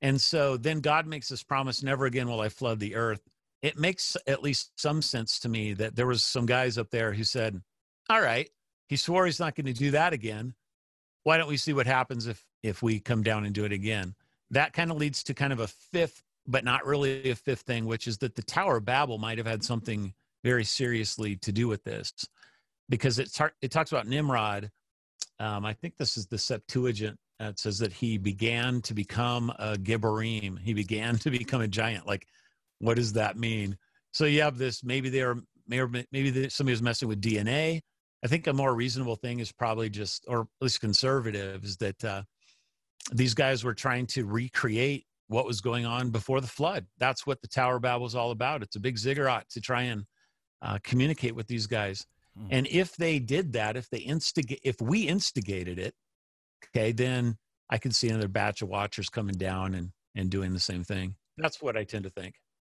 And 0.00 0.20
so 0.20 0.56
then 0.56 0.80
God 0.80 1.06
makes 1.06 1.28
this 1.28 1.42
promise: 1.42 1.82
"Never 1.82 2.06
again 2.06 2.28
will 2.28 2.40
I 2.40 2.48
flood 2.48 2.78
the 2.78 2.94
earth." 2.94 3.28
It 3.62 3.78
makes 3.78 4.16
at 4.26 4.42
least 4.42 4.78
some 4.78 5.02
sense 5.02 5.38
to 5.40 5.48
me 5.48 5.72
that 5.74 5.96
there 5.96 6.06
was 6.06 6.24
some 6.24 6.46
guys 6.46 6.76
up 6.78 6.90
there 6.90 7.14
who 7.14 7.24
said, 7.24 7.62
"All 8.08 8.20
right, 8.20 8.50
he 8.88 8.96
swore 8.96 9.26
he's 9.26 9.40
not 9.40 9.54
going 9.54 9.66
to 9.66 9.72
do 9.72 9.90
that 9.92 10.12
again. 10.12 10.54
Why 11.22 11.38
don't 11.38 11.48
we 11.48 11.56
see 11.56 11.72
what 11.72 11.86
happens 11.86 12.26
if 12.26 12.46
if 12.62 12.82
we 12.82 13.00
come 13.00 13.22
down 13.22 13.44
and 13.46 13.54
do 13.54 13.64
it 13.64 13.72
again?" 13.72 14.14
That 14.50 14.74
kind 14.74 14.90
of 14.90 14.98
leads 14.98 15.22
to 15.24 15.34
kind 15.34 15.52
of 15.52 15.60
a 15.60 15.68
fifth 15.68 16.22
but 16.46 16.62
not 16.62 16.84
really 16.84 17.30
a 17.30 17.34
fifth 17.36 17.62
thing, 17.62 17.86
which 17.86 18.06
is 18.06 18.18
that 18.18 18.34
the 18.34 18.42
Tower 18.42 18.76
of 18.76 18.84
Babel 18.84 19.16
might 19.16 19.38
have 19.38 19.46
had 19.46 19.64
something 19.64 20.12
very 20.42 20.64
seriously 20.64 21.36
to 21.36 21.50
do 21.50 21.66
with 21.66 21.82
this, 21.84 22.12
because 22.90 23.18
it 23.18 23.32
tar- 23.32 23.56
it 23.62 23.70
talks 23.70 23.90
about 23.90 24.06
Nimrod. 24.06 24.70
Um, 25.38 25.64
I 25.64 25.72
think 25.72 25.96
this 25.96 26.18
is 26.18 26.26
the 26.26 26.36
Septuagint. 26.36 27.18
Uh, 27.40 27.46
it 27.46 27.58
says 27.58 27.78
that 27.78 27.92
he 27.92 28.16
began 28.16 28.80
to 28.82 28.94
become 28.94 29.50
a 29.58 29.74
Gibborim. 29.76 30.58
He 30.58 30.72
began 30.72 31.18
to 31.18 31.30
become 31.30 31.60
a 31.60 31.68
giant. 31.68 32.06
Like, 32.06 32.26
what 32.78 32.96
does 32.96 33.14
that 33.14 33.36
mean? 33.36 33.76
So 34.12 34.24
you 34.24 34.42
have 34.42 34.58
this. 34.58 34.84
Maybe 34.84 35.08
they 35.08 35.22
are. 35.22 35.36
Maybe 35.66 36.06
maybe 36.12 36.48
somebody 36.50 36.72
was 36.72 36.82
messing 36.82 37.08
with 37.08 37.20
DNA. 37.20 37.80
I 38.22 38.26
think 38.26 38.46
a 38.46 38.52
more 38.52 38.74
reasonable 38.74 39.16
thing 39.16 39.40
is 39.40 39.52
probably 39.52 39.90
just, 39.90 40.24
or 40.28 40.42
at 40.42 40.46
least 40.62 40.80
conservative, 40.80 41.62
is 41.64 41.76
that 41.78 42.04
uh, 42.04 42.22
these 43.12 43.34
guys 43.34 43.64
were 43.64 43.74
trying 43.74 44.06
to 44.08 44.24
recreate 44.24 45.04
what 45.28 45.46
was 45.46 45.60
going 45.60 45.84
on 45.84 46.10
before 46.10 46.40
the 46.40 46.46
flood. 46.46 46.86
That's 46.98 47.26
what 47.26 47.42
the 47.42 47.48
Tower 47.48 47.76
of 47.76 47.82
Babel 47.82 48.06
is 48.06 48.14
all 48.14 48.30
about. 48.30 48.62
It's 48.62 48.76
a 48.76 48.80
big 48.80 48.96
ziggurat 48.98 49.48
to 49.50 49.60
try 49.60 49.82
and 49.82 50.04
uh, 50.62 50.78
communicate 50.82 51.34
with 51.34 51.46
these 51.46 51.66
guys. 51.66 52.06
Hmm. 52.38 52.46
And 52.50 52.66
if 52.68 52.96
they 52.96 53.18
did 53.18 53.52
that, 53.54 53.76
if 53.76 53.90
they 53.90 53.98
instigate, 53.98 54.60
if 54.62 54.80
we 54.80 55.02
instigated 55.02 55.78
it, 55.78 55.94
okay, 56.74 56.92
then 56.92 57.36
I 57.70 57.78
can 57.78 57.92
see 57.92 58.08
another 58.08 58.28
batch 58.28 58.62
of 58.62 58.68
watchers 58.68 59.08
coming 59.08 59.36
down 59.36 59.74
and 59.74 59.90
and 60.14 60.30
doing 60.30 60.52
the 60.52 60.60
same 60.60 60.84
thing. 60.84 61.16
That's 61.38 61.60
what 61.60 61.76
I 61.76 61.84
tend 61.84 62.04
to 62.04 62.10
think. 62.10 62.34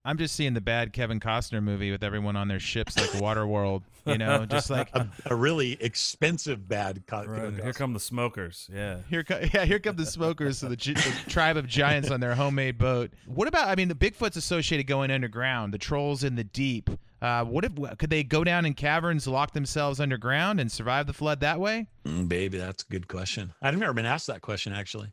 I'm 0.06 0.18
just 0.18 0.34
seeing 0.36 0.54
the 0.54 0.60
bad 0.60 0.92
Kevin 0.92 1.18
Costner 1.20 1.62
movie 1.62 1.90
with 1.90 2.04
everyone 2.04 2.36
on 2.36 2.46
their 2.48 2.60
ships 2.60 2.96
like 2.96 3.10
Waterworld, 3.22 3.82
you 4.06 4.16
know, 4.18 4.46
just 4.46 4.70
like 4.70 4.88
A, 4.94 5.08
a 5.26 5.34
really 5.34 5.72
expensive 5.80 6.68
bad. 6.68 7.02
Co- 7.06 7.24
Right. 7.26 7.52
Here 7.54 7.72
come 7.72 7.92
the 7.92 8.00
smokers. 8.00 8.70
Yeah. 8.72 8.98
Here, 9.10 9.24
co- 9.24 9.40
yeah, 9.52 9.64
here 9.64 9.78
come 9.80 9.96
the 9.96 10.06
smokers 10.06 10.62
of 10.62 10.70
the, 10.70 10.76
gi- 10.76 10.94
the 10.94 11.12
tribe 11.28 11.56
of 11.56 11.66
giants 11.66 12.10
on 12.10 12.20
their 12.20 12.34
homemade 12.36 12.78
boat. 12.78 13.10
What 13.26 13.48
about? 13.48 13.68
I 13.68 13.74
mean, 13.74 13.88
the 13.88 13.94
Bigfoot's 13.96 14.36
associated 14.36 14.86
going 14.86 15.10
underground. 15.10 15.74
The 15.74 15.78
trolls 15.78 16.22
in 16.24 16.36
the 16.36 16.44
deep. 16.44 16.88
Uh, 17.20 17.42
what 17.44 17.64
if 17.64 17.72
could 17.98 18.10
they 18.10 18.22
go 18.22 18.44
down 18.44 18.64
in 18.66 18.74
caverns, 18.74 19.26
lock 19.26 19.52
themselves 19.54 19.98
underground, 20.00 20.60
and 20.60 20.70
survive 20.70 21.06
the 21.06 21.12
flood 21.14 21.40
that 21.40 21.58
way? 21.58 21.86
Mm, 22.04 22.28
baby, 22.28 22.58
that's 22.58 22.84
a 22.84 22.86
good 22.92 23.08
question. 23.08 23.54
I've 23.62 23.76
never 23.76 23.94
been 23.94 24.06
asked 24.06 24.26
that 24.28 24.42
question 24.42 24.72
actually. 24.72 25.12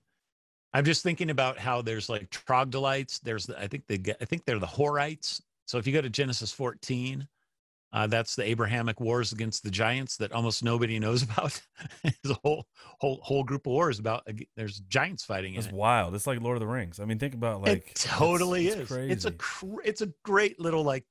I'm 0.74 0.86
just 0.86 1.04
thinking 1.04 1.30
about 1.30 1.58
how 1.60 1.82
there's 1.82 2.10
like 2.10 2.30
troglodytes. 2.30 3.20
There's 3.20 3.46
the, 3.46 3.60
I 3.60 3.68
think 3.68 3.86
they 3.88 3.98
get 3.98 4.18
I 4.22 4.26
think 4.26 4.46
they're 4.46 4.60
the 4.60 4.66
Horites. 4.68 5.42
So 5.66 5.78
if 5.78 5.88
you 5.88 5.94
go 5.94 6.02
to 6.02 6.10
Genesis 6.10 6.52
14, 6.52 7.28
uh, 7.94 8.08
that's 8.08 8.36
the 8.36 8.44
Abrahamic 8.44 9.00
wars 9.00 9.32
against 9.34 9.64
the 9.64 9.70
giants 9.70 10.18
that 10.18 10.32
almost 10.32 10.64
nobody 10.64 10.98
knows 11.06 11.22
about. 11.24 11.62
There's 12.04 12.36
a 12.36 12.40
whole 12.44 12.66
whole 13.00 13.20
whole 13.22 13.44
group 13.44 13.68
of 13.68 13.72
wars 13.74 14.00
about. 14.00 14.28
There's 14.56 14.80
giants 14.82 15.24
fighting 15.24 15.54
It's 15.56 15.68
it. 15.68 15.74
wild. 15.74 16.16
It's 16.16 16.26
like 16.28 16.42
Lord 16.42 16.58
of 16.58 16.62
the 16.62 16.68
Rings. 16.68 17.00
I 17.00 17.06
mean, 17.06 17.20
think 17.20 17.36
about 17.36 17.62
like 17.62 17.90
it 17.90 17.96
totally 17.96 18.68
it's- 18.68 18.82
it's 18.82 18.92
is. 18.92 19.12
It's 19.12 19.26
a 19.26 19.32
crazy. 19.32 19.76
cr- 19.78 19.82
it's 19.88 20.02
a 20.02 20.14
great 20.24 20.60
little 20.60 20.84
like 20.84 21.06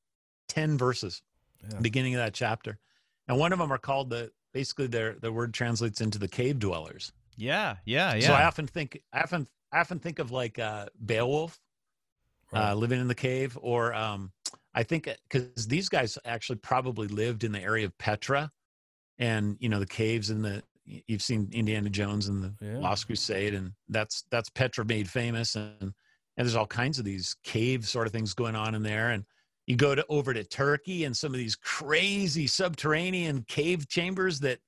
ten 0.48 0.76
verses 0.76 1.22
Yeah. 1.70 1.78
beginning 1.80 2.14
of 2.16 2.18
that 2.18 2.34
chapter, 2.34 2.78
and 3.28 3.38
one 3.38 3.52
of 3.52 3.60
them 3.60 3.70
are 3.72 3.78
called 3.78 4.10
the 4.10 4.32
basically 4.52 4.88
their 4.88 5.14
the 5.14 5.30
word 5.32 5.54
translates 5.54 6.00
into 6.00 6.18
the 6.18 6.28
cave 6.28 6.58
dwellers. 6.58 7.12
Yeah, 7.42 7.78
yeah, 7.84 8.14
yeah. 8.14 8.20
So 8.20 8.34
I 8.34 8.44
often 8.44 8.66
think 8.66 9.02
I 9.12 9.20
often 9.22 9.48
I 9.72 9.80
often 9.80 9.98
think 9.98 10.18
of 10.18 10.30
like 10.30 10.58
uh, 10.58 10.86
Beowulf 11.04 11.60
Right. 12.52 12.70
uh, 12.70 12.74
living 12.74 13.00
in 13.00 13.08
the 13.08 13.14
cave, 13.14 13.58
or 13.60 13.94
um, 13.94 14.32
I 14.74 14.82
think 14.84 15.08
because 15.30 15.68
these 15.68 15.88
guys 15.88 16.18
actually 16.24 16.58
probably 16.58 17.08
lived 17.08 17.44
in 17.44 17.52
the 17.52 17.60
area 17.60 17.86
of 17.86 17.96
Petra, 17.98 18.50
and 19.18 19.56
you 19.60 19.68
know 19.68 19.80
the 19.80 19.86
caves 19.86 20.30
in 20.30 20.42
the 20.42 20.64
you've 20.84 21.22
seen 21.22 21.50
Indiana 21.52 21.90
Jones 21.90 22.28
and 22.28 22.42
the 22.44 22.56
Yeah. 22.60 22.84
Last 22.84 23.04
Crusade, 23.06 23.54
and 23.54 23.72
that's 23.88 24.24
that's 24.30 24.50
Petra 24.50 24.84
made 24.84 25.10
famous, 25.10 25.56
and 25.56 25.82
and 25.82 25.94
there's 26.36 26.56
all 26.56 26.66
kinds 26.66 26.98
of 26.98 27.04
these 27.06 27.36
cave 27.44 27.86
sort 27.88 28.06
of 28.06 28.12
things 28.14 28.34
going 28.34 28.56
on 28.56 28.74
in 28.74 28.82
there, 28.82 29.10
and 29.10 29.24
you 29.66 29.76
go 29.76 29.94
to 29.94 30.04
over 30.08 30.34
to 30.34 30.44
Turkey 30.44 31.04
and 31.04 31.16
some 31.16 31.32
of 31.34 31.38
these 31.38 31.56
crazy 31.56 32.46
subterranean 32.46 33.44
cave 33.44 33.88
chambers 33.88 34.40
that 34.40 34.60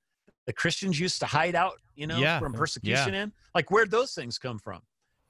the 0.45 0.53
Christians 0.53 0.99
used 0.99 1.19
to 1.19 1.25
hide 1.25 1.55
out, 1.55 1.79
you 1.95 2.07
know, 2.07 2.17
Yeah. 2.17 2.39
from 2.39 2.53
Yeah. 2.53 2.59
persecution 2.59 3.13
in. 3.15 3.31
Like 3.53 3.71
where'd 3.71 3.91
those 3.91 4.13
things 4.13 4.37
come 4.37 4.59
from? 4.59 4.81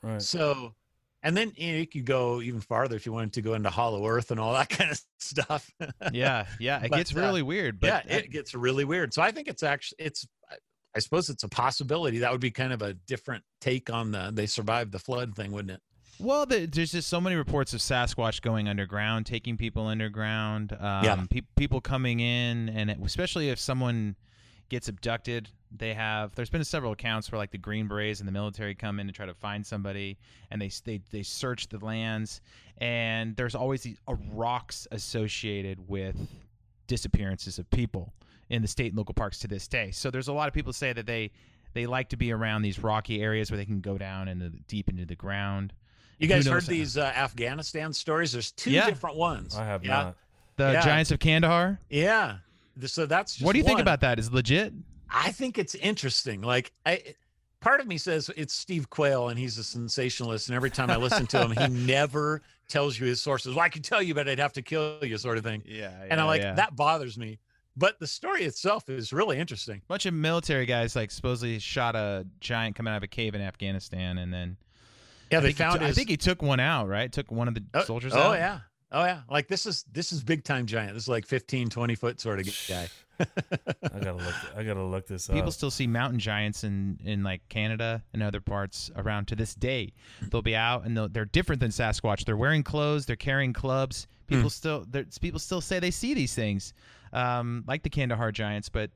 right. 0.03 0.21
So, 0.21 0.75
And 1.23 1.35
then 1.35 1.51
you, 1.55 1.71
know, 1.71 1.77
you 1.79 1.87
could 1.87 2.05
go 2.05 2.39
even 2.41 2.61
farther 2.61 2.95
if 2.95 3.05
you 3.07 3.11
wanted 3.11 3.33
to 3.33 3.41
go 3.41 3.55
into 3.55 3.69
Hollow 3.71 4.05
Earth 4.07 4.29
and 4.31 4.39
all 4.39 4.53
that 4.53 4.69
kind 4.77 4.91
of 4.91 5.01
stuff. 5.17 5.71
yeah, 6.11 6.45
yeah, 6.59 6.83
it 6.83 6.91
But, 6.91 6.97
gets 6.97 7.15
uh, 7.15 7.19
really 7.19 7.41
weird. 7.41 7.79
But 7.79 8.05
yeah, 8.07 8.15
it 8.17 8.29
gets 8.31 8.53
really 8.53 8.85
weird. 8.85 9.13
So 9.13 9.21
I 9.23 9.31
think 9.31 9.47
it's 9.47 9.63
actually 9.63 9.97
it's. 10.05 10.27
I 10.95 10.99
suppose 10.99 11.29
it's 11.29 11.43
a 11.43 11.49
possibility. 11.49 12.19
That 12.19 12.31
would 12.31 12.39
be 12.39 12.51
kind 12.51 12.71
of 12.71 12.81
a 12.81 12.93
different 12.93 13.43
take 13.59 13.89
on 13.89 14.11
the 14.11 14.31
they 14.33 14.45
survived 14.45 14.91
the 14.93 14.99
flood 14.99 15.35
thing, 15.35 15.51
wouldn't 15.51 15.71
it? 15.71 15.81
Well, 16.19 16.45
the, 16.45 16.65
there's 16.67 16.93
just 16.93 17.09
so 17.09 17.19
many 17.19 17.35
reports 17.35 17.73
of 17.73 17.81
Sasquatch 17.81 18.41
going 18.41 18.69
underground, 18.69 19.25
taking 19.25 19.57
people 19.57 19.87
underground. 19.87 20.71
Um, 20.71 21.03
Yeah. 21.03 21.25
pe- 21.29 21.41
people 21.57 21.81
coming 21.81 22.21
in, 22.21 22.69
and 22.69 22.89
it, 22.91 22.97
especially 23.03 23.49
if 23.49 23.59
someone 23.59 24.15
gets 24.69 24.87
abducted, 24.87 25.49
they 25.75 25.93
have. 25.93 26.33
There's 26.35 26.49
been 26.49 26.63
several 26.63 26.91
accounts 26.93 27.31
where 27.31 27.37
like 27.39 27.51
the 27.51 27.57
Green 27.57 27.87
Berets 27.87 28.19
and 28.19 28.27
the 28.27 28.31
military 28.31 28.75
come 28.75 28.99
in 28.99 29.07
to 29.07 29.13
try 29.13 29.25
to 29.25 29.33
find 29.33 29.65
somebody, 29.65 30.17
and 30.51 30.61
they 30.61 30.69
they 30.85 31.01
they 31.11 31.23
search 31.23 31.67
the 31.69 31.83
lands, 31.83 32.41
and 32.77 33.35
there's 33.35 33.55
always 33.55 33.81
these 33.81 33.97
uh, 34.07 34.15
rocks 34.31 34.87
associated 34.91 35.87
with 35.89 36.15
disappearances 36.87 37.59
of 37.59 37.69
people 37.71 38.13
in 38.49 38.61
the 38.61 38.67
state 38.67 38.87
and 38.87 38.97
local 38.97 39.13
parks 39.13 39.39
to 39.39 39.47
this 39.47 39.67
day. 39.67 39.91
So 39.91 40.11
there's 40.11 40.27
a 40.27 40.33
lot 40.33 40.47
of 40.47 40.53
people 40.53 40.73
say 40.73 40.93
that 40.93 41.05
they 41.05 41.31
they 41.73 41.85
like 41.85 42.09
to 42.09 42.17
be 42.17 42.31
around 42.31 42.61
these 42.61 42.79
rocky 42.79 43.21
areas 43.21 43.51
where 43.51 43.57
they 43.57 43.65
can 43.65 43.81
go 43.81 43.97
down 43.97 44.27
into 44.27 44.49
the, 44.49 44.57
deep 44.67 44.89
into 44.89 45.05
the 45.05 45.15
ground. 45.15 45.73
You 46.19 46.27
guys 46.29 46.47
heard 46.47 46.65
these 46.65 46.97
uh, 46.97 47.11
Afghanistan 47.13 47.91
stories? 47.91 48.31
There's 48.31 48.51
two 48.51 48.71
Yeah. 48.71 48.89
different 48.89 49.17
ones. 49.17 49.57
I 49.57 49.65
have 49.65 49.83
yeah. 49.83 49.91
not. 49.91 50.17
The 50.55 50.71
Yeah. 50.71 50.81
Giants 50.85 51.11
of 51.11 51.19
Kandahar. 51.19 51.81
Yeah. 51.89 52.37
So 52.85 53.05
that's 53.05 53.33
just 53.35 53.45
What 53.45 53.53
do 53.53 53.59
you 53.59 53.65
think 53.65 53.79
about 53.79 54.01
that? 54.01 54.19
Is 54.19 54.31
legit? 54.31 54.73
I 55.09 55.31
think 55.31 55.57
it's 55.57 55.75
interesting. 55.75 56.41
Like 56.41 56.71
I 56.85 57.01
part 57.61 57.79
of 57.79 57.87
me 57.87 57.97
says 57.97 58.29
it's 58.35 58.53
Steve 58.53 58.89
Quayle 58.89 59.29
and 59.29 59.39
he's 59.39 59.57
a 59.57 59.63
sensationalist 59.63 60.49
and 60.49 60.55
every 60.55 60.69
time 60.69 60.89
I 60.89 60.97
listen 60.97 61.25
to 61.27 61.47
him 61.47 61.51
he 61.51 61.67
never 61.85 62.41
tells 62.67 62.99
you 62.99 63.05
his 63.07 63.21
sources. 63.21 63.55
Well, 63.55 63.63
I 63.63 63.69
could 63.69 63.83
tell 63.83 64.01
you 64.01 64.13
but 64.13 64.27
I'd 64.27 64.39
have 64.39 64.53
to 64.53 64.61
kill 64.61 64.99
you 65.03 65.17
sort 65.17 65.37
of 65.37 65.43
thing. 65.43 65.63
Yeah, 65.65 65.91
and 66.09 66.19
I'm 66.19 66.27
like 66.27 66.41
that 66.41 66.75
bothers 66.75 67.17
me. 67.17 67.39
But 67.77 67.99
the 67.99 68.07
story 68.07 68.43
itself 68.45 68.89
is 68.89 69.11
really 69.11 69.37
interesting. 69.37 69.81
bunch 69.87 70.05
of 70.05 70.13
military 70.13 70.65
guys 70.65 70.95
like 70.95 71.11
supposedly 71.11 71.59
shot 71.59 71.95
a 71.95 72.25
giant 72.39 72.75
coming 72.75 72.93
out 72.93 72.97
of 72.97 73.03
a 73.03 73.07
cave 73.07 73.35
in 73.35 73.41
Afghanistan, 73.41 74.17
and 74.17 74.33
then 74.33 74.55
Yeah, 75.29 75.39
I 75.39 75.41
they 75.41 75.51
found 75.51 75.79
took- 75.81 75.89
I 75.89 75.91
think 75.91 76.09
he 76.09 76.15
took 76.17 76.41
one 76.41 76.61
out. 76.61 76.87
Right, 76.87 77.11
took 77.11 77.31
one 77.31 77.47
of 77.49 77.53
the 77.53 77.63
oh, 77.73 77.83
soldiers 77.83 78.13
Oh 78.13 78.19
out. 78.19 78.33
yeah. 78.33 78.59
Oh 78.91 79.03
yeah. 79.03 79.21
Like 79.29 79.47
this 79.47 79.65
is 79.65 79.83
this 79.91 80.11
is 80.11 80.23
big 80.23 80.43
time 80.43 80.65
giant. 80.65 80.93
This 80.93 81.03
is 81.03 81.09
like 81.09 81.25
15 81.25 81.69
20 81.69 81.95
foot 81.95 82.19
sort 82.19 82.39
of 82.39 82.47
guy. 82.67 82.87
I 83.19 83.99
gotta 83.99 84.13
look. 84.13 84.35
I 84.57 84.63
gotta 84.63 84.83
look 84.83 85.07
this 85.07 85.27
People 85.27 85.37
up. 85.39 85.43
People 85.43 85.51
still 85.51 85.71
see 85.71 85.87
mountain 85.87 86.19
giants 86.19 86.63
in, 86.63 86.99
in 87.03 87.23
like 87.23 87.47
Canada 87.49 88.03
and 88.13 88.21
other 88.21 88.41
parts 88.41 88.91
around 88.95 89.27
to 89.29 89.35
this 89.35 89.55
day. 89.55 89.93
They'll 90.29 90.41
be 90.41 90.55
out 90.55 90.85
and 90.85 90.95
they'll, 90.95 91.07
they're 91.07 91.25
different 91.25 91.61
than 91.61 91.71
Sasquatch. 91.71 92.25
They're 92.25 92.37
wearing 92.37 92.63
clothes. 92.63 93.05
They're 93.05 93.15
carrying 93.15 93.53
clubs. 93.53 94.07
Hmm. 94.27 94.35
People 94.35 94.49
still 94.49 94.85
they're- 94.89 95.05
people 95.21 95.39
still 95.39 95.61
say 95.61 95.79
they 95.79 95.91
see 95.91 96.13
these 96.13 96.33
things, 96.35 96.73
um, 97.13 97.63
like 97.67 97.83
the 97.83 97.89
Kandahar 97.89 98.31
giants, 98.31 98.69
but 98.69 98.91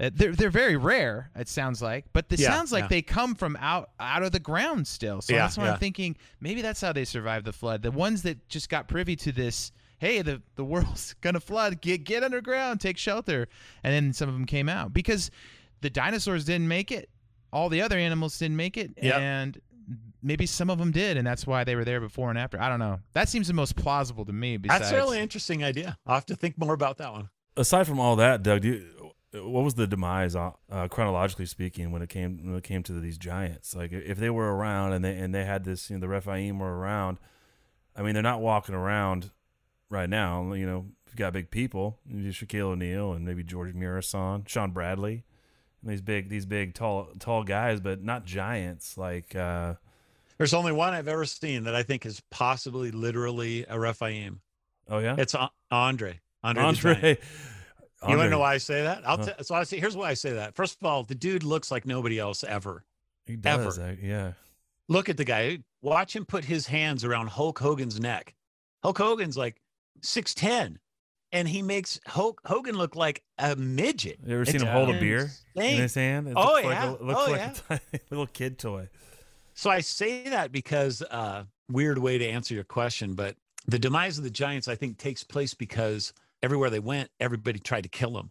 uh, 0.00 0.10
they're 0.12 0.32
they're 0.32 0.50
very 0.50 0.76
rare. 0.76 1.30
It 1.36 1.48
sounds 1.48 1.80
like, 1.82 2.06
but 2.12 2.26
it 2.30 2.40
Yeah, 2.40 2.50
sounds 2.50 2.72
like 2.72 2.84
yeah. 2.84 2.88
they 2.88 3.02
come 3.02 3.34
from 3.34 3.56
out 3.60 3.90
out 4.00 4.22
of 4.22 4.32
the 4.32 4.40
ground 4.40 4.86
still. 4.86 5.20
So 5.22 5.32
Yeah, 5.34 5.40
that's 5.40 5.56
why 5.58 5.64
yeah. 5.66 5.72
I'm 5.72 5.78
thinking 5.78 6.16
maybe 6.40 6.62
that's 6.62 6.80
how 6.80 6.92
they 6.92 7.04
survived 7.04 7.44
the 7.46 7.52
flood. 7.52 7.82
The 7.82 7.90
ones 7.90 8.22
that 8.22 8.48
just 8.48 8.68
got 8.68 8.88
privy 8.88 9.16
to 9.16 9.32
this. 9.32 9.72
Hey, 9.98 10.20
the, 10.22 10.42
the 10.56 10.64
world's 10.72 11.14
gonna 11.20 11.40
flood. 11.40 11.80
Get 11.80 12.04
get 12.04 12.22
underground, 12.24 12.80
take 12.80 12.98
shelter, 12.98 13.48
and 13.82 13.92
then 13.92 14.12
some 14.12 14.28
of 14.28 14.34
them 14.34 14.44
came 14.44 14.68
out 14.68 14.92
because 14.92 15.30
the 15.80 15.90
dinosaurs 15.90 16.44
didn't 16.44 16.68
make 16.68 16.90
it. 16.92 17.08
All 17.52 17.68
the 17.68 17.80
other 17.82 17.96
animals 17.96 18.38
didn't 18.38 18.56
make 18.56 18.76
it, 18.76 18.92
Yep. 19.00 19.14
and 19.20 19.60
maybe 20.22 20.46
some 20.46 20.70
of 20.70 20.78
them 20.78 20.90
did, 20.90 21.16
and 21.16 21.26
that's 21.26 21.46
why 21.46 21.62
they 21.62 21.76
were 21.76 21.84
there 21.84 22.00
before 22.00 22.30
and 22.30 22.38
after. 22.38 22.60
I 22.60 22.68
don't 22.68 22.80
know. 22.80 22.98
That 23.12 23.28
seems 23.28 23.46
the 23.46 23.54
most 23.54 23.76
plausible 23.76 24.24
to 24.24 24.32
me. 24.32 24.56
Besides, 24.56 24.80
That's 24.80 24.92
a 24.92 24.96
really 24.96 25.20
interesting 25.20 25.62
idea. 25.62 25.96
I'll 26.06 26.14
have 26.16 26.26
to 26.26 26.36
think 26.36 26.58
more 26.58 26.74
about 26.74 26.98
that 26.98 27.12
one. 27.12 27.28
Aside 27.56 27.86
from 27.86 28.00
all 28.00 28.16
that, 28.16 28.42
Doug, 28.42 28.62
do 28.62 28.68
you, 28.68 28.86
what 29.34 29.64
was 29.64 29.74
the 29.74 29.86
demise, 29.86 30.36
uh, 30.36 30.52
uh, 30.70 30.88
chronologically 30.88 31.46
speaking, 31.46 31.90
when 31.90 32.02
it 32.02 32.08
came 32.08 32.38
when 32.46 32.56
it 32.56 32.64
came 32.64 32.82
to 32.84 32.92
these 33.00 33.18
giants? 33.18 33.74
Like, 33.74 33.92
if 33.92 34.18
they 34.18 34.30
were 34.30 34.54
around 34.54 34.92
and 34.92 35.04
they 35.04 35.16
and 35.16 35.34
they 35.34 35.44
had 35.44 35.64
this, 35.64 35.90
you 35.90 35.96
know, 35.96 36.00
the 36.00 36.08
Rephaim 36.08 36.58
were 36.58 36.76
around. 36.78 37.18
I 37.96 38.02
mean, 38.02 38.14
they're 38.14 38.22
not 38.22 38.40
walking 38.40 38.74
around 38.74 39.30
right 39.90 40.08
now. 40.08 40.52
You 40.52 40.66
know, 40.66 40.86
you've 41.06 41.16
got 41.16 41.32
big 41.32 41.50
people, 41.50 41.98
Shaquille 42.10 42.72
O'Neal 42.72 43.12
and 43.12 43.24
maybe 43.24 43.44
George 43.44 43.72
Muresan, 43.74 44.48
Shawn 44.48 44.72
Bradley, 44.72 45.24
and 45.82 45.90
these 45.92 46.00
big, 46.00 46.28
these 46.28 46.44
big, 46.46 46.74
tall, 46.74 47.08
tall 47.20 47.44
guys, 47.44 47.78
but 47.80 48.02
not 48.02 48.24
giants. 48.24 48.98
Like, 48.98 49.36
uh, 49.36 49.74
There's 50.38 50.54
only 50.54 50.72
one 50.72 50.92
I've 50.92 51.06
ever 51.06 51.24
seen 51.24 51.64
that 51.64 51.74
I 51.76 51.84
think 51.84 52.04
is 52.04 52.20
possibly 52.30 52.90
literally 52.90 53.64
a 53.68 53.78
Rephaim. 53.78 54.40
oh 54.88 54.98
yeah, 54.98 55.14
It's 55.16 55.34
A- 55.34 55.50
Andre. 55.70 56.20
Andre. 56.42 57.18
The 58.04 58.08
Giant. 58.08 58.12
Andre. 58.12 58.12
You 58.12 58.18
want 58.18 58.26
to 58.26 58.30
know 58.30 58.38
why 58.40 58.54
I 58.54 58.58
say 58.58 58.82
that? 58.82 59.06
I'll 59.08 59.16
Huh. 59.18 59.24
t- 59.38 59.44
so 59.44 59.54
I 59.54 59.64
say 59.64 59.78
here's 59.80 59.96
why 59.96 60.08
I 60.10 60.14
say 60.14 60.32
that. 60.34 60.54
First 60.54 60.78
of 60.80 60.86
all, 60.86 61.02
the 61.04 61.14
dude 61.14 61.42
looks 61.42 61.70
like 61.70 61.86
nobody 61.86 62.18
else 62.18 62.44
ever. 62.44 62.84
He 63.26 63.36
does, 63.36 63.78
ever. 63.78 63.90
uh, 63.90 63.96
yeah. 64.02 64.32
Look 64.88 65.08
at 65.08 65.16
the 65.16 65.24
guy. 65.24 65.58
Watch 65.82 66.14
him 66.14 66.24
put 66.26 66.44
his 66.44 66.66
hands 66.66 67.04
around 67.04 67.28
Hulk 67.28 67.58
Hogan's 67.58 67.98
neck. 68.00 68.34
Hulk 68.82 68.98
Hogan's 68.98 69.36
like 69.36 69.56
six 70.02 70.34
ten, 70.34 70.78
and 71.32 71.48
he 71.48 71.62
makes 71.62 71.98
Hulk 72.06 72.40
Hogan 72.44 72.76
look 72.76 72.94
like 72.96 73.22
a 73.38 73.56
midget. 73.56 74.18
You 74.26 74.34
ever 74.34 74.44
seen 74.44 74.60
him 74.60 74.66
hold 74.68 74.90
a 74.94 75.00
beer 75.00 75.30
in 75.54 75.62
his 75.78 75.94
hand? 75.94 76.28
It 76.28 76.34
Oh, 76.36 76.42
looks 76.54 76.64
like 76.64 76.74
yeah. 76.74 76.90
a, 76.90 77.02
looks 77.02 77.20
Oh, 77.26 77.30
like 77.30 77.40
yeah. 77.70 77.78
a 77.94 78.00
little 78.10 78.26
kid 78.26 78.58
toy. 78.58 78.88
So 79.54 79.70
I 79.70 79.80
say 79.80 80.28
that 80.28 80.52
because 80.52 81.00
uh, 81.10 81.44
weird 81.70 81.98
way 81.98 82.18
to 82.18 82.26
answer 82.26 82.54
your 82.54 82.64
question, 82.64 83.14
but 83.14 83.36
the 83.66 83.78
demise 83.78 84.18
of 84.18 84.24
the 84.24 84.30
Giants, 84.30 84.68
I 84.68 84.74
think, 84.74 84.98
takes 84.98 85.24
place 85.24 85.54
because 85.54 86.12
everywhere 86.44 86.70
they 86.70 86.78
went, 86.78 87.08
everybody 87.18 87.58
tried 87.58 87.84
to 87.84 87.88
kill 87.88 88.12
them 88.12 88.30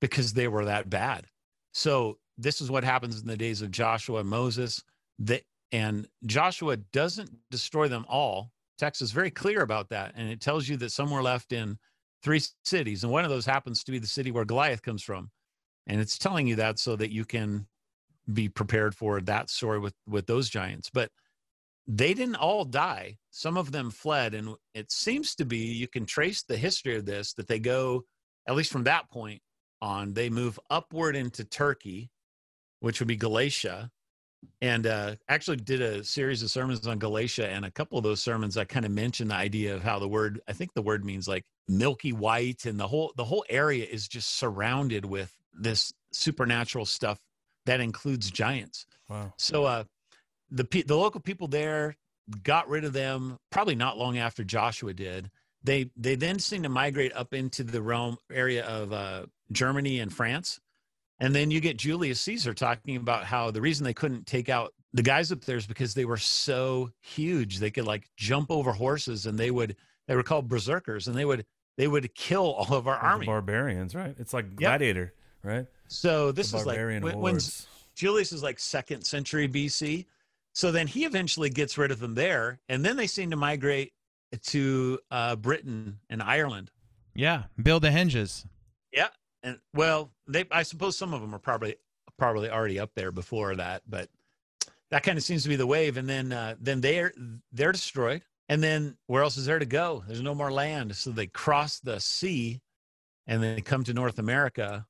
because 0.00 0.34
they 0.34 0.48
were 0.48 0.66
that 0.66 0.90
bad. 0.90 1.26
So 1.72 2.18
this 2.36 2.60
is 2.60 2.70
what 2.70 2.84
happens 2.84 3.20
in 3.20 3.26
the 3.26 3.36
days 3.36 3.62
of 3.62 3.70
Joshua 3.70 4.20
and 4.20 4.28
Moses. 4.28 4.82
That 5.18 5.42
and 5.72 6.06
Joshua 6.26 6.76
doesn't 6.76 7.30
destroy 7.50 7.88
them 7.88 8.04
all. 8.08 8.52
Text 8.78 9.00
is 9.02 9.12
very 9.12 9.30
clear 9.30 9.62
about 9.62 9.88
that, 9.88 10.12
and 10.14 10.28
it 10.28 10.40
tells 10.40 10.68
you 10.68 10.76
that 10.78 10.92
some 10.92 11.10
were 11.10 11.22
left 11.22 11.52
in 11.52 11.78
three 12.22 12.40
cities, 12.64 13.02
and 13.02 13.12
one 13.12 13.24
of 13.24 13.30
those 13.30 13.46
happens 13.46 13.82
to 13.84 13.92
be 13.92 13.98
the 13.98 14.06
city 14.06 14.30
where 14.30 14.44
Goliath 14.44 14.82
comes 14.82 15.02
from, 15.02 15.30
and 15.86 16.00
it's 16.00 16.18
telling 16.18 16.46
you 16.46 16.56
that 16.56 16.78
so 16.78 16.96
that 16.96 17.12
you 17.12 17.24
can 17.24 17.66
be 18.32 18.48
prepared 18.48 18.94
for 18.94 19.20
that 19.20 19.50
story 19.50 19.78
with 19.78 19.94
with 20.06 20.26
those 20.26 20.48
giants 20.48 20.90
but 20.92 21.10
they 21.86 22.14
didn't 22.14 22.36
all 22.36 22.64
die 22.64 23.16
some 23.30 23.56
of 23.56 23.70
them 23.72 23.90
fled 23.90 24.34
and 24.34 24.54
it 24.74 24.90
seems 24.90 25.34
to 25.34 25.44
be 25.44 25.58
you 25.58 25.86
can 25.86 26.06
trace 26.06 26.42
the 26.42 26.56
history 26.56 26.96
of 26.96 27.04
this 27.04 27.34
that 27.34 27.46
they 27.46 27.58
go 27.58 28.02
at 28.48 28.54
least 28.54 28.72
from 28.72 28.84
that 28.84 29.08
point 29.10 29.40
on 29.82 30.12
they 30.14 30.30
move 30.30 30.58
upward 30.70 31.14
into 31.14 31.44
turkey 31.44 32.10
which 32.80 33.00
would 33.00 33.08
be 33.08 33.16
galatia 33.16 33.90
and 34.60 34.86
uh, 34.86 35.14
actually 35.30 35.56
did 35.56 35.80
a 35.80 36.04
series 36.04 36.42
of 36.42 36.50
sermons 36.50 36.86
on 36.86 36.98
galatia 36.98 37.48
and 37.48 37.64
a 37.64 37.70
couple 37.70 37.98
of 37.98 38.04
those 38.04 38.22
sermons 38.22 38.56
i 38.56 38.64
kind 38.64 38.86
of 38.86 38.92
mentioned 38.92 39.30
the 39.30 39.34
idea 39.34 39.74
of 39.74 39.82
how 39.82 39.98
the 39.98 40.08
word 40.08 40.40
i 40.48 40.52
think 40.52 40.72
the 40.74 40.82
word 40.82 41.04
means 41.04 41.28
like 41.28 41.44
milky 41.68 42.12
white 42.12 42.64
and 42.64 42.78
the 42.80 42.86
whole 42.88 43.12
the 43.16 43.24
whole 43.24 43.44
area 43.50 43.84
is 43.90 44.08
just 44.08 44.38
surrounded 44.38 45.04
with 45.04 45.34
this 45.52 45.92
supernatural 46.12 46.86
stuff 46.86 47.18
that 47.66 47.80
includes 47.80 48.30
giants 48.30 48.86
Wow. 49.10 49.34
so 49.36 49.64
uh, 49.64 49.84
the 50.54 50.82
the 50.86 50.96
local 50.96 51.20
people 51.20 51.48
there 51.48 51.96
got 52.42 52.68
rid 52.68 52.84
of 52.84 52.92
them 52.92 53.38
probably 53.50 53.74
not 53.74 53.98
long 53.98 54.18
after 54.18 54.44
Joshua 54.44 54.94
did. 54.94 55.30
They 55.62 55.90
they 55.96 56.14
then 56.14 56.38
seem 56.38 56.62
to 56.62 56.68
migrate 56.68 57.12
up 57.14 57.34
into 57.34 57.64
the 57.64 57.82
Rome 57.82 58.16
area 58.32 58.64
of 58.64 58.92
uh, 58.92 59.26
Germany 59.52 60.00
and 60.00 60.12
France, 60.12 60.60
and 61.18 61.34
then 61.34 61.50
you 61.50 61.60
get 61.60 61.76
Julius 61.76 62.20
Caesar 62.22 62.54
talking 62.54 62.96
about 62.96 63.24
how 63.24 63.50
the 63.50 63.60
reason 63.60 63.84
they 63.84 63.94
couldn't 63.94 64.26
take 64.26 64.48
out 64.48 64.72
the 64.92 65.02
guys 65.02 65.32
up 65.32 65.44
there 65.44 65.56
is 65.56 65.66
because 65.66 65.92
they 65.94 66.04
were 66.04 66.16
so 66.16 66.90
huge 67.00 67.58
they 67.58 67.70
could 67.70 67.84
like 67.84 68.08
jump 68.16 68.50
over 68.50 68.72
horses 68.72 69.26
and 69.26 69.36
they 69.36 69.50
would 69.50 69.74
they 70.06 70.14
were 70.14 70.22
called 70.22 70.48
berserkers 70.48 71.08
and 71.08 71.16
they 71.16 71.24
would 71.24 71.44
they 71.76 71.88
would 71.88 72.14
kill 72.14 72.52
all 72.52 72.74
of 72.74 72.86
our 72.86 72.96
army. 72.96 73.26
barbarians, 73.26 73.94
right? 73.94 74.14
It's 74.18 74.32
like 74.32 74.54
Gladiator, 74.54 75.12
right? 75.42 75.66
So 75.88 76.30
this 76.30 76.52
the 76.52 76.58
is 76.58 76.66
like 76.66 76.78
when, 76.78 77.18
when's. 77.18 77.66
Julius 77.94 78.32
is 78.32 78.42
like 78.42 78.58
second 78.58 79.04
century 79.04 79.48
BC. 79.48 80.06
So 80.54 80.70
then 80.70 80.86
he 80.86 81.04
eventually 81.04 81.50
gets 81.50 81.76
rid 81.76 81.90
of 81.90 81.98
them 81.98 82.14
there, 82.14 82.60
and 82.68 82.84
then 82.84 82.96
they 82.96 83.08
seem 83.08 83.30
to 83.30 83.36
migrate 83.36 83.92
to 84.46 84.98
uh, 85.10 85.36
Britain 85.36 85.98
and 86.08 86.22
Ireland. 86.22 86.70
yeah, 87.14 87.44
build 87.60 87.82
the 87.82 87.90
henges. 87.90 88.46
Yeah, 88.92 89.08
and 89.42 89.58
well, 89.74 90.12
they 90.28 90.44
I 90.50 90.62
suppose 90.62 90.96
some 90.96 91.12
of 91.12 91.20
them 91.20 91.34
are 91.34 91.40
probably 91.40 91.76
probably 92.18 92.50
already 92.50 92.78
up 92.78 92.90
there 92.94 93.10
before 93.10 93.56
that, 93.56 93.82
but 93.88 94.08
that 94.90 95.02
kind 95.02 95.18
of 95.18 95.24
seems 95.24 95.42
to 95.42 95.48
be 95.48 95.56
the 95.56 95.66
wave. 95.66 95.96
And 95.96 96.08
then 96.08 96.32
uh, 96.32 96.54
then 96.60 96.80
they're 96.80 97.12
they're 97.52 97.72
destroyed, 97.72 98.22
and 98.48 98.62
then 98.62 98.96
where 99.08 99.24
else 99.24 99.36
is 99.36 99.46
there 99.46 99.58
to 99.58 99.66
go? 99.66 100.04
There's 100.06 100.22
no 100.22 100.34
more 100.34 100.52
land, 100.52 100.94
so 100.94 101.10
they 101.10 101.26
cross 101.26 101.80
the 101.80 101.98
sea, 102.00 102.60
and 103.26 103.42
then 103.42 103.56
they 103.56 103.60
come 103.60 103.82
to 103.84 103.92
North 103.92 104.20
America, 104.20 104.86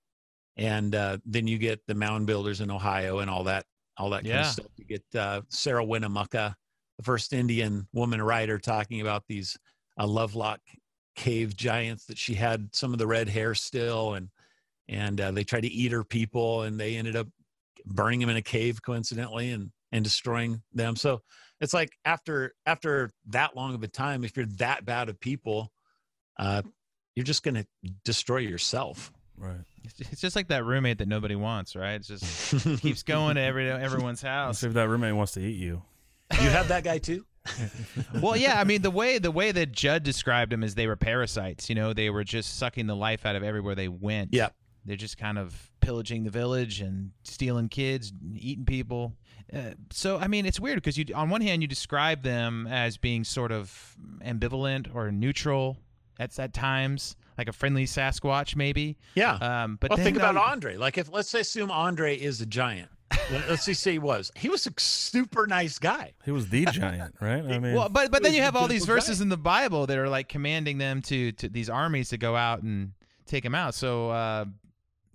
and 0.58 0.94
uh, 0.94 1.18
then 1.24 1.46
you 1.46 1.56
get 1.56 1.86
the 1.86 1.94
mound 1.94 2.26
builders 2.26 2.60
in 2.60 2.70
Ohio 2.70 3.20
and 3.20 3.30
all 3.30 3.44
that 3.44 3.64
all 3.96 4.10
that 4.10 4.24
kind 4.24 4.40
of 4.40 4.46
stuff. 4.46 4.66
You 4.76 4.84
get 4.84 5.04
uh, 5.14 5.42
Sarah 5.48 5.84
Winnemucca 5.84 6.56
the 6.98 7.04
first 7.04 7.32
Indian 7.32 7.86
woman 7.92 8.22
writer 8.22 8.58
talking 8.58 9.00
about 9.00 9.24
these 9.28 9.56
uh, 9.98 10.06
Lovelock 10.06 10.60
cave 11.16 11.56
giants 11.56 12.06
that 12.06 12.18
she 12.18 12.34
had 12.34 12.68
some 12.74 12.92
of 12.92 12.98
the 12.98 13.06
red 13.06 13.28
hair 13.28 13.54
still, 13.54 14.14
and 14.14 14.28
and 14.88 15.20
uh, 15.20 15.30
they 15.30 15.44
tried 15.44 15.62
to 15.62 15.72
eat 15.72 15.92
her 15.92 16.04
people, 16.04 16.62
and 16.62 16.78
they 16.78 16.96
ended 16.96 17.16
up 17.16 17.26
burning 17.86 18.20
them 18.20 18.30
in 18.30 18.36
a 18.36 18.42
cave 18.42 18.82
coincidentally, 18.82 19.50
and 19.50 19.70
and 19.92 20.04
destroying 20.04 20.62
them. 20.72 20.96
So 20.96 21.20
it's 21.60 21.74
like 21.74 21.90
after 22.04 22.52
after 22.66 23.10
that 23.28 23.56
long 23.56 23.74
of 23.74 23.82
a 23.82 23.88
time, 23.88 24.24
if 24.24 24.36
you're 24.36 24.46
that 24.58 24.84
bad 24.84 25.08
of 25.08 25.18
people, 25.20 25.72
uh, 26.38 26.62
you're 27.14 27.24
just 27.24 27.42
going 27.42 27.54
to 27.54 27.66
destroy 28.04 28.38
yourself. 28.38 29.12
Right. 29.36 29.60
It's 29.98 30.20
just 30.20 30.36
like 30.36 30.48
that 30.48 30.64
roommate 30.64 30.98
that 30.98 31.08
nobody 31.08 31.36
wants, 31.36 31.76
right? 31.76 31.94
It 31.94 32.04
just 32.04 32.80
keeps 32.80 33.02
going 33.02 33.36
to 33.36 33.42
every 33.42 33.70
everyone's 33.70 34.22
house. 34.22 34.60
See 34.60 34.66
if 34.66 34.74
that 34.74 34.88
roommate 34.88 35.14
wants 35.14 35.32
to 35.32 35.40
eat 35.40 35.56
you. 35.56 35.82
You 36.32 36.48
have 36.50 36.68
that 36.68 36.84
guy 36.84 36.98
too. 36.98 37.26
well, 38.22 38.36
yeah, 38.36 38.58
I 38.58 38.64
mean 38.64 38.80
the 38.80 38.90
way 38.90 39.18
the 39.18 39.30
way 39.30 39.52
that 39.52 39.72
Judd 39.72 40.02
described 40.02 40.50
them 40.50 40.62
is 40.62 40.74
they 40.74 40.86
were 40.86 40.96
parasites. 40.96 41.68
You 41.68 41.74
know, 41.74 41.92
they 41.92 42.10
were 42.10 42.24
just 42.24 42.58
sucking 42.58 42.86
the 42.86 42.96
life 42.96 43.26
out 43.26 43.36
of 43.36 43.42
everywhere 43.42 43.74
they 43.74 43.88
went. 43.88 44.32
Yeah. 44.32 44.48
They're 44.86 44.96
just 44.96 45.16
kind 45.16 45.38
of 45.38 45.70
pillaging 45.80 46.24
the 46.24 46.30
village 46.30 46.80
and 46.80 47.12
stealing 47.22 47.68
kids, 47.68 48.10
and 48.10 48.36
eating 48.36 48.64
people. 48.66 49.14
Uh, 49.52 49.72
so, 49.90 50.18
I 50.18 50.26
mean, 50.26 50.46
it's 50.46 50.60
weird 50.60 50.76
because 50.76 50.98
you, 50.98 51.06
on 51.14 51.30
one 51.30 51.40
hand, 51.40 51.62
you 51.62 51.68
describe 51.68 52.22
them 52.22 52.66
as 52.66 52.96
being 52.96 53.24
sort 53.24 53.52
of 53.52 53.96
ambivalent 54.22 54.94
or 54.94 55.10
neutral 55.10 55.78
at 56.18 56.38
at 56.38 56.52
times, 56.52 57.16
like 57.38 57.48
a 57.48 57.52
friendly 57.52 57.84
Sasquatch, 57.86 58.56
maybe. 58.56 58.96
Yeah. 59.14 59.34
Um, 59.34 59.78
but 59.80 59.90
well, 59.90 59.96
then 59.96 60.04
think 60.04 60.16
about 60.16 60.34
you- 60.34 60.40
Andre. 60.40 60.76
Like, 60.76 60.98
if 60.98 61.10
let's 61.12 61.32
assume 61.34 61.70
Andre 61.70 62.16
is 62.16 62.40
a 62.40 62.46
giant. 62.46 62.88
let's 63.48 63.64
just 63.66 63.82
say 63.82 63.92
he 63.92 63.98
was. 63.98 64.30
He 64.34 64.48
was 64.48 64.66
a 64.66 64.72
super 64.78 65.46
nice 65.46 65.78
guy. 65.78 66.12
He 66.24 66.30
was 66.30 66.48
the 66.48 66.64
giant, 66.66 67.14
right? 67.20 67.44
I 67.44 67.58
mean, 67.60 67.74
Well, 67.74 67.88
but 67.88 68.10
but 68.10 68.22
then 68.22 68.34
you 68.34 68.42
have 68.42 68.56
all 68.56 68.66
these 68.66 68.84
beautiful 68.86 68.94
verses 68.96 69.20
in 69.20 69.28
the 69.28 69.36
Bible 69.36 69.86
that 69.86 69.96
are 69.98 70.08
like 70.08 70.28
commanding 70.28 70.78
them 70.78 71.00
to 71.02 71.32
to 71.32 71.48
these 71.48 71.70
armies 71.70 72.08
to 72.10 72.18
go 72.18 72.34
out 72.36 72.62
and 72.62 72.92
take 73.26 73.44
him 73.44 73.54
out. 73.54 73.74
So 73.74 74.10
uh, 74.10 74.44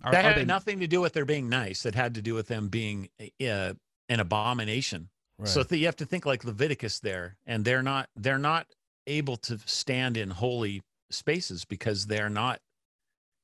are, 0.02 0.12
that 0.12 0.24
had 0.24 0.36
they, 0.36 0.44
nothing 0.44 0.80
to 0.80 0.86
do 0.86 1.00
with 1.00 1.12
their 1.12 1.24
being 1.26 1.48
nice. 1.48 1.84
It 1.84 1.94
had 1.94 2.14
to 2.14 2.22
do 2.22 2.34
with 2.34 2.48
them 2.48 2.68
being 2.68 3.08
uh, 3.20 3.74
an 4.08 4.20
abomination. 4.20 5.08
right. 5.38 5.48
So 5.48 5.62
th- 5.62 5.78
you 5.78 5.86
have 5.86 5.96
to 5.96 6.06
think 6.06 6.24
like 6.26 6.44
Leviticus 6.44 7.00
there, 7.00 7.36
and 7.46 7.64
they're 7.64 7.82
not 7.82 8.08
they're 8.16 8.38
not 8.38 8.66
able 9.06 9.36
to 9.36 9.58
stand 9.66 10.16
in 10.16 10.30
holy 10.30 10.82
spaces 11.10 11.64
because 11.64 12.06
they're 12.06 12.30
not 12.30 12.60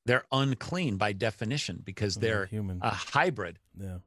they're 0.07 0.25
unclean 0.31 0.97
by 0.99 1.13
definition 1.13 1.83
because 1.85 2.15
They're 2.15 2.31
they're 2.37 2.47
human. 2.47 2.79
a 2.83 2.91
hybrid. 2.91 3.59
yeah. 3.81 3.99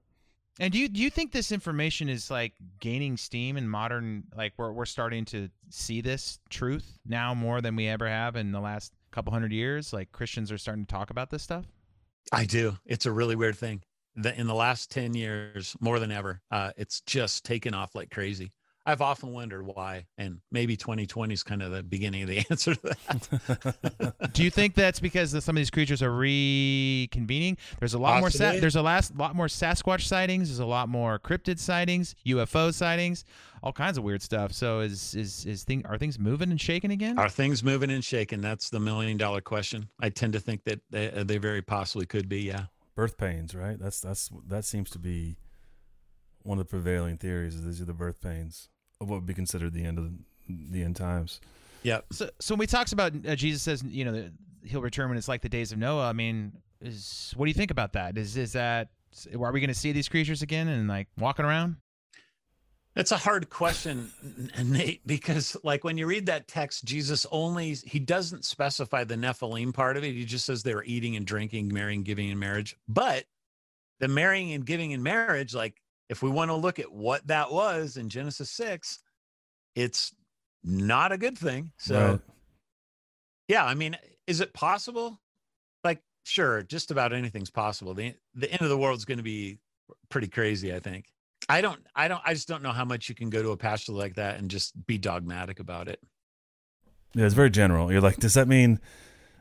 And 0.62 0.74
do 0.74 0.80
you 0.80 0.89
do 0.89 0.99
you 1.01 1.10
think 1.10 1.32
this 1.32 1.51
information 1.53 2.10
is 2.10 2.30
like 2.30 2.53
gaining 2.82 3.16
steam 3.18 3.55
in 3.55 3.68
modern 3.68 4.24
like 4.36 4.53
we're 4.57 4.72
we're 4.74 4.86
starting 4.86 5.24
to 5.26 5.49
see 5.70 6.01
this 6.01 6.39
truth 6.49 6.99
now 7.05 7.34
more 7.34 7.62
than 7.62 7.76
we 7.78 7.88
ever 7.88 8.07
have 8.10 8.36
in 8.36 8.51
the 8.51 8.60
last 8.60 8.93
couple 9.12 9.32
hundred 9.32 9.51
years? 9.53 9.93
Like 9.93 10.12
Christians 10.12 10.51
are 10.51 10.57
starting 10.57 10.86
to 10.86 10.91
talk 10.91 11.12
about 11.12 11.30
this 11.30 11.43
stuff. 11.43 11.66
I 12.34 12.43
do. 12.45 12.78
It's 12.86 13.05
a 13.05 13.12
really 13.12 13.36
weird 13.38 13.57
thing. 13.57 13.82
The, 14.16 14.38
in 14.38 14.47
the 14.47 14.53
last 14.55 14.91
10 14.91 15.14
years, 15.14 15.78
more 15.80 15.97
than 15.99 16.12
ever, 16.12 16.41
uh, 16.51 16.72
it's 16.76 16.99
just 17.01 17.45
taken 17.45 17.74
off 17.74 17.95
like 17.95 18.12
crazy. 18.12 18.51
I've 18.90 19.02
often 19.02 19.32
wondered 19.32 19.66
why. 19.66 20.06
And 20.18 20.40
maybe 20.52 20.76
2020 20.76 21.34
is 21.34 21.44
kind 21.44 21.62
of 21.62 21.72
the 21.72 21.84
beginning 21.84 22.24
of 22.24 22.30
the 22.30 22.40
answer 22.50 22.76
to 22.76 22.82
that. 22.82 24.16
do 24.34 24.44
you 24.44 24.50
think 24.50 24.76
that's 24.76 25.00
because 25.00 25.32
some 25.44 25.56
of 25.56 25.60
these 25.60 25.70
creatures 25.70 26.02
are 26.02 26.12
reconvening? 26.12 27.58
There's 27.80 27.94
a 27.94 28.00
lot 28.00 28.20
more. 28.20 28.30
Sa- 28.30 28.54
there's 28.54 28.76
a 28.76 28.82
last 28.82 29.16
lot 29.16 29.36
more 29.36 29.48
Sasquatch 29.48 30.02
sightings. 30.02 30.50
There's 30.50 30.60
a 30.60 30.66
lot 30.66 30.90
more 30.90 31.20
cryptid 31.20 31.60
sightings, 31.60 32.16
UFO 32.26 32.74
sightings, 32.74 33.26
all 33.64 33.74
kinds 33.74 33.98
of 33.98 34.04
weird 34.04 34.22
stuff. 34.22 34.52
So 34.54 34.80
is 34.80 35.16
is 35.16 35.46
is 35.46 35.64
thing 35.64 35.86
are 35.86 35.98
things 35.98 36.18
moving 36.20 36.52
and 36.52 36.60
shaking 36.60 36.92
again? 36.92 37.18
Are 37.20 37.30
things 37.30 37.64
moving 37.64 37.92
and 37.92 38.04
shaking? 38.04 38.42
That's 38.42 38.70
the 38.70 38.80
million 38.80 39.18
dollar 39.18 39.42
question. 39.42 39.90
I 40.02 40.10
tend 40.10 40.34
to 40.34 40.40
think 40.40 40.64
that 40.66 40.80
they, 40.90 41.10
they 41.24 41.38
very 41.38 41.62
possibly 41.62 42.06
could 42.06 42.28
be. 42.28 42.42
Yeah. 42.42 42.66
birth 42.96 43.18
pains, 43.18 43.54
right? 43.56 43.78
That's 43.80 44.02
that's 44.02 44.30
that 44.48 44.66
seems 44.66 44.90
to 44.92 45.00
be 45.00 45.38
one 46.44 46.58
of 46.58 46.66
the 46.66 46.70
prevailing 46.70 47.18
theories. 47.18 47.56
Is 47.56 47.66
these 47.66 47.82
are 47.82 47.86
the 47.86 47.94
birth 47.94 48.22
pains 48.22 48.70
of 49.02 49.10
what 49.10 49.18
would 49.18 49.26
be 49.26 49.34
considered 49.34 49.74
the 49.74 49.86
end 49.86 49.97
of 49.97 50.06
the, 50.06 50.12
the 50.47 50.84
end 50.84 50.95
times. 50.95 51.39
Yeah. 51.84 52.02
So, 52.12 52.30
so 52.39 52.54
when 52.54 52.60
we 52.60 52.68
talks 52.68 52.91
about 52.91 53.14
uh, 53.28 53.36
Jesus 53.36 53.62
says, 53.62 53.84
you 53.84 54.06
know, 54.06 54.12
that 54.12 54.32
he'll 54.64 54.82
return 54.82 55.10
when 55.10 55.18
it's 55.18 55.28
like 55.28 55.41
the 55.41 55.50
days 55.50 55.72
of 55.72 55.78
Noah. 55.78 56.08
I 56.08 56.14
mean, 56.14 56.54
is 56.82 57.34
what 57.36 57.45
do 57.45 57.50
you 57.50 57.56
think 57.56 57.72
about 57.72 57.93
that? 57.93 58.18
Is 58.18 58.36
is 58.38 58.54
that 58.54 58.89
are 59.34 59.52
we 59.52 59.60
going 59.60 59.70
to 59.70 59.74
see 59.74 59.91
these 59.91 60.10
creatures 60.10 60.41
again 60.41 60.68
and 60.68 60.88
like 60.88 61.08
walking 61.18 61.45
around? 61.45 61.78
That's 62.95 63.12
a 63.12 63.18
hard 63.18 63.50
question, 63.50 64.12
Nate, 64.62 65.06
because 65.06 65.56
like 65.64 65.84
when 65.84 65.97
you 65.97 66.06
read 66.06 66.26
that 66.26 66.47
text, 66.47 66.84
Jesus 66.84 67.26
only 67.32 67.74
he 67.74 68.00
doesn't 68.00 68.43
specify 68.43 69.04
the 69.04 69.16
Nephilim 69.16 69.74
part 69.74 69.95
of 69.95 70.04
it. 70.04 70.14
He 70.14 70.26
just 70.26 70.45
says 70.45 70.64
they 70.64 70.76
were 70.76 70.84
eating 70.84 71.16
and 71.16 71.26
drinking, 71.26 71.74
marrying, 71.74 72.04
giving 72.04 72.30
in 72.30 72.39
marriage. 72.39 72.76
But 72.88 73.26
the 74.00 74.08
marrying 74.08 74.52
and 74.54 74.66
giving 74.66 74.91
in 74.91 75.04
marriage, 75.04 75.54
like 75.54 75.82
if 76.10 76.22
we 76.24 76.30
want 76.30 76.49
to 76.49 76.55
look 76.55 76.80
at 76.80 76.91
what 76.91 77.26
that 77.28 77.51
was 77.51 77.97
in 77.97 78.10
Genesis 78.10 78.49
six, 78.49 78.99
it's 79.76 80.14
not 80.64 81.12
a 81.12 81.18
good 81.18 81.38
thing. 81.38 81.72
So 81.78 82.12
Right. 82.12 82.20
yeah, 83.47 83.64
I 83.66 83.76
mean, 83.76 83.95
is 84.28 84.41
it 84.41 84.53
possible? 84.53 85.22
Like, 85.84 86.01
sure, 86.24 86.64
just 86.64 86.91
about 86.91 87.14
anything's 87.14 87.51
possible. 87.51 87.93
The 87.93 88.16
the 88.36 88.51
end 88.51 88.62
of 88.62 88.70
the 88.70 88.78
world 88.78 88.97
is 88.97 89.05
going 89.05 89.20
to 89.20 89.24
be 89.24 89.60
pretty 90.10 90.28
crazy, 90.28 90.74
I 90.74 90.80
think. 90.80 91.05
I 91.47 91.62
don't 91.62 91.80
I 91.95 92.07
don't 92.07 92.22
I 92.26 92.34
just 92.34 92.47
don't 92.47 92.62
know 92.62 92.72
how 92.72 92.86
much 92.86 93.10
you 93.10 93.16
can 93.16 93.30
go 93.30 93.41
to 93.41 93.51
a 93.51 93.57
pastor 93.57 93.93
like 93.93 94.16
that 94.16 94.38
and 94.38 94.51
just 94.51 94.74
be 94.86 94.97
dogmatic 94.97 95.60
about 95.60 95.88
it. 95.88 95.99
Yeah, 97.16 97.26
it's 97.26 97.34
very 97.34 97.49
general. 97.49 97.91
You're 97.91 98.01
like, 98.01 98.18
does 98.18 98.36
that 98.36 98.47
mean? 98.47 98.80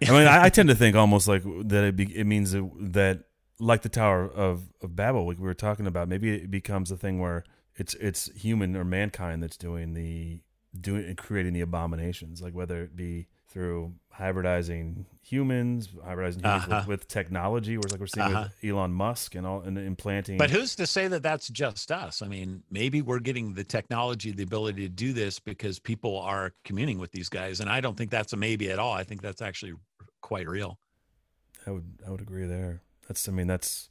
I 0.07 0.13
mean, 0.13 0.27
I, 0.29 0.45
I 0.45 0.49
tend 0.49 0.69
to 0.69 0.75
think 0.75 0.97
almost 0.97 1.27
like 1.29 1.43
that. 1.45 1.85
It, 1.85 1.97
be, 1.97 2.17
it 2.17 2.25
means 2.25 2.53
that, 2.53 3.25
like 3.61 3.83
the 3.83 3.89
Tower 3.89 4.25
of, 4.29 4.73
of 4.83 4.95
Babel, 4.97 5.27
like 5.27 5.39
we 5.39 5.45
were 5.45 5.55
talking 5.55 5.87
about, 5.87 6.09
maybe 6.09 6.31
it 6.35 6.51
becomes 6.51 6.91
a 6.91 6.97
thing 6.97 7.19
where 7.21 7.45
it's 7.77 7.95
it's 7.95 8.31
human 8.35 8.77
or 8.77 8.85
mankind 8.85 9.43
that's 9.43 9.57
doing 9.57 9.95
the 9.95 10.41
doing 10.81 11.05
and 11.05 11.17
creating 11.17 11.53
the 11.55 11.61
abominations, 11.61 12.41
like 12.43 12.55
whether 12.55 12.83
it 12.83 12.95
be 12.97 13.27
through 13.49 13.95
hybridizing 14.19 15.07
humans, 15.23 15.89
hybridizing 16.07 16.43
humans 16.45 16.65
Uh-huh. 16.69 16.77
with, 16.87 17.01
with 17.01 17.09
technology, 17.09 17.77
where 17.79 17.85
it's 17.85 17.93
like 17.93 18.01
we're 18.01 18.07
seeing 18.07 18.27
Uh-huh. 18.27 18.49
with 18.63 18.71
Elon 18.71 18.93
Musk 18.93 19.35
and 19.35 19.47
all, 19.47 19.61
and 19.63 19.79
implanting. 19.79 20.37
But 20.39 20.51
who's 20.51 20.77
to 20.77 20.87
say 20.87 21.09
that 21.09 21.23
that's 21.23 21.49
just 21.49 21.91
us? 21.91 22.21
I 22.21 22.29
mean, 22.29 22.63
maybe 22.71 23.01
we're 23.01 23.21
getting 23.21 23.55
the 23.55 23.65
technology, 23.65 24.33
the 24.33 24.43
ability 24.43 24.83
to 24.83 24.89
do 24.91 25.13
this 25.15 25.39
because 25.39 25.79
people 25.79 26.19
are 26.21 26.53
communing 26.65 26.99
with 26.99 27.11
these 27.13 27.29
guys, 27.31 27.61
and 27.61 27.71
I 27.71 27.81
don't 27.81 27.97
think 27.97 28.11
that's 28.11 28.33
a 28.33 28.37
maybe 28.37 28.71
at 28.71 28.79
all. 28.79 28.93
I 28.93 29.03
think 29.05 29.23
that's 29.23 29.41
actually 29.41 29.73
quite 30.21 30.47
real. 30.49 30.79
I 31.67 31.71
would 31.71 31.87
I 32.07 32.11
would 32.11 32.21
agree 32.21 32.47
there. 32.47 32.83
That's 33.09 33.29
I 33.29 33.33
mean 33.33 33.47
that's 33.47 33.89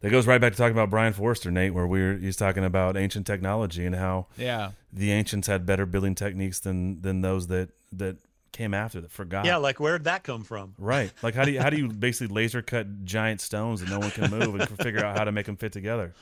that 0.00 0.10
goes 0.10 0.26
right 0.26 0.40
back 0.40 0.52
to 0.52 0.58
talking 0.58 0.74
about 0.76 0.90
Brien 0.90 1.12
Foerster, 1.14 1.50
Nate, 1.50 1.72
where 1.72 1.86
we're 1.86 2.18
he's 2.18 2.36
talking 2.36 2.64
about 2.64 2.96
ancient 2.96 3.26
technology 3.26 3.86
and 3.86 3.94
how 3.96 4.26
Yeah. 4.36 4.72
the 4.92 5.10
ancients 5.12 5.46
had 5.48 5.64
better 5.64 5.86
building 5.86 6.14
techniques 6.14 6.58
than 6.60 7.00
than 7.00 7.22
those 7.22 7.46
that 7.46 7.70
that 7.92 8.16
came 8.52 8.74
after 8.74 9.00
that 9.00 9.10
forgot. 9.10 9.44
Yeah, 9.44 9.56
like 9.56 9.78
where'd 9.80 10.04
that 10.04 10.22
come 10.24 10.42
from? 10.42 10.74
Right. 10.78 11.12
Like 11.22 11.34
how 11.34 11.44
do 11.44 11.52
you 11.52 11.60
how 11.60 11.70
do 11.70 11.76
you 11.78 11.88
basically 12.06 12.34
laser 12.34 12.60
cut 12.62 13.04
giant 13.04 13.40
stones 13.40 13.80
that 13.80 13.88
no 13.88 13.98
one 13.98 14.10
can 14.10 14.30
move 14.30 14.54
and 14.60 14.68
figure 14.78 15.04
out 15.04 15.16
how 15.16 15.24
to 15.24 15.32
make 15.32 15.46
them 15.46 15.56
fit 15.56 15.72
together? 15.72 16.12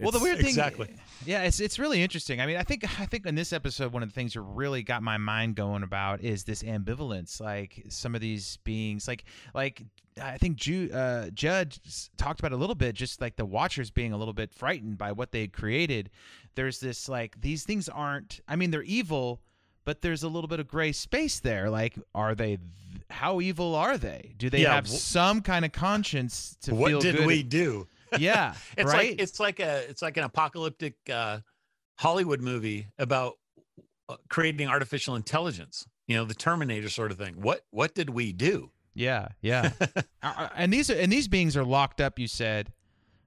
Well, 0.00 0.10
the 0.12 0.18
weird 0.20 0.38
thing, 0.38 0.46
Exactly. 0.48 0.94
yeah, 1.26 1.42
it's 1.42 1.60
it's 1.60 1.78
really 1.78 2.02
interesting. 2.02 2.40
I 2.40 2.46
mean, 2.46 2.56
I 2.56 2.62
think 2.62 2.84
I 3.00 3.06
think 3.06 3.26
in 3.26 3.34
this 3.34 3.52
episode, 3.52 3.92
one 3.92 4.02
of 4.02 4.08
the 4.08 4.14
things 4.14 4.34
that 4.34 4.40
really 4.40 4.82
got 4.82 5.02
my 5.02 5.16
mind 5.16 5.54
going 5.56 5.82
about 5.82 6.20
is 6.22 6.44
this 6.44 6.62
ambivalence. 6.62 7.40
Like 7.40 7.84
some 7.88 8.14
of 8.14 8.20
these 8.20 8.58
beings, 8.64 9.06
like 9.08 9.24
like 9.54 9.82
I 10.22 10.36
think 10.38 10.56
Ju, 10.56 10.90
uh, 10.92 11.30
Judd 11.30 11.76
s- 11.86 12.10
talked 12.16 12.40
about 12.40 12.52
a 12.52 12.56
little 12.56 12.74
bit, 12.74 12.94
just 12.94 13.20
like 13.20 13.36
the 13.36 13.44
Watchers 13.46 13.90
being 13.90 14.12
a 14.12 14.16
little 14.16 14.34
bit 14.34 14.52
frightened 14.52 14.98
by 14.98 15.12
what 15.12 15.32
they 15.32 15.40
had 15.42 15.52
created. 15.52 16.10
There's 16.54 16.80
this 16.80 17.08
like 17.08 17.40
these 17.40 17.64
things 17.64 17.88
aren't. 17.88 18.40
I 18.48 18.56
mean, 18.56 18.70
they're 18.70 18.82
evil. 18.82 19.40
But 19.84 20.02
there's 20.02 20.22
a 20.22 20.28
little 20.28 20.48
bit 20.48 20.60
of 20.60 20.68
gray 20.68 20.92
space 20.92 21.40
there. 21.40 21.70
Like, 21.70 21.98
are 22.14 22.34
they? 22.34 22.56
th- 22.58 22.60
How 23.08 23.40
evil 23.40 23.74
are 23.74 23.96
they? 23.96 24.34
Do 24.36 24.50
they 24.50 24.60
Yeah, 24.60 24.74
have 24.74 24.86
some 24.86 25.40
kind 25.40 25.64
of 25.64 25.72
conscience 25.72 26.58
to 26.62 26.74
what 26.74 26.88
feel 26.90 27.00
did 27.00 27.16
good? 27.16 27.26
we 27.26 27.42
do? 27.42 27.86
Yeah, 28.16 28.54
It's 28.76 28.86
right. 28.92 29.10
like 29.10 29.20
it's 29.20 29.40
like 29.40 29.60
a 29.60 29.88
it's 29.88 30.02
like 30.02 30.16
an 30.16 30.24
apocalyptic 30.24 30.94
uh, 31.12 31.40
Hollywood 31.98 32.40
movie 32.40 32.86
about 32.98 33.34
uh, 34.08 34.16
creating 34.28 34.68
artificial 34.68 35.14
intelligence. 35.16 35.84
You 36.06 36.16
know, 36.16 36.24
the 36.24 36.34
Terminator 36.34 36.88
sort 36.88 37.10
of 37.10 37.18
thing. 37.18 37.34
What 37.40 37.62
what 37.70 37.94
did 37.94 38.10
we 38.10 38.32
do? 38.32 38.70
Yeah, 38.94 39.28
yeah. 39.42 39.72
Uh, 40.20 40.32
uh, 40.36 40.48
and 40.56 40.72
these 40.72 40.90
are, 40.90 40.94
and 40.98 41.12
these 41.12 41.28
beings 41.28 41.56
are 41.56 41.64
locked 41.64 42.00
up. 42.00 42.18
You 42.18 42.26
said 42.26 42.72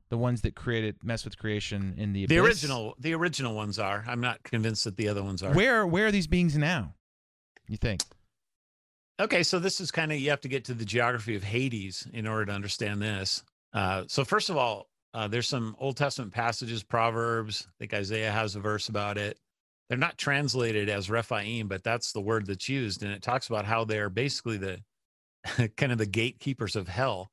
the 0.09 0.17
ones 0.17 0.41
that 0.41 0.55
created 0.55 0.97
mess 1.05 1.23
with 1.23 1.37
creation 1.37 1.95
in 1.97 2.11
the 2.11 2.25
The 2.25 2.35
abyss. 2.35 2.45
original 2.63 2.95
the 2.99 3.13
original 3.13 3.55
ones 3.55 3.79
are. 3.79 4.03
I'm 4.07 4.19
not 4.19 4.43
convinced 4.43 4.83
that 4.83 4.97
the 4.97 5.07
other 5.07 5.23
ones 5.23 5.41
are. 5.41 5.53
Where 5.53 5.87
where 5.87 6.07
are 6.07 6.11
these 6.11 6.27
beings 6.27 6.57
now? 6.57 6.95
You 7.69 7.77
think? 7.77 8.01
Okay, 9.21 9.43
so 9.43 9.57
this 9.59 9.79
is 9.79 9.91
kind 9.91 10.11
of 10.11 10.19
you 10.19 10.31
have 10.31 10.41
to 10.41 10.47
get 10.49 10.65
to 10.65 10.73
the 10.73 10.83
geography 10.83 11.35
of 11.35 11.43
Hades 11.43 12.07
in 12.11 12.27
order 12.27 12.47
to 12.47 12.51
understand 12.51 13.01
this. 13.01 13.43
Uh, 13.73 14.03
so 14.07 14.23
first 14.23 14.49
of 14.49 14.57
all, 14.57 14.87
uh, 15.13 15.27
there's 15.27 15.47
some 15.47 15.75
Old 15.79 15.97
Testament 15.97 16.31
passages, 16.31 16.83
Proverbs. 16.83 17.67
I 17.67 17.73
think 17.79 17.93
Isaiah 17.93 18.31
has 18.31 18.55
a 18.55 18.59
verse 18.59 18.89
about 18.89 19.17
it 19.17 19.37
they're 19.91 19.97
not 19.97 20.17
translated 20.17 20.87
as 20.87 21.09
Rephaim, 21.09 21.67
but 21.67 21.83
that's 21.83 22.13
the 22.13 22.21
word 22.21 22.47
that's 22.47 22.69
used, 22.69 23.03
and 23.03 23.11
it 23.11 23.21
talks 23.21 23.49
about 23.49 23.65
how 23.65 23.83
they're 23.83 24.09
basically 24.09 24.55
the 24.55 24.79
kind 25.75 25.91
of 25.91 25.97
the 25.97 26.05
gatekeepers 26.05 26.77
of 26.77 26.87
hell, 26.87 27.29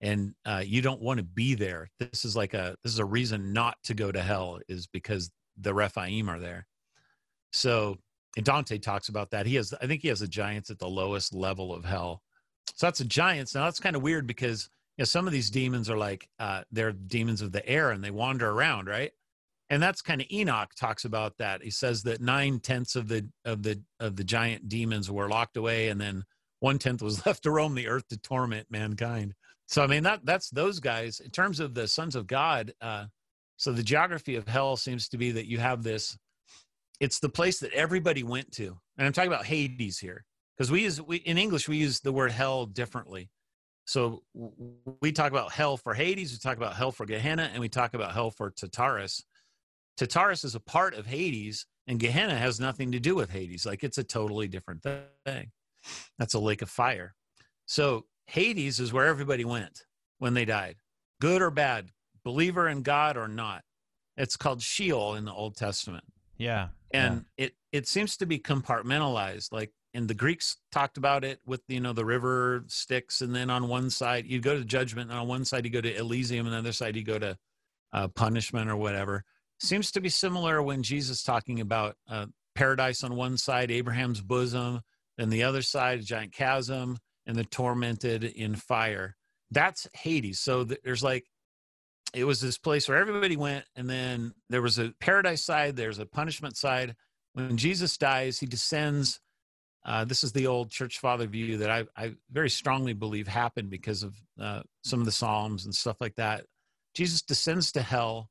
and 0.00 0.32
uh, 0.46 0.62
you 0.64 0.80
don't 0.80 1.02
want 1.02 1.18
to 1.18 1.24
be 1.24 1.54
there. 1.54 1.90
This 1.98 2.24
is 2.24 2.34
like 2.34 2.54
a 2.54 2.74
this 2.82 2.94
is 2.94 3.00
a 3.00 3.04
reason 3.04 3.52
not 3.52 3.76
to 3.84 3.92
go 3.92 4.10
to 4.10 4.22
hell 4.22 4.60
is 4.66 4.86
because 4.86 5.30
the 5.60 5.74
Rephaim 5.74 6.30
are 6.30 6.40
there. 6.40 6.66
So 7.52 7.98
and 8.34 8.46
Dante 8.46 8.78
talks 8.78 9.10
about 9.10 9.32
that. 9.32 9.44
He 9.44 9.56
has, 9.56 9.74
I 9.82 9.86
think 9.86 10.00
he 10.00 10.08
has 10.08 10.20
the 10.20 10.26
giants 10.26 10.70
at 10.70 10.78
the 10.78 10.88
lowest 10.88 11.34
level 11.34 11.70
of 11.70 11.84
hell. 11.84 12.22
So 12.76 12.86
that's 12.86 13.00
the 13.00 13.04
giants. 13.04 13.54
Now 13.54 13.64
that's 13.64 13.78
kind 13.78 13.94
of 13.94 14.00
weird 14.00 14.26
because 14.26 14.70
you 15.00 15.02
know, 15.02 15.06
some 15.06 15.26
of 15.26 15.32
these 15.32 15.48
demons 15.48 15.88
are 15.88 15.96
like 15.96 16.28
uh, 16.38 16.60
they're 16.70 16.92
demons 16.92 17.40
of 17.40 17.52
the 17.52 17.66
air 17.66 17.90
and 17.90 18.04
they 18.04 18.10
wander 18.10 18.50
around, 18.50 18.86
right? 18.86 19.12
And 19.70 19.82
that's 19.82 20.02
kind 20.02 20.20
of 20.20 20.26
Enoch 20.30 20.74
talks 20.78 21.06
about 21.06 21.38
that. 21.38 21.62
He 21.62 21.70
says 21.70 22.02
that 22.02 22.20
nine 22.20 22.60
tenths 22.60 22.96
of 22.96 23.08
the 23.08 23.26
of 23.46 23.62
the 23.62 23.80
of 23.98 24.16
the 24.16 24.24
giant 24.24 24.68
demons 24.68 25.10
were 25.10 25.30
locked 25.30 25.56
away, 25.56 25.88
and 25.88 25.98
then 25.98 26.22
one 26.58 26.78
tenth 26.78 27.00
was 27.00 27.24
left 27.26 27.44
to 27.44 27.50
roam 27.50 27.74
the 27.74 27.88
earth 27.88 28.08
to 28.08 28.18
torment 28.18 28.66
mankind. 28.68 29.32
So 29.68 29.82
I 29.82 29.86
mean 29.86 30.02
that 30.02 30.20
that's 30.26 30.50
those 30.50 30.80
guys 30.80 31.18
in 31.20 31.30
terms 31.30 31.60
of 31.60 31.72
the 31.72 31.88
sons 31.88 32.14
of 32.14 32.26
God. 32.26 32.74
Uh, 32.82 33.06
so 33.56 33.72
the 33.72 33.82
geography 33.82 34.36
of 34.36 34.46
hell 34.46 34.76
seems 34.76 35.08
to 35.08 35.16
be 35.16 35.30
that 35.30 35.46
you 35.46 35.56
have 35.56 35.82
this 35.82 36.14
it's 37.00 37.20
the 37.20 37.28
place 37.30 37.58
that 37.60 37.72
everybody 37.72 38.22
went 38.22 38.52
to 38.52 38.78
and 38.98 39.06
i'm 39.06 39.12
talking 39.12 39.32
about 39.32 39.44
hades 39.44 39.98
here 39.98 40.24
because 40.56 40.70
we 40.70 40.82
use 40.82 41.00
we 41.00 41.16
in 41.18 41.38
english 41.38 41.68
we 41.68 41.76
use 41.76 42.00
the 42.00 42.12
word 42.12 42.32
hell 42.32 42.66
differently 42.66 43.28
so 43.90 44.22
we 45.00 45.10
talk 45.10 45.32
about 45.32 45.50
hell 45.52 45.76
for 45.76 45.94
hades 45.94 46.30
we 46.30 46.38
talk 46.38 46.56
about 46.56 46.76
hell 46.76 46.92
for 46.92 47.06
gehenna 47.06 47.50
and 47.52 47.60
we 47.60 47.68
talk 47.68 47.94
about 47.94 48.12
hell 48.12 48.30
for 48.30 48.50
tartarus 48.50 49.24
tartarus 49.96 50.44
is 50.44 50.54
a 50.54 50.60
part 50.60 50.94
of 50.94 51.06
hades 51.06 51.66
and 51.86 51.98
gehenna 51.98 52.36
has 52.36 52.60
nothing 52.60 52.92
to 52.92 53.00
do 53.00 53.14
with 53.14 53.30
hades 53.30 53.66
like 53.66 53.82
it's 53.82 53.98
a 53.98 54.04
totally 54.04 54.46
different 54.46 54.82
thing 54.82 55.50
that's 56.18 56.34
a 56.34 56.38
lake 56.38 56.62
of 56.62 56.70
fire 56.70 57.14
so 57.66 58.04
hades 58.26 58.78
is 58.78 58.92
where 58.92 59.06
everybody 59.06 59.44
went 59.44 59.82
when 60.18 60.34
they 60.34 60.44
died 60.44 60.76
good 61.20 61.42
or 61.42 61.50
bad 61.50 61.88
believer 62.24 62.68
in 62.68 62.82
god 62.82 63.16
or 63.16 63.26
not 63.26 63.62
it's 64.16 64.36
called 64.36 64.62
sheol 64.62 65.16
in 65.16 65.24
the 65.24 65.32
old 65.32 65.56
testament 65.56 66.04
yeah. 66.40 66.68
And 66.90 67.26
yeah. 67.36 67.44
it 67.44 67.54
it 67.70 67.86
seems 67.86 68.16
to 68.16 68.26
be 68.26 68.38
compartmentalized. 68.38 69.52
Like 69.52 69.72
and 69.94 70.06
the 70.06 70.14
Greeks 70.14 70.56
talked 70.70 70.96
about 70.96 71.24
it 71.24 71.40
with 71.46 71.62
you 71.68 71.80
know 71.80 71.92
the 71.92 72.04
river 72.04 72.64
Styx, 72.68 73.20
and 73.20 73.34
then 73.34 73.50
on 73.50 73.68
one 73.68 73.90
side 73.90 74.26
you 74.26 74.40
go 74.40 74.56
to 74.56 74.64
judgment, 74.64 75.10
and 75.10 75.18
on 75.18 75.28
one 75.28 75.44
side 75.44 75.64
you 75.64 75.70
go 75.70 75.80
to 75.80 75.96
Elysium, 75.96 76.46
and 76.46 76.54
on 76.54 76.62
the 76.62 76.68
other 76.68 76.72
side 76.72 76.96
you 76.96 77.04
go 77.04 77.18
to 77.18 77.36
uh, 77.92 78.08
punishment 78.08 78.70
or 78.70 78.76
whatever. 78.76 79.24
Seems 79.60 79.90
to 79.92 80.00
be 80.00 80.08
similar 80.08 80.62
when 80.62 80.82
Jesus 80.82 81.22
talking 81.22 81.60
about 81.60 81.96
uh, 82.08 82.26
paradise 82.54 83.04
on 83.04 83.16
one 83.16 83.36
side, 83.36 83.70
Abraham's 83.70 84.20
bosom, 84.20 84.80
and 85.18 85.30
the 85.30 85.42
other 85.42 85.62
side, 85.62 86.00
a 86.00 86.02
giant 86.02 86.32
chasm, 86.32 86.96
and 87.26 87.36
the 87.36 87.44
tormented 87.44 88.24
in 88.24 88.54
fire. 88.54 89.16
That's 89.50 89.86
Hades. 89.92 90.40
So 90.40 90.64
there's 90.64 91.02
like 91.02 91.26
it 92.14 92.24
was 92.24 92.40
this 92.40 92.58
place 92.58 92.88
where 92.88 92.98
everybody 92.98 93.36
went 93.36 93.64
and 93.76 93.88
then 93.88 94.32
there 94.48 94.62
was 94.62 94.78
a 94.78 94.92
paradise 95.00 95.44
side 95.44 95.76
there's 95.76 95.98
a 95.98 96.06
punishment 96.06 96.56
side 96.56 96.96
when 97.34 97.56
jesus 97.56 97.96
dies 97.96 98.38
he 98.38 98.46
descends 98.46 99.20
uh, 99.84 100.04
this 100.04 100.22
is 100.24 100.32
the 100.32 100.46
old 100.46 100.70
church 100.70 100.98
father 100.98 101.26
view 101.26 101.56
that 101.58 101.70
I, 101.70 101.84
I 101.96 102.14
very 102.30 102.50
strongly 102.50 102.92
believe 102.92 103.26
happened 103.26 103.70
because 103.70 104.02
of 104.02 104.14
uh, 104.40 104.62
some 104.84 105.00
of 105.00 105.06
the 105.06 105.12
psalms 105.12 105.64
and 105.64 105.74
stuff 105.74 105.96
like 106.00 106.16
that. 106.16 106.44
Jesus 106.94 107.22
descends 107.22 107.72
to 107.72 107.82
hell 107.82 108.28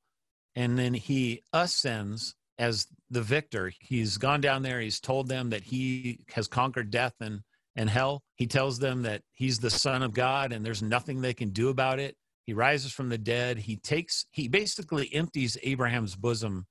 and 0.55 0.77
then 0.77 0.93
he 0.93 1.41
ascends 1.53 2.35
as 2.57 2.87
the 3.09 3.21
victor. 3.21 3.71
He's 3.79 4.17
gone 4.17 4.41
down 4.41 4.63
there. 4.63 4.81
He's 4.81 4.99
told 4.99 5.27
them 5.27 5.49
that 5.51 5.63
he 5.63 6.19
has 6.33 6.47
conquered 6.47 6.91
death 6.91 7.13
and 7.19 7.41
and 7.75 7.89
hell. 7.89 8.23
He 8.35 8.45
tells 8.45 8.79
them 8.79 9.03
that 9.03 9.21
he's 9.31 9.59
the 9.59 9.69
son 9.69 10.03
of 10.03 10.13
god 10.13 10.51
and 10.51 10.65
there's 10.65 10.81
nothing 10.81 11.21
they 11.21 11.33
can 11.33 11.49
do 11.49 11.69
about 11.69 11.99
it. 11.99 12.15
He 12.45 12.53
rises 12.53 12.91
from 12.91 13.09
the 13.09 13.17
dead. 13.17 13.59
He 13.59 13.77
takes, 13.77 14.25
he 14.31 14.47
basically 14.47 15.13
empties 15.13 15.57
Abraham's 15.63 16.15
bosom, 16.15 16.65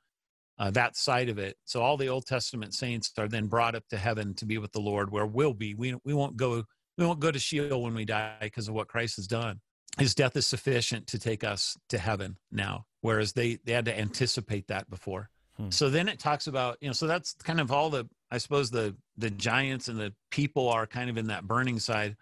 uh, 0.59 0.71
that 0.73 0.97
side 0.97 1.29
of 1.29 1.39
it. 1.39 1.57
So 1.65 1.83
all 1.83 1.97
the 1.97 2.09
Old 2.09 2.27
Testament 2.27 2.75
saints 2.75 3.13
are 3.19 3.29
then 3.29 3.47
brought 3.47 3.75
up 3.75 3.87
to 3.91 3.97
heaven 3.97 4.35
to 4.35 4.47
be 4.47 4.59
with 4.59 4.73
the 4.73 4.81
Lord, 4.81 5.11
where 5.11 5.27
we'll 5.27 5.55
be. 5.55 5.75
We 5.75 5.95
we 6.05 6.15
won't 6.15 6.37
go 6.37 6.65
we 6.97 7.07
won't 7.07 7.21
go 7.21 7.31
to 7.31 7.39
Sheol 7.39 7.83
when 7.83 7.95
we 7.95 8.05
die 8.05 8.37
because 8.41 8.69
of 8.69 8.75
what 8.75 8.89
Christ 8.89 9.17
has 9.17 9.27
done. 9.27 9.61
His 9.99 10.15
death 10.15 10.37
is 10.37 10.47
sufficient 10.47 11.07
to 11.09 11.19
take 11.19 11.45
us 11.45 11.77
to 11.89 11.99
heaven 11.99 12.37
now, 12.51 12.87
whereas 13.01 13.33
they 13.33 13.59
they 13.65 13.73
had 13.73 13.87
to 13.87 13.99
anticipate 13.99 14.67
that 14.69 14.91
before. 14.91 15.31
Hmm. 15.57 15.71
So 15.71 15.91
then 15.91 16.09
it 16.09 16.19
talks 16.19 16.47
about 16.47 16.79
you 16.81 16.89
know 16.89 16.93
so 16.93 17.07
that's 17.07 17.35
kind 17.35 17.61
of 17.61 17.73
all 17.73 17.91
the 17.91 18.09
I 18.31 18.39
suppose 18.39 18.71
the 18.71 18.97
the 19.17 19.31
giants 19.31 19.89
and 19.89 19.99
the 19.99 20.13
people 20.31 20.69
are 20.69 20.87
kind 20.87 21.09
of 21.09 21.17
in 21.17 21.29
that 21.29 21.45
burning 21.45 21.79
side. 21.79 22.17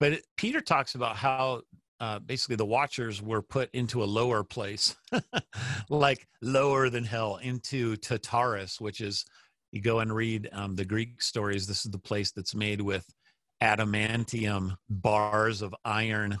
But 0.00 0.14
it, 0.14 0.26
Peter 0.36 0.60
talks 0.60 0.94
about 0.94 1.16
how 1.16 1.62
uh, 2.02 2.18
basically 2.18 2.56
the 2.56 2.66
watchers 2.66 3.22
were 3.22 3.42
put 3.42 3.70
into 3.72 4.02
a 4.02 4.04
lower 4.04 4.42
place, 4.42 4.96
like 5.88 6.26
lower 6.42 6.90
than 6.90 7.04
hell, 7.04 7.36
into 7.36 7.94
Tartarus, 7.96 8.80
which 8.80 9.00
is 9.00 9.24
you 9.70 9.80
go 9.80 10.00
and 10.00 10.12
read 10.12 10.48
um, 10.52 10.74
the 10.74 10.84
Greek 10.84 11.22
stories. 11.22 11.68
This 11.68 11.86
is 11.86 11.92
the 11.92 11.98
place 11.98 12.32
that's 12.32 12.56
made 12.56 12.80
with 12.80 13.06
adamantium 13.62 14.74
bars 14.90 15.62
of 15.62 15.76
iron, 15.84 16.38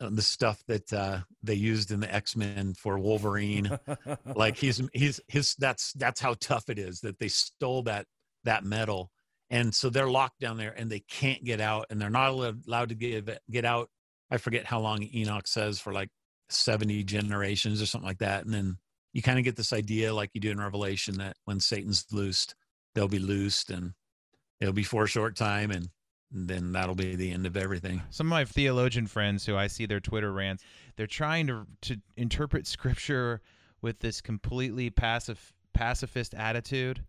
uh, 0.00 0.10
the 0.12 0.22
stuff 0.22 0.62
that 0.68 0.92
uh, 0.92 1.18
they 1.42 1.54
used 1.54 1.90
in 1.90 1.98
the 1.98 2.14
X 2.14 2.36
Men 2.36 2.72
for 2.74 2.96
Wolverine. 2.96 3.76
like 4.36 4.56
he's 4.56 4.80
he's 4.92 5.20
his 5.26 5.56
that's 5.58 5.94
that's 5.94 6.20
how 6.20 6.34
tough 6.38 6.68
it 6.68 6.78
is 6.78 7.00
that 7.00 7.18
they 7.18 7.28
stole 7.28 7.82
that 7.82 8.06
that 8.44 8.62
metal 8.62 9.10
and 9.50 9.74
so 9.74 9.90
they're 9.90 10.08
locked 10.08 10.38
down 10.40 10.56
there 10.56 10.74
and 10.76 10.90
they 10.90 11.00
can't 11.00 11.44
get 11.44 11.60
out 11.60 11.86
and 11.90 12.00
they're 12.00 12.08
not 12.08 12.30
allowed 12.30 12.88
to 12.88 12.94
get 12.94 13.40
get 13.50 13.64
out 13.64 13.90
I 14.30 14.38
forget 14.38 14.66
how 14.66 14.80
long 14.80 15.08
Enoch 15.14 15.46
says 15.46 15.78
for 15.78 15.92
like 15.92 16.10
70 16.48 17.04
generations 17.04 17.80
or 17.80 17.86
something 17.86 18.06
like 18.06 18.18
that. 18.18 18.44
And 18.44 18.52
then 18.52 18.76
you 19.12 19.22
kind 19.22 19.38
of 19.38 19.44
get 19.44 19.56
this 19.56 19.72
idea, 19.72 20.14
like 20.14 20.30
you 20.34 20.40
do 20.40 20.50
in 20.50 20.60
Revelation, 20.60 21.18
that 21.18 21.36
when 21.44 21.60
Satan's 21.60 22.06
loosed, 22.12 22.54
they'll 22.94 23.08
be 23.08 23.18
loosed 23.18 23.70
and 23.70 23.92
it'll 24.60 24.74
be 24.74 24.82
for 24.82 25.04
a 25.04 25.08
short 25.08 25.36
time 25.36 25.70
and 25.70 25.88
then 26.30 26.72
that'll 26.72 26.94
be 26.94 27.14
the 27.14 27.30
end 27.30 27.46
of 27.46 27.56
everything. 27.56 28.02
Some 28.10 28.26
of 28.26 28.30
my 28.30 28.44
theologian 28.44 29.06
friends 29.06 29.46
who 29.46 29.56
I 29.56 29.68
see 29.68 29.86
their 29.86 30.00
Twitter 30.00 30.32
rants, 30.32 30.64
they're 30.96 31.06
trying 31.06 31.46
to 31.46 31.66
to 31.82 31.96
interpret 32.16 32.66
scripture 32.66 33.40
with 33.80 34.00
this 34.00 34.20
completely 34.20 34.90
passive 34.90 35.52
pacifist 35.72 36.34
attitude 36.34 37.04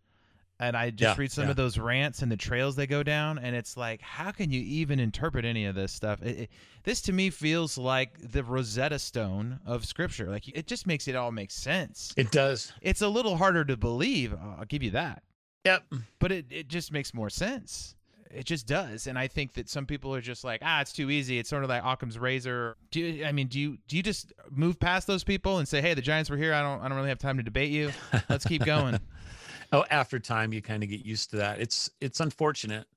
and 0.60 0.76
I 0.76 0.90
just 0.90 1.18
yeah, 1.18 1.22
read 1.22 1.32
some 1.32 1.46
yeah. 1.46 1.52
of 1.52 1.56
those 1.56 1.78
rants 1.78 2.22
and 2.22 2.32
the 2.32 2.38
trails 2.38 2.76
they 2.76 2.88
go 2.88 3.04
down, 3.04 3.38
and 3.38 3.56
it's 3.56 3.78
like, 3.78 4.02
how 4.02 4.32
can 4.32 4.50
you 4.50 4.62
even 4.62 5.00
interpret 5.00 5.46
any 5.46 5.66
of 5.66 5.76
this 5.76 5.92
stuff? 5.92 6.22
It, 6.24 6.40
it, 6.40 6.50
this 6.84 7.02
to 7.04 7.14
me 7.14 7.30
feels 7.30 7.78
like 7.78 8.32
the 8.32 8.44
Rosetta 8.44 8.98
Stone 9.00 9.60
of 9.66 9.86
Scripture. 9.86 10.30
Like 10.30 10.48
it 10.48 10.68
just 10.68 10.88
makes 10.88 11.08
it 11.08 11.16
all 11.16 11.32
make 11.32 11.52
sense. 11.52 12.14
It 12.18 12.32
does. 12.32 12.72
It's 12.82 13.02
a 13.02 13.08
little 13.08 13.38
harder 13.38 13.66
to 13.66 13.78
believe. 13.78 14.34
I'll 14.34 14.66
give 14.66 14.84
you 14.84 14.92
that. 14.92 15.24
Yep. 15.66 15.84
But 16.20 16.32
it, 16.32 16.46
it 16.50 16.68
just 16.70 16.92
makes 16.92 17.14
more 17.14 17.30
sense. 17.30 17.96
It 18.30 18.46
just 18.46 18.68
does, 18.68 19.08
and 19.08 19.18
I 19.18 19.28
think 19.28 19.54
that 19.54 19.70
some 19.70 19.86
people 19.86 20.14
are 20.14 20.20
just 20.20 20.44
like, 20.44 20.62
ah, 20.62 20.82
it's 20.82 20.92
too 20.92 21.10
easy. 21.10 21.40
It's 21.40 21.50
sort 21.50 21.64
of 21.64 21.70
like 21.70 21.82
Occam's 21.84 22.20
razor. 22.20 22.76
Do 22.92 23.00
you, 23.00 23.26
I 23.26 23.32
mean, 23.32 23.48
do 23.48 23.58
you 23.58 23.78
do 23.88 23.96
you 23.96 24.04
just 24.04 24.34
move 24.50 24.80
past 24.80 25.08
those 25.08 25.24
people 25.24 25.60
and 25.60 25.68
say, 25.68 25.82
hey, 25.82 25.94
the 25.94 26.02
Giants 26.02 26.30
were 26.30 26.36
here. 26.36 26.54
I 26.54 26.62
don't 26.62 26.82
I 26.82 26.90
don't 26.90 26.98
really 26.98 27.10
have 27.10 27.20
time 27.20 27.38
to 27.38 27.44
debate 27.44 27.72
you. 27.72 27.92
Let's 28.30 28.46
keep 28.46 28.66
going. 28.66 29.00
oh 29.72 29.86
after 29.90 30.20
time 30.20 30.54
you 30.54 30.62
kind 30.62 30.84
of 30.84 30.90
get 30.90 31.06
used 31.06 31.32
to 31.32 31.38
that. 31.38 31.60
It's 31.60 31.90
it's 32.02 32.20
unfortunate. 32.20 32.88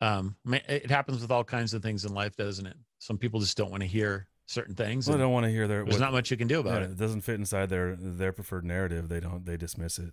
Um 0.00 0.36
it 0.46 0.90
happens 0.90 1.20
with 1.20 1.30
all 1.30 1.44
kinds 1.44 1.74
of 1.74 1.82
things 1.82 2.04
in 2.04 2.14
life 2.14 2.36
doesn't 2.36 2.66
it? 2.66 2.76
Some 2.98 3.18
people 3.18 3.40
just 3.40 3.56
don't 3.56 3.70
want 3.70 3.82
to 3.82 3.88
hear 3.88 4.28
certain 4.46 4.74
things 4.74 5.08
well, 5.08 5.16
they 5.16 5.22
don't 5.24 5.32
want 5.32 5.44
to 5.44 5.50
hear 5.50 5.66
their 5.66 5.82
there's 5.82 5.94
what, 5.94 6.00
not 6.00 6.12
much 6.12 6.30
you 6.30 6.36
can 6.36 6.46
do 6.46 6.60
about 6.60 6.82
yeah, 6.82 6.88
it. 6.88 6.92
it 6.92 6.98
doesn't 6.98 7.22
fit 7.22 7.34
inside 7.34 7.68
their 7.68 7.96
their 7.96 8.32
preferred 8.32 8.64
narrative. 8.64 9.08
They 9.08 9.20
don't 9.20 9.44
they 9.44 9.56
dismiss 9.56 9.98
it. 9.98 10.12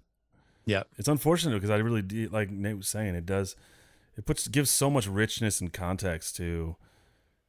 Yeah 0.66 0.84
it's 0.98 1.08
unfortunate 1.08 1.56
because 1.56 1.70
i 1.70 1.78
really 1.78 2.02
do 2.02 2.30
like 2.30 2.50
nate 2.50 2.78
was 2.78 2.88
saying 2.88 3.16
it 3.16 3.26
does 3.26 3.56
it 4.18 4.26
puts 4.26 4.48
gives 4.48 4.70
so 4.70 4.90
much 4.90 5.08
richness 5.08 5.60
and 5.60 5.74
context 5.74 6.36
to 6.38 6.76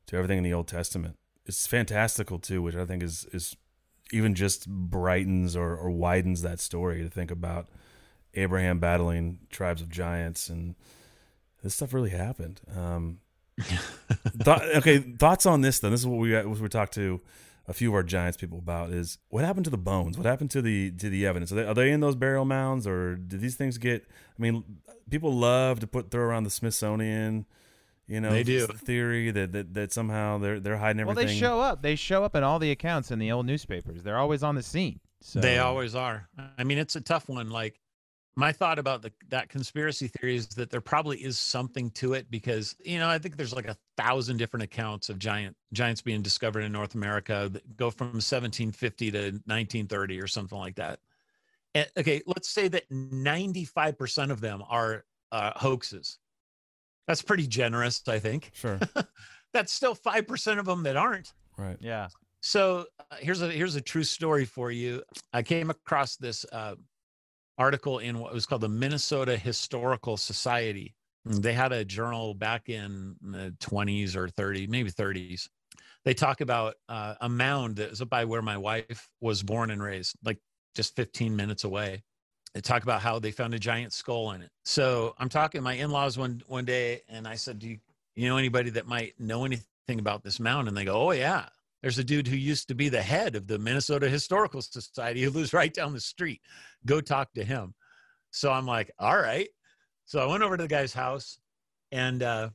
to 0.07 0.17
everything 0.17 0.39
in 0.39 0.45
the 0.45 0.53
old 0.53 0.69
testament. 0.69 1.17
It's 1.47 1.67
fantastical 1.67 2.39
too 2.39 2.61
which 2.61 2.75
i 2.75 2.85
think 2.85 3.03
is 3.03 3.27
is 3.33 3.57
even 4.13 4.35
just 4.35 4.69
brightens 4.69 5.57
or, 5.57 5.77
or 5.77 5.91
widens 5.91 6.43
that 6.43 6.61
story 6.61 7.03
to 7.03 7.09
think 7.09 7.31
about 7.31 7.69
Abraham 8.35 8.79
battling 8.79 9.39
tribes 9.51 9.83
of 9.83 9.89
giants, 9.89 10.49
and 10.49 10.75
this 11.63 11.75
stuff 11.75 11.93
really 11.93 12.11
happened. 12.11 12.61
Um, 12.77 13.21
th- 14.45 14.77
okay, 14.77 14.99
thoughts 14.99 15.47
on 15.47 15.61
this? 15.61 15.79
Then 15.79 15.91
this 15.91 16.01
is 16.01 16.07
what 16.07 16.19
we 16.19 16.35
what 16.35 16.59
we 16.59 16.69
talked 16.69 16.95
to 16.95 17.21
a 17.67 17.73
few 17.73 17.89
of 17.89 17.95
our 17.95 18.03
giants 18.03 18.37
people 18.37 18.59
about 18.59 18.91
is 18.91 19.19
what 19.29 19.45
happened 19.45 19.65
to 19.65 19.71
the 19.71 19.79
bones? 19.79 20.19
What 20.19 20.27
happened 20.27 20.51
to 20.53 20.63
the 20.63 20.91
to 20.93 21.09
the 21.09 21.27
evidence? 21.27 21.53
Are 21.53 21.55
they, 21.57 21.65
are 21.65 21.75
they 21.75 21.91
in 21.91 22.01
those 22.01 22.17
burial 22.17 22.45
mounds, 22.45 22.87
or 22.87 23.17
did 23.17 23.41
these 23.41 23.57
things 23.57 23.79
get? 23.79 24.05
I 24.39 24.43
mean, 24.43 24.65
people 25.11 25.33
love 25.33 25.81
to 25.81 25.87
put 25.87 26.11
throw 26.11 26.23
around 26.23 26.45
the 26.45 26.51
Smithsonian. 26.51 27.47
You 28.07 28.21
know, 28.21 28.31
they 28.31 28.43
do 28.43 28.67
theory 28.67 29.31
that, 29.31 29.53
that 29.53 29.75
that 29.75 29.93
somehow 29.93 30.39
they're 30.39 30.61
they're 30.61 30.77
hiding 30.77 31.01
everything. 31.01 31.25
Well, 31.25 31.35
they 31.35 31.39
show 31.39 31.61
up. 31.61 31.81
They 31.81 31.97
show 31.97 32.23
up 32.23 32.37
in 32.37 32.43
all 32.43 32.59
the 32.59 32.71
accounts 32.71 33.11
in 33.11 33.19
the 33.19 33.33
old 33.33 33.47
newspapers. 33.47 34.03
They're 34.03 34.19
always 34.19 34.43
on 34.43 34.57
the 34.57 34.63
scene. 34.63 35.01
So. 35.23 35.41
They 35.41 35.59
always 35.59 35.95
are. 35.95 36.29
I 36.59 36.65
mean, 36.65 36.77
it's 36.77 36.97
a 36.97 37.01
tough 37.01 37.31
one. 37.31 37.49
Like 37.49 37.81
my 38.37 38.53
thought 38.53 38.79
about 38.79 39.03
the, 39.03 39.13
that 39.29 39.49
conspiracy 39.49 40.09
theory 40.09 40.37
is 40.37 40.49
that 40.49 40.71
there 40.71 40.81
probably 40.81 41.19
is 41.19 41.39
something 41.39 41.91
to 41.93 42.15
it 42.15 42.31
because 42.31 42.75
you 42.85 42.99
know 42.99 43.09
I 43.09 43.19
think 43.19 43.37
there's 43.37 43.55
like 43.55 43.69
a 43.69 43.77
thousand 43.97 44.39
different 44.39 44.65
accounts 44.65 45.09
of 45.09 45.19
giant 45.19 45.57
giants 45.73 46.03
being 46.03 46.23
discovered 46.23 46.65
in 46.65 46.73
North 46.73 46.95
America 46.95 47.49
that 47.53 47.77
go 47.77 47.91
from 47.91 48.09
1750 48.09 49.11
to 49.13 49.19
1930 49.19 50.21
or 50.21 50.27
something 50.27 50.59
like 50.59 50.77
that. 50.77 50.99
And, 51.75 51.89
okay, 51.97 52.23
let's 52.27 52.49
say 52.49 52.69
that 52.69 52.89
95% 52.91 54.31
of 54.31 54.41
them 54.41 54.63
are 54.69 55.05
uh, 55.33 55.51
hoaxes. 55.57 56.19
That's 57.09 57.23
pretty 57.23 57.47
generous, 57.47 58.03
I 58.07 58.19
think. 58.21 58.53
Sure. 58.55 58.79
That's 59.53 59.73
still 59.73 59.95
5% 59.95 60.59
of 60.59 60.67
them 60.67 60.85
that 60.85 60.97
aren't. 60.97 61.33
Right. 61.57 61.77
Yeah. 61.81 62.09
So 62.41 62.87
uh, 62.99 63.17
here's 63.21 63.41
a 63.41 63.51
here's 63.51 63.75
a 63.75 63.81
true 63.81 64.05
story 64.05 64.45
for 64.45 64.71
you. 64.71 65.03
I 65.33 65.43
came 65.43 65.71
across 65.71 66.17
this 66.17 66.45
uh, 66.53 66.75
article 67.59 67.99
in 67.99 68.19
what 68.19 68.33
was 68.33 68.47
called 68.47 68.63
the 68.63 68.69
Minnesota 68.69 69.37
Historical 69.37 70.17
Society. 70.17 70.95
They 71.25 71.53
had 71.53 71.73
a 71.73 71.85
journal 71.85 72.35
back 72.35 72.69
in 72.69 73.17
the 73.23 73.55
20s 73.61 74.15
or 74.15 74.29
30s, 74.29 74.69
maybe 74.69 74.91
30s. 74.91 75.49
They 76.05 76.13
talk 76.13 76.43
about 76.43 76.75
uh, 76.89 77.15
a 77.21 77.29
mound 77.29 77.77
that 77.77 77.91
was 77.91 78.01
by 78.03 78.27
where 78.27 78.43
my 78.43 78.59
wife 78.59 79.09
was 79.21 79.43
born 79.43 79.71
and 79.71 79.83
raised, 79.83 80.17
like 80.23 80.39
just 80.75 80.95
15 80.97 81.35
minutes 81.35 81.65
away. 81.65 82.03
They 82.53 82.61
talk 82.61 82.83
about 82.83 83.01
how 83.01 83.19
they 83.19 83.31
found 83.31 83.55
a 83.55 83.59
giant 83.59 83.93
skull 83.93 84.33
in 84.33 84.43
it. 84.43 84.51
So 84.65 85.15
I'm 85.19 85.29
talking 85.29 85.61
to 85.61 85.63
my 85.63 85.75
in-laws 85.75 86.19
one 86.19 86.43
one 86.47 86.65
day, 86.65 87.03
and 87.09 87.27
I 87.27 87.35
said, 87.35 87.59
"Do 87.59 87.69
you, 87.69 87.79
you 88.15 88.29
know 88.29 88.37
anybody 88.37 88.71
that 88.71 88.87
might 88.87 89.19
know 89.19 89.45
anything 89.45 89.99
about 89.99 90.23
this 90.23 90.39
mound?" 90.39 90.69
And 90.69 90.77
they 90.77 90.85
go, 90.85 91.09
"Oh 91.09 91.11
yeah, 91.11 91.49
there's 91.85 91.99
a 91.99 92.05
dude 92.05 92.27
who 92.27 92.37
used 92.37 92.69
to 92.69 92.75
be 92.75 92.89
the 92.89 93.03
head 93.03 93.37
of 93.37 93.47
the 93.47 93.59
Minnesota 93.59 94.09
Historical 94.09 94.63
Society 94.63 95.23
who 95.23 95.29
lives 95.29 95.53
right 95.53 95.73
down 95.73 95.93
the 95.93 96.01
street. 96.01 96.41
Go 96.87 97.03
talk 97.03 97.31
to 97.35 97.45
him. 97.45 97.75
So 98.31 98.51
I'm 98.51 98.65
like, 98.65 98.91
all 98.99 99.19
right. 99.19 99.49
So 100.07 100.19
I 100.19 100.25
went 100.25 100.43
over 100.43 100.57
to 100.57 100.63
the 100.63 100.69
guy's 100.69 100.95
house 100.95 101.39
and 101.93 102.23
uh, 102.23 102.49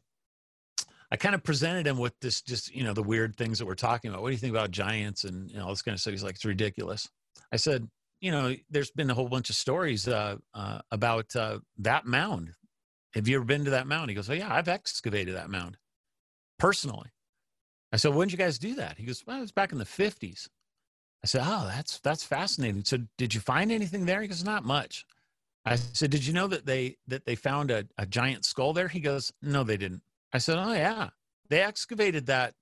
I 1.11 1.15
kind 1.15 1.35
of 1.35 1.43
presented 1.43 1.85
him 1.85 1.99
with 1.99 2.13
this, 2.21 2.41
just, 2.41 2.73
you 2.73 2.83
know, 2.83 2.95
the 2.95 3.03
weird 3.03 3.35
things 3.35 3.59
that 3.59 3.67
we're 3.67 3.75
talking 3.75 4.09
about. 4.09 4.23
What 4.23 4.29
do 4.29 4.33
you 4.33 4.39
think 4.39 4.49
about 4.49 4.71
giants 4.71 5.25
and 5.25 5.55
all 5.61 5.69
this 5.69 5.83
kind 5.83 5.93
of 5.93 6.01
stuff? 6.01 6.13
He's 6.13 6.23
like, 6.23 6.33
it's 6.33 6.45
ridiculous. 6.45 7.07
I 7.53 7.57
said, 7.57 7.87
you 8.21 8.31
know, 8.31 8.55
there's 8.71 8.89
been 8.89 9.11
a 9.11 9.13
whole 9.13 9.29
bunch 9.29 9.51
of 9.51 9.55
stories 9.55 10.07
uh, 10.07 10.37
uh, 10.55 10.79
about 10.89 11.35
uh, 11.35 11.59
that 11.77 12.07
mound. 12.07 12.53
Have 13.13 13.27
you 13.27 13.35
ever 13.35 13.45
been 13.45 13.65
to 13.65 13.71
that 13.71 13.85
mound? 13.85 14.09
He 14.09 14.15
goes, 14.15 14.27
oh, 14.27 14.33
yeah, 14.33 14.51
I've 14.51 14.67
excavated 14.67 15.35
that 15.35 15.51
mound 15.51 15.77
personally. 16.57 17.11
I 17.91 17.97
said, 17.97 18.13
when 18.13 18.27
did 18.27 18.33
you 18.33 18.37
guys 18.37 18.59
do 18.59 18.75
that? 18.75 18.97
He 18.97 19.05
goes, 19.05 19.23
well, 19.25 19.37
it 19.37 19.41
was 19.41 19.51
back 19.51 19.71
in 19.71 19.77
the 19.77 19.85
50s. 19.85 20.47
I 21.23 21.27
said, 21.27 21.41
oh, 21.43 21.67
that's 21.67 21.99
that's 21.99 22.23
fascinating. 22.23 22.83
So 22.85 22.99
did 23.17 23.33
you 23.33 23.41
find 23.41 23.71
anything 23.71 24.05
there? 24.05 24.21
He 24.21 24.27
goes, 24.27 24.43
not 24.43 24.63
much. 24.63 25.05
I 25.65 25.75
said, 25.75 26.11
did 26.11 26.25
you 26.25 26.33
know 26.33 26.47
that 26.47 26.65
they 26.65 26.97
that 27.07 27.25
they 27.25 27.35
found 27.35 27.71
a, 27.71 27.85
a 27.97 28.05
giant 28.05 28.45
skull 28.45 28.71
there? 28.71 28.87
He 28.87 29.01
goes, 29.01 29.33
no, 29.41 29.63
they 29.63 29.75
didn't. 29.75 30.01
I 30.31 30.37
said, 30.37 30.57
oh 30.57 30.71
yeah, 30.71 31.09
they 31.49 31.61
excavated 31.61 32.27
that 32.27 32.53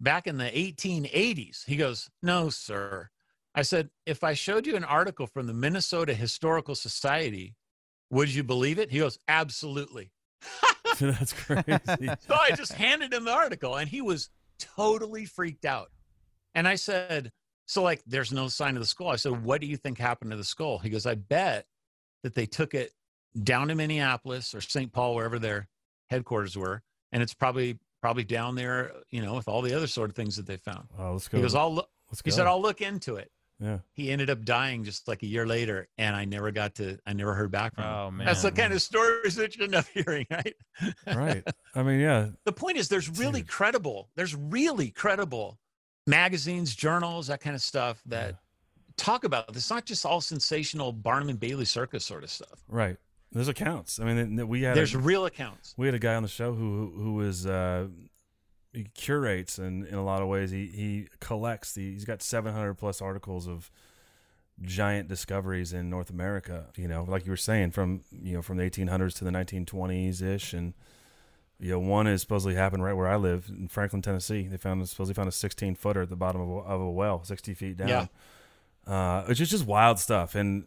back 0.00 0.26
in 0.26 0.38
the 0.38 0.44
1880s. 0.44 1.64
He 1.66 1.76
goes, 1.76 2.10
no, 2.22 2.50
sir. 2.50 3.10
I 3.54 3.62
said, 3.62 3.90
if 4.06 4.24
I 4.24 4.34
showed 4.34 4.66
you 4.66 4.76
an 4.76 4.84
article 4.84 5.26
from 5.26 5.46
the 5.46 5.54
Minnesota 5.54 6.14
Historical 6.14 6.74
Society, 6.74 7.54
would 8.10 8.32
you 8.32 8.42
believe 8.42 8.78
it? 8.78 8.90
He 8.90 8.98
goes, 8.98 9.18
absolutely. 9.28 10.12
That's 11.00 11.32
crazy. 11.32 12.10
so 12.26 12.34
I 12.34 12.52
just 12.56 12.72
handed 12.72 13.12
him 13.12 13.24
the 13.24 13.32
article, 13.32 13.76
and 13.76 13.88
he 13.88 14.00
was 14.00 14.30
totally 14.60 15.24
freaked 15.24 15.64
out. 15.64 15.90
And 16.54 16.68
I 16.68 16.74
said, 16.76 17.32
So, 17.66 17.82
like, 17.82 18.02
there's 18.06 18.32
no 18.32 18.48
sign 18.48 18.76
of 18.76 18.82
the 18.82 18.86
skull. 18.86 19.08
I 19.08 19.16
said, 19.16 19.44
What 19.44 19.60
do 19.60 19.66
you 19.66 19.76
think 19.76 19.98
happened 19.98 20.30
to 20.30 20.36
the 20.36 20.44
skull? 20.44 20.78
He 20.78 20.90
goes, 20.90 21.06
I 21.06 21.14
bet 21.14 21.66
that 22.22 22.34
they 22.34 22.46
took 22.46 22.74
it 22.74 22.92
down 23.42 23.68
to 23.68 23.74
Minneapolis 23.74 24.54
or 24.54 24.60
St. 24.60 24.92
Paul, 24.92 25.14
wherever 25.14 25.38
their 25.38 25.68
headquarters 26.08 26.56
were. 26.56 26.82
And 27.12 27.22
it's 27.22 27.34
probably 27.34 27.78
probably 28.00 28.24
down 28.24 28.54
there, 28.54 28.92
you 29.10 29.22
know, 29.22 29.34
with 29.34 29.46
all 29.48 29.62
the 29.62 29.74
other 29.74 29.86
sort 29.86 30.10
of 30.10 30.16
things 30.16 30.36
that 30.36 30.46
they 30.46 30.56
found. 30.56 30.88
Oh, 30.98 31.12
let's 31.12 31.28
go. 31.28 31.36
He 31.36 31.42
goes, 31.42 31.54
I'll 31.54 31.74
look. 31.74 31.88
He 32.24 32.30
said, 32.30 32.46
I'll 32.46 32.60
look 32.60 32.80
into 32.80 33.16
it. 33.16 33.30
Yeah. 33.60 33.78
He 33.92 34.10
ended 34.10 34.30
up 34.30 34.44
dying 34.44 34.84
just 34.84 35.06
like 35.06 35.22
a 35.22 35.26
year 35.26 35.46
later, 35.46 35.86
and 35.98 36.16
I 36.16 36.24
never 36.24 36.50
got 36.50 36.74
to, 36.76 36.98
I 37.06 37.12
never 37.12 37.34
heard 37.34 37.50
back 37.50 37.74
from 37.74 37.84
him. 37.84 37.90
Oh 37.92 38.10
man. 38.10 38.26
That's 38.26 38.42
the 38.42 38.50
kind 38.52 38.72
of 38.72 38.80
stories 38.82 39.34
that 39.36 39.56
you 39.56 39.64
end 39.64 39.74
up 39.74 39.86
hearing, 39.94 40.26
right? 40.30 40.54
Right. 41.06 41.44
I 41.74 41.82
mean, 41.82 42.00
yeah. 42.00 42.28
the 42.44 42.52
point 42.52 42.78
is 42.78 42.88
there's 42.88 43.08
really 43.18 43.42
Dude. 43.42 43.50
credible 43.50 44.08
there's 44.16 44.34
really 44.34 44.90
credible 44.90 45.58
magazines 46.06 46.74
journals 46.74 47.26
that 47.28 47.40
kind 47.40 47.54
of 47.54 47.62
stuff 47.62 48.00
that 48.06 48.28
Yeah. 48.30 48.36
talk 48.96 49.24
about 49.24 49.48
this 49.48 49.64
it's 49.64 49.70
not 49.70 49.84
just 49.84 50.04
all 50.06 50.20
sensational 50.20 50.92
barnum 50.92 51.28
and 51.28 51.38
bailey 51.38 51.64
circus 51.66 52.04
sort 52.04 52.24
of 52.24 52.30
stuff 52.30 52.64
Right. 52.68 52.96
There's 53.32 53.46
accounts. 53.46 54.00
I 54.00 54.12
mean, 54.12 54.48
we 54.48 54.62
had 54.62 54.76
there's 54.76 54.94
a, 54.94 54.98
real 54.98 55.26
accounts 55.26 55.74
we 55.76 55.86
had 55.86 55.94
a 55.94 56.00
guy 56.00 56.14
on 56.16 56.22
the 56.24 56.28
show 56.28 56.52
who 56.52 56.92
who 56.96 57.12
was 57.14 57.46
uh, 57.46 57.86
he 58.72 58.84
curates 58.94 59.58
and 59.58 59.86
in 59.86 59.94
a 59.94 60.04
lot 60.04 60.22
of 60.22 60.28
ways 60.28 60.50
he 60.50 60.66
he 60.66 61.08
collects 61.18 61.72
the 61.72 61.92
he's 61.92 62.04
got 62.04 62.22
700 62.22 62.74
plus 62.74 63.02
articles 63.02 63.48
of 63.48 63.70
giant 64.62 65.08
discoveries 65.08 65.72
in 65.72 65.90
North 65.90 66.10
America. 66.10 66.66
You 66.76 66.88
know, 66.88 67.04
like 67.04 67.24
you 67.24 67.32
were 67.32 67.36
saying, 67.36 67.70
from 67.72 68.02
you 68.10 68.34
know 68.34 68.42
from 68.42 68.58
the 68.58 68.68
1800s 68.68 69.16
to 69.18 69.24
the 69.24 69.30
1920s 69.30 70.22
ish, 70.22 70.52
and 70.52 70.74
you 71.58 71.70
know 71.70 71.78
one 71.78 72.06
is 72.06 72.20
supposedly 72.20 72.54
happened 72.54 72.84
right 72.84 72.92
where 72.92 73.08
I 73.08 73.16
live 73.16 73.46
in 73.48 73.68
Franklin, 73.68 74.02
Tennessee. 74.02 74.46
They 74.46 74.56
found 74.56 74.86
supposedly 74.88 75.14
found 75.14 75.28
a 75.28 75.32
16 75.32 75.74
footer 75.74 76.02
at 76.02 76.10
the 76.10 76.16
bottom 76.16 76.40
of 76.40 76.48
a, 76.48 76.58
of 76.60 76.80
a 76.80 76.90
well, 76.90 77.24
60 77.24 77.54
feet 77.54 77.76
down. 77.76 77.88
Yeah. 77.88 78.06
Uh, 78.86 79.24
which 79.24 79.40
is 79.40 79.50
just 79.50 79.66
wild 79.66 79.98
stuff, 79.98 80.34
and 80.34 80.66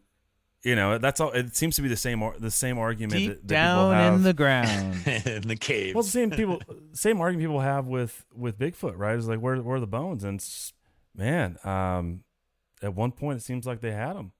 you 0.64 0.76
know 0.76 0.98
that's 0.98 1.20
all. 1.20 1.32
It 1.32 1.56
seems 1.56 1.76
to 1.76 1.82
be 1.82 1.88
the 1.88 1.96
same 1.98 2.24
ar- 2.24 2.36
the 2.40 2.52
same 2.52 2.78
argument 2.78 3.20
Deep 3.20 3.30
that, 3.30 3.48
that 3.50 3.68
people 3.68 3.90
down 3.90 3.94
have. 3.94 4.14
in 4.16 4.24
the 4.24 4.34
ground. 4.44 5.08
in 5.26 5.48
the 5.48 5.56
cave 5.56 5.96
Well, 5.96 6.04
the 6.04 6.10
same 6.10 6.32
people, 6.32 6.62
same 6.94 7.20
argument 7.22 7.48
people 7.50 7.60
have 7.62 7.88
with 7.88 8.26
with 8.36 8.58
Bigfoot, 8.58 8.98
right? 8.98 9.18
It's 9.18 9.28
like 9.28 9.40
where 9.40 9.58
where 9.62 9.78
are 9.78 9.80
the 9.80 9.88
bones? 9.88 10.24
And 10.24 10.44
man, 11.16 11.58
um, 11.64 12.24
at 12.82 12.94
one 12.96 13.12
point 13.12 13.40
it 13.40 13.44
seems 13.44 13.66
like 13.66 13.82
they 13.82 13.92
had 13.92 14.16
them, 14.16 14.32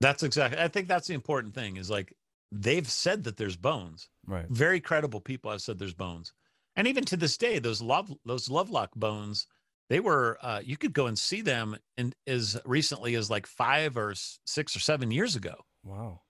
that's 0.00 0.22
exactly 0.22 0.58
i 0.60 0.66
think 0.66 0.88
that's 0.88 1.06
the 1.06 1.14
important 1.14 1.54
thing 1.54 1.76
is 1.76 1.90
like 1.90 2.12
they've 2.50 2.90
said 2.90 3.22
that 3.24 3.36
there's 3.36 3.56
bones 3.56 4.08
right? 4.26 4.46
very 4.48 4.80
credible 4.80 5.20
people 5.20 5.50
have 5.50 5.62
said 5.62 5.78
there's 5.78 5.94
bones 5.94 6.32
and 6.74 6.88
even 6.88 7.04
to 7.04 7.16
this 7.16 7.36
day 7.36 7.58
those 7.58 7.80
love 7.82 8.12
those 8.24 8.48
lovelock 8.50 8.90
bones 8.96 9.46
they 9.90 10.00
were 10.00 10.38
uh, 10.40 10.60
you 10.64 10.78
could 10.78 10.94
go 10.94 11.06
and 11.06 11.18
see 11.18 11.42
them 11.42 11.76
in 11.98 12.14
as 12.26 12.58
recently 12.64 13.14
as 13.16 13.28
like 13.28 13.46
five 13.46 13.98
or 13.98 14.14
six 14.46 14.74
or 14.74 14.80
seven 14.80 15.10
years 15.10 15.36
ago 15.36 15.56
Wow. 15.84 16.22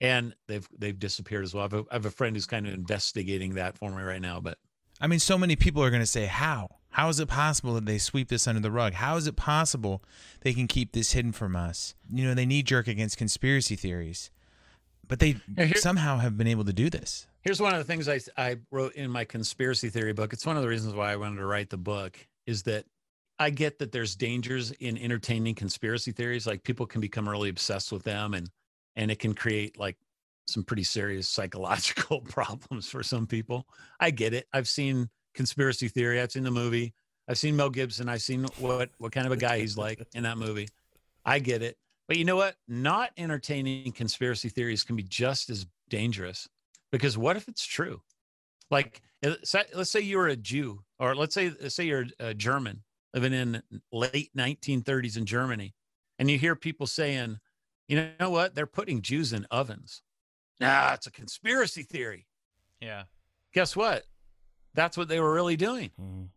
and 0.00 0.34
they've 0.48 0.68
they've 0.78 0.98
disappeared 0.98 1.44
as 1.44 1.54
well. 1.54 1.62
I 1.62 1.64
have, 1.64 1.72
a, 1.74 1.84
I 1.90 1.94
have 1.94 2.06
a 2.06 2.10
friend 2.10 2.36
who's 2.36 2.46
kind 2.46 2.66
of 2.66 2.74
investigating 2.74 3.54
that 3.54 3.78
for 3.78 3.90
me 3.90 4.02
right 4.02 4.20
now. 4.20 4.40
But 4.40 4.58
I 5.00 5.06
mean, 5.06 5.18
so 5.18 5.38
many 5.38 5.56
people 5.56 5.82
are 5.82 5.90
going 5.90 6.02
to 6.02 6.06
say, 6.06 6.26
"How? 6.26 6.68
How 6.90 7.08
is 7.10 7.20
it 7.20 7.28
possible 7.28 7.74
that 7.74 7.84
they 7.84 7.98
sweep 7.98 8.28
this 8.28 8.46
under 8.48 8.60
the 8.60 8.70
rug? 8.70 8.94
How 8.94 9.16
is 9.16 9.26
it 9.26 9.36
possible 9.36 10.02
they 10.40 10.54
can 10.54 10.66
keep 10.66 10.92
this 10.92 11.12
hidden 11.12 11.32
from 11.32 11.54
us?" 11.56 11.94
You 12.10 12.24
know, 12.26 12.34
they 12.34 12.46
knee 12.46 12.62
jerk 12.62 12.88
against 12.88 13.16
conspiracy 13.18 13.76
theories, 13.76 14.30
but 15.06 15.18
they 15.18 15.36
here- 15.56 15.74
somehow 15.76 16.18
have 16.18 16.36
been 16.38 16.46
able 16.46 16.64
to 16.64 16.72
do 16.72 16.88
this. 16.90 17.26
here's 17.42 17.60
one 17.60 17.72
of 17.74 17.78
the 17.78 17.84
things 17.84 18.08
I 18.08 18.20
I 18.36 18.56
wrote 18.70 18.94
in 18.94 19.10
my 19.10 19.24
conspiracy 19.24 19.88
theory 19.90 20.12
book. 20.14 20.32
It's 20.32 20.46
one 20.46 20.56
of 20.56 20.62
the 20.62 20.68
reasons 20.68 20.94
why 20.94 21.12
I 21.12 21.16
wanted 21.16 21.36
to 21.36 21.46
write 21.46 21.68
the 21.70 21.76
book 21.76 22.26
is 22.46 22.62
that 22.64 22.84
I 23.38 23.50
get 23.50 23.78
that 23.78 23.92
there's 23.92 24.16
dangers 24.16 24.70
in 24.72 24.96
entertaining 24.96 25.54
conspiracy 25.54 26.12
theories. 26.12 26.46
Like 26.46 26.62
people 26.62 26.86
can 26.86 27.00
become 27.00 27.28
really 27.28 27.50
obsessed 27.50 27.92
with 27.92 28.02
them, 28.02 28.34
and 28.34 28.50
and 28.96 29.10
it 29.10 29.18
can 29.18 29.34
create 29.34 29.78
like 29.78 29.96
some 30.46 30.64
pretty 30.64 30.84
serious 30.84 31.28
psychological 31.36 32.20
problems 32.20 32.88
for 32.88 33.02
some 33.02 33.26
people. 33.26 33.66
I 34.00 34.10
get 34.10 34.32
it. 34.32 34.46
I've 34.52 34.68
seen 34.68 35.08
conspiracy 35.34 35.88
theory. 35.88 36.20
I've 36.20 36.32
seen 36.32 36.44
the 36.44 36.50
movie. 36.50 36.94
I've 37.28 37.38
seen 37.38 37.56
Mel 37.56 37.70
Gibson. 37.70 38.08
I've 38.08 38.22
seen 38.22 38.46
what 38.58 38.90
what 38.98 39.12
kind 39.12 39.26
of 39.26 39.32
a 39.32 39.36
guy 39.36 39.58
he's 39.58 39.76
like 39.76 40.06
in 40.14 40.22
that 40.22 40.38
movie. 40.38 40.68
I 41.24 41.40
get 41.40 41.62
it. 41.62 41.76
But 42.08 42.16
you 42.16 42.24
know 42.24 42.36
what? 42.36 42.54
Not 42.68 43.10
entertaining 43.16 43.92
conspiracy 43.92 44.48
theories 44.48 44.84
can 44.84 44.96
be 44.96 45.02
just 45.02 45.50
as 45.50 45.66
dangerous 45.88 46.48
because 46.92 47.18
what 47.18 47.36
if 47.36 47.48
it's 47.48 47.64
true? 47.66 48.00
Like, 48.70 49.00
uh, 49.24 49.34
let's 49.74 49.90
say 49.90 50.00
you 50.00 50.18
were 50.18 50.28
a 50.28 50.36
Jew, 50.36 50.82
or 50.98 51.14
let's 51.14 51.34
say 51.34 51.50
say 51.68 51.84
you're 51.84 52.06
a 52.18 52.34
German 52.34 52.82
living 53.14 53.32
in 53.32 53.62
late 53.92 54.30
1930s 54.36 55.16
in 55.16 55.26
Germany, 55.26 55.74
and 56.18 56.30
you 56.30 56.38
hear 56.38 56.56
people 56.56 56.86
saying, 56.86 57.38
"You 57.88 58.10
know 58.18 58.30
what? 58.30 58.54
They're 58.54 58.66
putting 58.66 59.02
Jews 59.02 59.32
in 59.32 59.46
ovens." 59.50 60.02
Nah, 60.60 60.94
it's 60.94 61.06
a 61.06 61.10
conspiracy 61.10 61.82
theory. 61.82 62.26
Yeah. 62.80 63.04
Guess 63.52 63.76
what? 63.76 64.04
That's 64.74 64.96
what 64.96 65.08
they 65.08 65.20
were 65.20 65.32
really 65.32 65.56
doing. 65.56 65.90
Mhm. 65.98 66.28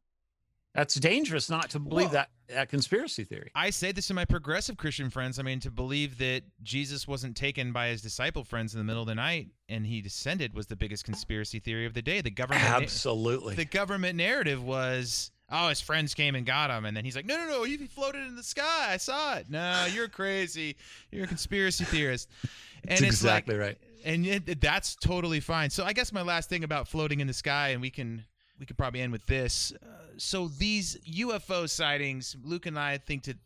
That's 0.80 0.96
dangerous 0.96 1.50
not 1.50 1.70
to 1.72 1.80
believe 1.80 2.06
Well- 2.06 2.14
that 2.14 2.30
that 2.48 2.70
conspiracy 2.70 3.26
theory. 3.26 3.52
I 3.54 3.70
say 3.70 3.92
this 3.92 4.08
to 4.08 4.14
my 4.14 4.24
progressive 4.24 4.78
Christian 4.78 5.10
friends. 5.10 5.38
I 5.38 5.44
mean, 5.44 5.60
to 5.60 5.70
believe 5.70 6.18
that 6.20 6.44
Jesus 6.64 7.06
wasn't 7.06 7.36
taken 7.36 7.72
by 7.74 7.90
his 7.90 8.02
disciple 8.02 8.44
friends 8.46 8.74
in 8.74 8.80
the 8.80 8.84
middle 8.86 9.02
of 9.04 9.08
the 9.08 9.14
night 9.14 9.50
and 9.68 9.86
he 9.86 10.02
descended 10.02 10.56
was 10.56 10.68
the 10.68 10.76
biggest 10.78 11.04
conspiracy 11.04 11.60
theory 11.60 11.86
of 11.86 11.94
the 11.94 12.02
day. 12.02 12.22
The 12.22 12.32
government 12.32 12.64
Absolutely. 12.64 13.56
the 13.56 13.66
government 13.66 14.16
narrative 14.16 14.64
was 14.64 15.32
oh, 15.52 15.68
his 15.68 15.82
friends 15.82 16.14
came 16.14 16.34
and 16.36 16.46
got 16.46 16.70
him, 16.70 16.86
and 16.86 16.96
then 16.96 17.04
he's 17.04 17.16
like, 17.16 17.26
no, 17.26 17.36
no, 17.36 17.48
no, 17.48 17.64
he 17.64 17.76
floated 17.76 18.26
in 18.26 18.36
the 18.36 18.44
sky. 18.44 18.94
I 18.94 18.98
saw 18.98 19.36
it. 19.36 19.48
No, 19.50 19.86
you're 19.92 20.08
crazy. 20.08 20.76
You're 21.12 21.26
a 21.26 21.28
conspiracy 21.28 21.84
theorist. 21.84 22.30
And 22.84 22.92
That's 22.92 23.02
it's 23.02 23.10
exactly 23.10 23.56
like, 23.56 23.62
right. 23.62 23.78
and 24.06 24.26
it, 24.26 24.62
that's 24.62 24.96
totally 24.96 25.42
fine. 25.42 25.70
So 25.70 25.84
I 25.84 25.92
guess 25.92 26.14
my 26.14 26.22
last 26.22 26.48
thing 26.48 26.64
about 26.64 26.88
floating 26.88 27.20
in 27.20 27.28
the 27.28 27.34
sky, 27.34 27.70
and 27.72 27.82
we 27.82 27.90
can 27.90 28.24
we 28.60 28.66
could 28.66 28.78
probably 28.78 29.02
end 29.02 29.12
with 29.12 29.26
this. 29.26 29.72
Uh, 29.82 29.88
so 30.18 30.48
these 30.50 30.98
UFO 31.06 31.68
sightings, 31.70 32.36
Luke 32.44 32.66
and 32.66 32.78
I 32.78 32.98
think 32.98 33.24
that 33.24 33.38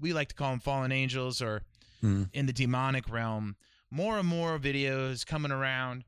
we 0.00 0.12
like 0.12 0.28
to 0.30 0.34
call 0.34 0.50
them 0.50 0.60
fallen 0.60 0.90
angels 0.92 1.40
or 1.42 1.62
Mhm. 2.02 2.28
in 2.32 2.46
the 2.46 2.52
demonic 2.52 3.08
realm. 3.08 3.56
More 3.90 4.18
and 4.18 4.26
more 4.26 4.58
videos 4.58 5.24
coming 5.26 5.52
around. 5.52 6.04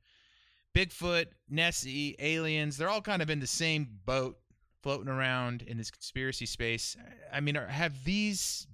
Bigfoot, 0.75 1.27
Nessie, 1.49 2.17
aliens, 2.19 2.77
they're 2.77 2.89
all 2.89 3.03
kind 3.03 3.23
of 3.23 3.31
in 3.31 3.39
the 3.39 3.47
same 3.47 4.01
boat 4.05 4.41
floating 4.83 5.09
around 5.09 5.63
in 5.63 5.77
this 5.77 5.91
conspiracy 5.91 6.47
space. 6.47 6.97
I 7.33 7.41
mean, 7.41 7.57
are, 7.57 7.69
have 7.69 8.05
these 8.05 8.67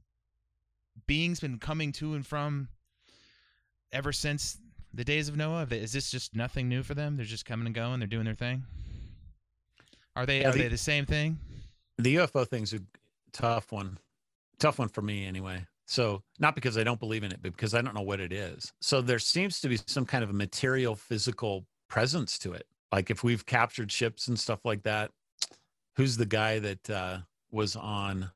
beings 1.07 1.41
been 1.41 1.59
coming 1.59 1.93
to 1.93 2.15
and 2.15 2.27
from 2.27 2.69
ever 3.93 4.13
since 4.13 4.59
the 4.95 5.05
days 5.05 5.29
of 5.29 5.37
Noah? 5.37 5.67
Is 5.71 5.93
this 5.93 6.11
just 6.11 6.35
nothing 6.35 6.69
new 6.69 6.83
for 6.83 6.95
them? 6.95 7.17
They're 7.17 7.27
just 7.27 7.45
coming 7.45 7.67
and 7.67 7.75
going. 7.75 8.01
They're 8.01 8.07
doing 8.09 8.25
their 8.25 8.35
thing. 8.35 8.65
Are 10.17 10.27
they? 10.27 10.41
Yeah, 10.41 10.49
are 10.49 10.53
the- 10.53 10.59
they 10.63 10.69
the 10.69 10.77
same 10.79 11.07
thing? 11.07 11.39
The 11.99 12.17
UFO 12.17 12.47
thing's 12.49 12.73
a 12.73 12.81
tough 13.33 13.73
one. 13.73 13.99
Tough 14.59 14.79
one 14.79 14.89
for 14.89 15.03
me 15.03 15.27
anyway. 15.27 15.67
So 15.87 16.23
not 16.39 16.55
because 16.55 16.79
I 16.79 16.85
don't 16.85 17.01
believe 17.01 17.25
in 17.25 17.33
it, 17.33 17.41
but 17.43 17.53
because 17.53 17.75
I 17.75 17.83
don't 17.83 17.95
know 17.95 18.01
what 18.03 18.21
it 18.21 18.33
is. 18.33 18.73
So 18.81 19.01
there 19.01 19.19
seems 19.19 19.61
to 19.61 19.69
be 19.69 19.79
some 19.87 20.07
kind 20.07 20.23
of 20.25 20.31
a 20.31 20.35
material 20.35 20.95
physical 20.95 21.67
presence 21.89 22.39
to 22.41 22.53
it. 22.53 22.67
Like 22.93 23.11
if 23.11 23.23
we've 23.25 23.45
captured 23.45 23.91
ships 23.93 24.29
and 24.29 24.39
stuff 24.39 24.65
like 24.65 24.83
that, 24.85 25.11
who's 25.97 26.17
the 26.17 26.27
guy 26.27 26.59
that 26.61 26.89
uh, 26.91 27.19
was 27.51 27.77
on 27.77 28.31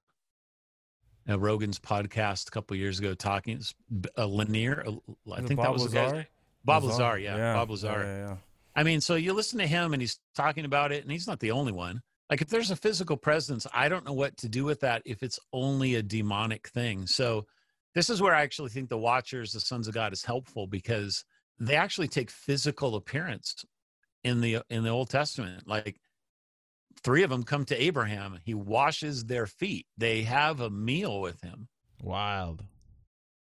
uh, 1.29 1.39
Rogan's 1.39 1.79
podcast 1.79 2.49
a 2.49 2.51
couple 2.51 2.77
years 2.77 2.99
ago 2.99 3.15
talking? 3.15 3.57
It's 3.57 3.75
B- 4.01 4.09
uh, 4.19 4.27
Lanier. 4.27 4.83
uh, 4.87 4.91
I 5.33 5.41
Is 5.41 5.47
think 5.47 5.61
that 5.61 5.67
Bob 5.67 5.73
was 5.75 5.85
the 5.91 5.91
guy. 5.97 6.29
Bob 6.65 6.85
Lazar. 6.85 7.19
Yeah, 7.19 7.55
Bob 7.55 7.69
Yeah, 7.69 7.73
Lazar. 7.73 7.89
yeah, 8.05 8.27
yeah. 8.29 8.37
I 8.77 8.83
mean, 8.83 9.01
so 9.01 9.15
you 9.15 9.33
listen 9.33 9.59
to 9.61 9.67
him 9.67 9.93
and 9.93 10.03
he's 10.03 10.19
talking 10.35 10.65
about 10.65 10.93
it, 10.93 11.03
and 11.03 11.13
he's 11.13 11.27
not 11.27 11.41
the 11.41 11.53
only 11.53 11.73
one. 11.73 12.01
Like, 12.31 12.41
if 12.41 12.49
there's 12.49 12.71
a 12.71 12.77
physical 12.77 13.17
presence, 13.17 13.67
I 13.73 13.89
don't 13.89 14.05
know 14.05 14.13
what 14.13 14.37
to 14.39 14.49
do 14.49 14.65
with 14.65 14.81
that 14.81 15.03
if 15.05 15.23
it's 15.23 15.39
only 15.53 15.95
a 15.95 16.03
demonic 16.03 16.69
thing. 16.69 17.07
So, 17.07 17.47
this 17.95 18.11
is 18.11 18.21
where 18.21 18.35
I 18.35 18.43
actually 18.43 18.71
think 18.71 18.89
the 18.89 18.99
Watchers, 18.99 19.53
the 19.53 19.61
Sons 19.61 19.87
of 19.87 19.95
God, 19.95 20.13
is 20.13 20.25
helpful 20.25 20.67
because 20.67 21.25
they 21.61 21.77
actually 21.77 22.09
take 22.09 22.31
physical 22.31 22.97
appearance 22.97 23.65
in 24.25 24.41
the 24.41 24.59
in 24.71 24.83
the 24.83 24.91
Old 24.91 25.11
Testament. 25.11 25.69
Like, 25.69 26.01
three 27.03 27.23
of 27.23 27.31
them 27.31 27.45
come 27.45 27.65
to 27.67 27.83
Abraham. 27.83 28.39
He 28.45 28.55
washes 28.55 29.27
their 29.27 29.47
feet. 29.47 29.87
They 29.97 30.23
have 30.23 30.61
a 30.61 30.71
meal 30.71 31.21
with 31.21 31.41
him. 31.43 31.69
Wild. 32.03 32.65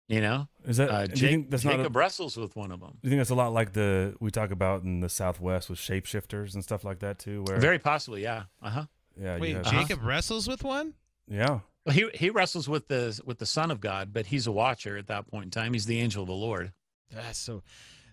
You 0.07 0.21
know, 0.21 0.49
Is 0.67 0.77
that 0.77 0.91
uh, 0.91 1.07
do 1.07 1.11
you 1.13 1.17
Jake, 1.17 1.31
think 1.31 1.51
that's 1.51 1.65
not? 1.65 1.75
A, 1.75 1.77
Jacob 1.79 1.97
wrestles 1.97 2.37
with 2.37 2.55
one 2.57 2.71
of 2.73 2.81
them. 2.81 2.99
do 3.03 3.09
you 3.09 3.11
think 3.11 3.21
that's 3.21 3.31
a 3.31 3.35
lot 3.35 3.55
like 3.55 3.73
the 3.73 4.15
we 4.21 4.31
talk 4.31 4.51
about 4.51 4.83
in 4.83 5.01
the 5.01 5.09
Southwest 5.09 5.71
with 5.71 5.79
shapeshifters 5.79 6.53
and 6.55 6.63
stuff 6.63 6.85
like 6.85 6.99
that 6.99 7.19
too? 7.19 7.43
Where 7.47 7.57
Very 7.59 7.79
possibly, 7.79 8.23
yeah. 8.23 8.43
Uh 8.63 8.69
huh. 8.71 8.85
yeah, 9.19 9.37
you 9.37 9.41
Wait, 9.41 9.57
have- 9.57 9.67
Uh-huh. 9.67 9.81
Jacob 9.81 10.05
wrestles 10.05 10.47
with 10.47 10.63
one? 10.63 10.93
yeah, 11.27 11.61
Well, 11.87 11.95
he 11.95 12.11
he 12.13 12.29
wrestles 12.29 12.69
with 12.69 12.89
the 12.89 13.19
with 13.25 13.39
the 13.39 13.47
Son 13.47 13.71
of 13.71 13.81
God, 13.81 14.13
but 14.13 14.27
he's 14.27 14.47
a 14.47 14.53
watcher 14.53 14.99
at 14.99 15.07
that 15.07 15.27
point 15.27 15.45
in 15.47 15.51
time. 15.51 15.73
He's 15.73 15.87
the 15.87 15.99
angel 16.01 16.23
of 16.23 16.29
the 16.29 16.35
Lord. 16.35 16.73
That's 17.11 17.39
so. 17.39 17.63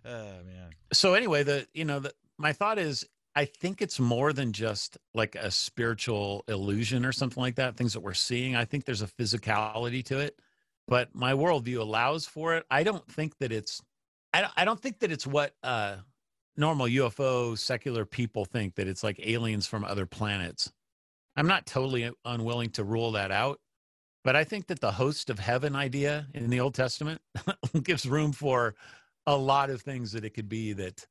Oh 0.05 0.09
man. 0.45 0.69
So 0.93 1.13
anyway, 1.13 1.43
the 1.43 1.67
you 1.73 1.83
know 1.83 1.99
the 1.99 2.13
my 2.37 2.53
thought 2.53 2.79
is 2.79 3.05
I 3.35 3.43
think 3.43 3.81
it's 3.81 3.99
more 3.99 4.31
than 4.31 4.53
just 4.53 4.97
like 5.13 5.35
a 5.35 5.51
spiritual 5.51 6.45
illusion 6.47 7.05
or 7.05 7.11
something 7.11 7.41
like 7.41 7.55
that. 7.55 7.75
Things 7.75 7.91
that 7.93 7.99
we're 7.99 8.13
seeing. 8.13 8.55
I 8.55 8.63
think 8.63 8.85
there's 8.85 9.01
a 9.01 9.07
physicality 9.07 10.03
to 10.05 10.19
it, 10.19 10.39
but 10.91 11.15
my 11.15 11.31
worldview 11.31 11.79
allows 11.79 12.25
for 12.25 12.53
it. 12.55 12.65
I 12.69 12.83
don't 12.83 13.07
think 13.09 13.37
that 13.37 13.53
it's. 13.53 13.81
I 14.33 14.41
don't, 14.41 14.53
I 14.57 14.65
don't 14.65 14.79
think 14.79 14.99
that 14.99 15.09
it's 15.09 15.25
what 15.25 15.53
uh, 15.63 15.95
normal 16.57 16.85
UFO 16.85 17.57
secular 17.57 18.05
people 18.05 18.43
think 18.43 18.75
that 18.75 18.89
it's 18.89 19.01
like 19.01 19.17
aliens 19.25 19.65
from 19.65 19.85
other 19.85 20.05
planets. 20.05 20.69
I'm 21.37 21.47
not 21.47 21.65
totally 21.65 22.11
unwilling 22.25 22.71
to 22.71 22.83
rule 22.83 23.13
that 23.13 23.31
out, 23.31 23.61
but 24.25 24.35
I 24.35 24.43
think 24.43 24.67
that 24.67 24.81
the 24.81 24.91
host 24.91 25.29
of 25.29 25.39
heaven 25.39 25.77
idea 25.77 26.27
in 26.33 26.49
the 26.49 26.59
Old 26.59 26.75
Testament 26.75 27.21
gives 27.83 28.05
room 28.05 28.33
for 28.33 28.75
a 29.25 29.37
lot 29.37 29.69
of 29.69 29.81
things 29.81 30.11
that 30.11 30.25
it 30.25 30.31
could 30.31 30.49
be 30.49 30.73
that 30.73 31.07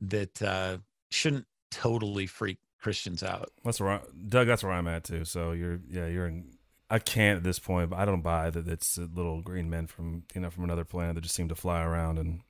that 0.00 0.40
uh, 0.40 0.78
shouldn't 1.10 1.44
totally 1.70 2.26
freak 2.26 2.56
Christians 2.80 3.22
out. 3.22 3.50
that's 3.62 3.78
I, 3.78 4.00
Doug. 4.26 4.46
That's 4.46 4.64
where 4.64 4.72
I'm 4.72 4.88
at 4.88 5.04
too. 5.04 5.26
So 5.26 5.52
you're 5.52 5.80
yeah 5.86 6.06
you're 6.06 6.28
in. 6.28 6.46
I 6.90 6.98
can't 6.98 7.36
at 7.36 7.42
this 7.44 7.58
point, 7.58 7.90
but 7.90 7.98
I 7.98 8.04
don't 8.04 8.22
buy 8.22 8.50
that 8.50 8.66
it's 8.66 8.96
little 8.96 9.42
green 9.42 9.68
men 9.68 9.86
from 9.86 10.24
you 10.34 10.40
know 10.40 10.50
from 10.50 10.64
another 10.64 10.84
planet 10.84 11.14
that 11.16 11.20
just 11.22 11.34
seem 11.34 11.48
to 11.48 11.54
fly 11.54 11.82
around. 11.82 12.18
And 12.18 12.40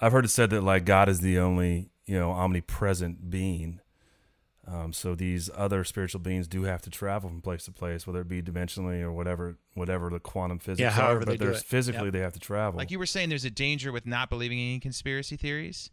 I've 0.00 0.12
heard 0.12 0.24
it 0.24 0.28
said 0.28 0.50
that 0.50 0.62
like 0.62 0.84
God 0.84 1.08
is 1.08 1.20
the 1.20 1.38
only 1.38 1.90
you 2.06 2.18
know 2.18 2.30
omnipresent 2.30 3.30
being. 3.30 3.80
Um, 4.66 4.92
so 4.92 5.14
these 5.16 5.50
other 5.56 5.82
spiritual 5.82 6.20
beings 6.20 6.46
do 6.46 6.62
have 6.64 6.82
to 6.82 6.90
travel 6.90 7.28
from 7.28 7.40
place 7.40 7.64
to 7.64 7.72
place, 7.72 8.06
whether 8.06 8.20
it 8.20 8.28
be 8.28 8.40
dimensionally 8.42 9.00
or 9.00 9.10
whatever, 9.10 9.56
whatever 9.74 10.10
the 10.10 10.20
quantum 10.20 10.60
physics 10.60 10.80
Yeah, 10.80 10.88
are. 10.88 10.92
however 10.92 11.20
But 11.20 11.28
they 11.28 11.36
do 11.38 11.44
there's 11.46 11.62
physically 11.62 12.04
Yep. 12.04 12.12
they 12.12 12.20
have 12.20 12.34
to 12.34 12.38
travel. 12.40 12.78
Like 12.78 12.90
you 12.92 12.98
were 12.98 13.06
saying, 13.06 13.30
there's 13.30 13.46
a 13.46 13.50
danger 13.50 13.90
with 13.90 14.06
not 14.06 14.30
believing 14.30 14.58
in 14.60 14.68
any 14.68 14.78
conspiracy 14.78 15.36
theories. 15.36 15.90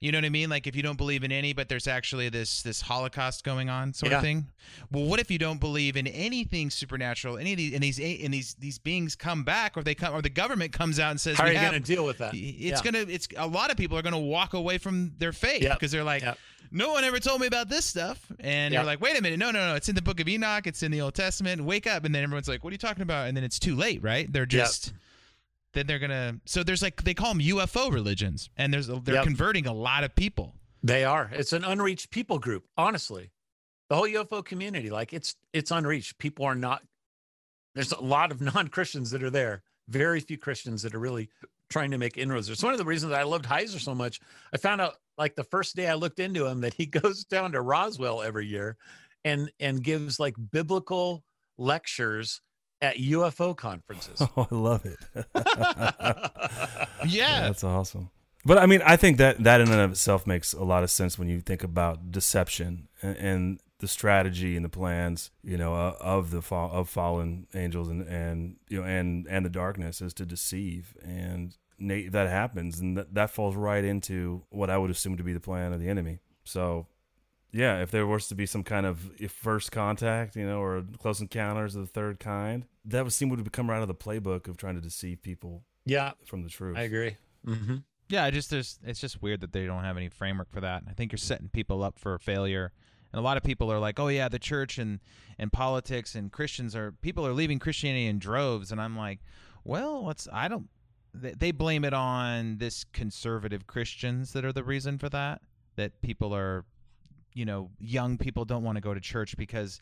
You 0.00 0.12
know 0.12 0.18
what 0.18 0.24
I 0.26 0.28
mean? 0.30 0.50
Like 0.50 0.66
if 0.66 0.76
you 0.76 0.82
don't 0.82 0.98
believe 0.98 1.24
in 1.24 1.32
any, 1.32 1.54
but 1.54 1.68
there's 1.70 1.86
actually 1.88 2.28
this 2.28 2.62
this 2.62 2.82
Holocaust 2.82 3.42
going 3.42 3.70
on, 3.70 3.94
sort 3.94 4.12
Yeah. 4.12 4.18
of 4.18 4.22
thing. 4.24 4.48
Well, 4.90 5.04
what 5.04 5.18
if 5.18 5.30
you 5.30 5.38
don't 5.38 5.58
believe 5.60 5.96
in 5.96 6.06
anything 6.06 6.68
supernatural? 6.70 7.38
Any 7.38 7.52
of 7.52 7.56
these 7.56 7.72
and 7.72 7.82
these 7.82 7.98
and 7.98 8.34
these 8.34 8.54
these 8.58 8.78
beings 8.78 9.16
come 9.16 9.44
back, 9.44 9.76
or 9.76 9.82
they 9.82 9.94
come, 9.94 10.14
or 10.14 10.20
the 10.20 10.28
government 10.28 10.72
comes 10.72 10.98
out 10.98 11.10
and 11.12 11.20
says, 11.20 11.38
How 11.38 11.44
are 11.44 11.52
you 11.52 11.58
going 11.60 11.72
to 11.72 11.80
deal 11.80 12.04
with 12.04 12.18
that? 12.18 12.34
It's 12.34 12.84
Yeah. 12.84 12.90
gonna. 12.90 13.06
It's 13.08 13.28
a 13.36 13.46
lot 13.46 13.70
of 13.70 13.76
people 13.78 13.96
are 13.96 14.02
gonna 14.02 14.18
walk 14.18 14.52
away 14.52 14.76
from 14.78 15.12
their 15.18 15.32
faith 15.32 15.62
Yep. 15.62 15.78
because 15.78 15.90
they're 15.92 16.04
like, 16.04 16.22
Yep. 16.22 16.38
no 16.70 16.92
one 16.92 17.04
ever 17.04 17.18
told 17.18 17.40
me 17.40 17.46
about 17.46 17.70
this 17.70 17.86
stuff, 17.86 18.20
and 18.40 18.72
Yep. 18.74 18.80
you're 18.80 18.84
like, 18.86 19.00
wait 19.00 19.18
a 19.18 19.22
minute, 19.22 19.38
no, 19.38 19.52
no, 19.52 19.68
no, 19.68 19.74
it's 19.74 19.88
in 19.88 19.94
the 19.94 20.02
Book 20.02 20.20
of 20.20 20.28
Enoch, 20.28 20.66
it's 20.66 20.82
in 20.82 20.90
the 20.90 21.00
Old 21.00 21.14
Testament. 21.14 21.62
Wake 21.64 21.86
up, 21.86 22.04
and 22.04 22.14
then 22.14 22.22
everyone's 22.24 22.48
like, 22.48 22.62
what 22.62 22.70
are 22.72 22.74
you 22.74 22.78
talking 22.78 23.02
about? 23.02 23.28
And 23.28 23.36
then 23.36 23.44
it's 23.44 23.58
too 23.58 23.74
late, 23.74 24.02
right? 24.02 24.30
They're 24.30 24.44
just. 24.44 24.92
Then 25.74 25.86
they're 25.86 25.98
gonna. 25.98 26.40
So 26.46 26.62
there's 26.62 26.82
like 26.82 27.02
they 27.04 27.14
call 27.14 27.34
them 27.34 27.42
UFO 27.42 27.92
religions, 27.92 28.48
and 28.56 28.72
there's 28.72 28.86
they're 28.86 29.14
Yep. 29.16 29.24
converting 29.24 29.66
a 29.66 29.72
lot 29.72 30.04
of 30.04 30.14
people. 30.14 30.54
They 30.82 31.04
are. 31.04 31.30
It's 31.32 31.52
an 31.52 31.64
unreached 31.64 32.10
people 32.10 32.38
group. 32.38 32.64
Honestly, 32.76 33.30
the 33.88 33.96
whole 33.96 34.06
UFO 34.08 34.44
community, 34.44 34.90
like 34.90 35.12
it's 35.12 35.34
it's 35.52 35.70
unreached. 35.70 36.18
People 36.18 36.44
are 36.46 36.54
not. 36.54 36.82
There's 37.74 37.92
a 37.92 38.00
lot 38.00 38.30
of 38.32 38.40
non 38.54 38.68
Christians 38.68 39.10
that 39.10 39.22
are 39.22 39.30
there. 39.30 39.62
Very 39.88 40.20
few 40.20 40.38
Christians 40.38 40.82
that 40.82 40.94
are 40.94 40.98
really 41.00 41.28
trying 41.70 41.90
to 41.90 41.98
make 41.98 42.16
inroads. 42.16 42.48
It's 42.48 42.62
one 42.62 42.72
of 42.72 42.78
the 42.78 42.84
reasons 42.84 43.10
that 43.10 43.20
I 43.20 43.24
loved 43.24 43.44
Heiser 43.46 43.80
so 43.80 43.94
much. 43.94 44.20
I 44.52 44.58
found 44.58 44.80
out 44.80 44.94
like 45.18 45.34
the 45.34 45.44
first 45.44 45.74
day 45.76 45.88
I 45.88 45.94
looked 45.94 46.20
into 46.20 46.46
him 46.46 46.60
that 46.62 46.74
he 46.74 46.86
goes 47.02 47.24
down 47.24 47.52
to 47.52 47.60
Roswell 47.60 48.22
every 48.22 48.46
year, 48.46 48.76
and 49.24 49.50
and 49.58 49.82
gives 49.82 50.20
like 50.20 50.34
biblical 50.52 51.24
lectures 51.58 52.40
at 52.80 52.96
UFO 52.96 53.56
conferences. 53.56 54.20
oh, 54.36 54.46
I 54.50 54.54
love 54.54 54.84
it. 54.84 54.98
Yeah, 57.06 57.42
that's 57.42 57.62
awesome. 57.62 58.08
But 58.46 58.58
I 58.58 58.66
mean, 58.66 58.80
I 58.82 58.96
think 58.96 59.18
that 59.18 59.42
that 59.44 59.60
in 59.60 59.70
and 59.70 59.80
of 59.80 59.90
itself 59.92 60.26
makes 60.26 60.52
a 60.54 60.64
lot 60.64 60.82
of 60.82 60.90
sense 60.90 61.18
when 61.18 61.28
you 61.28 61.40
think 61.40 61.62
about 61.62 62.10
deception 62.10 62.88
and, 63.02 63.16
and 63.16 63.60
the 63.78 63.88
strategy 63.88 64.56
and 64.56 64.64
the 64.64 64.70
plans, 64.70 65.30
you 65.42 65.58
know, 65.58 65.74
uh, 65.74 65.96
of 66.00 66.30
the 66.30 66.40
fall, 66.40 66.70
of 66.72 66.88
fallen 66.88 67.46
angels 67.54 67.88
and 67.88 68.08
and 68.08 68.56
you 68.68 68.80
know 68.80 68.86
and 68.86 69.26
and 69.28 69.44
the 69.44 69.50
darkness 69.50 70.00
is 70.00 70.14
to 70.14 70.24
deceive 70.26 70.96
and 71.02 71.56
na- 71.78 72.10
that 72.10 72.28
happens 72.28 72.80
and 72.80 72.96
that, 72.96 73.14
that 73.14 73.30
falls 73.30 73.54
right 73.56 73.84
into 73.84 74.42
what 74.50 74.70
I 74.70 74.78
would 74.78 74.90
assume 74.90 75.16
to 75.16 75.22
be 75.22 75.32
the 75.32 75.40
plan 75.40 75.72
of 75.72 75.80
the 75.80 75.88
enemy. 75.88 76.20
So, 76.44 76.86
yeah, 77.54 77.80
if 77.80 77.90
there 77.90 78.06
was 78.06 78.28
to 78.28 78.34
be 78.34 78.46
some 78.46 78.64
kind 78.64 78.84
of 78.84 79.12
first 79.28 79.72
contact, 79.72 80.36
you 80.36 80.46
know, 80.46 80.60
or 80.60 80.84
close 80.98 81.20
encounters 81.20 81.74
of 81.74 81.82
the 81.82 81.92
third 81.92 82.18
kind, 82.18 82.66
that 82.84 83.04
would 83.04 83.12
seem 83.12 83.34
to 83.34 83.50
come 83.50 83.70
right 83.70 83.76
out 83.76 83.82
of 83.82 83.88
the 83.88 83.94
playbook 83.94 84.48
of 84.48 84.56
trying 84.56 84.74
to 84.74 84.80
deceive 84.80 85.22
people 85.22 85.62
yeah, 85.86 86.12
from 86.26 86.42
the 86.42 86.48
truth. 86.48 86.76
I 86.76 86.82
agree. 86.82 87.16
hmm 87.44 87.76
yeah. 88.10 88.24
I 88.24 88.30
just 88.30 88.50
there's 88.50 88.78
it's 88.84 89.00
just 89.00 89.22
weird 89.22 89.40
that 89.40 89.52
they 89.52 89.64
don't 89.64 89.82
have 89.84 89.96
any 89.96 90.08
framework 90.08 90.52
for 90.52 90.60
that. 90.60 90.82
I 90.88 90.92
think 90.92 91.12
you're 91.12 91.18
setting 91.18 91.48
people 91.48 91.82
up 91.82 91.98
for 91.98 92.18
failure. 92.18 92.72
And 93.12 93.20
a 93.20 93.22
lot 93.22 93.36
of 93.36 93.42
people 93.44 93.72
are 93.72 93.78
like, 93.78 93.98
"Oh 94.00 94.08
yeah, 94.08 94.28
the 94.28 94.38
church 94.38 94.76
and 94.76 95.00
and 95.38 95.52
politics 95.52 96.14
and 96.14 96.30
Christians 96.30 96.76
are 96.76 96.92
people 96.92 97.26
are 97.26 97.32
leaving 97.32 97.58
Christianity 97.58 98.06
in 98.06 98.18
droves." 98.18 98.72
And 98.72 98.80
I'm 98.80 98.96
like, 98.96 99.20
"Well, 99.64 100.04
what's 100.04 100.28
I 100.32 100.48
don't 100.48 100.68
they, 101.14 101.32
they 101.32 101.52
blame 101.52 101.84
it 101.84 101.94
on 101.94 102.58
this 102.58 102.84
conservative 102.84 103.66
Christians 103.66 104.32
that 104.32 104.44
are 104.44 104.52
the 104.52 104.64
reason 104.64 104.98
for 104.98 105.08
that. 105.10 105.40
That 105.76 106.02
people 106.02 106.34
are, 106.34 106.64
you 107.34 107.44
know, 107.44 107.70
young 107.78 108.16
people 108.16 108.44
don't 108.44 108.62
want 108.62 108.76
to 108.76 108.80
go 108.80 108.94
to 108.94 109.00
church 109.00 109.36
because 109.36 109.80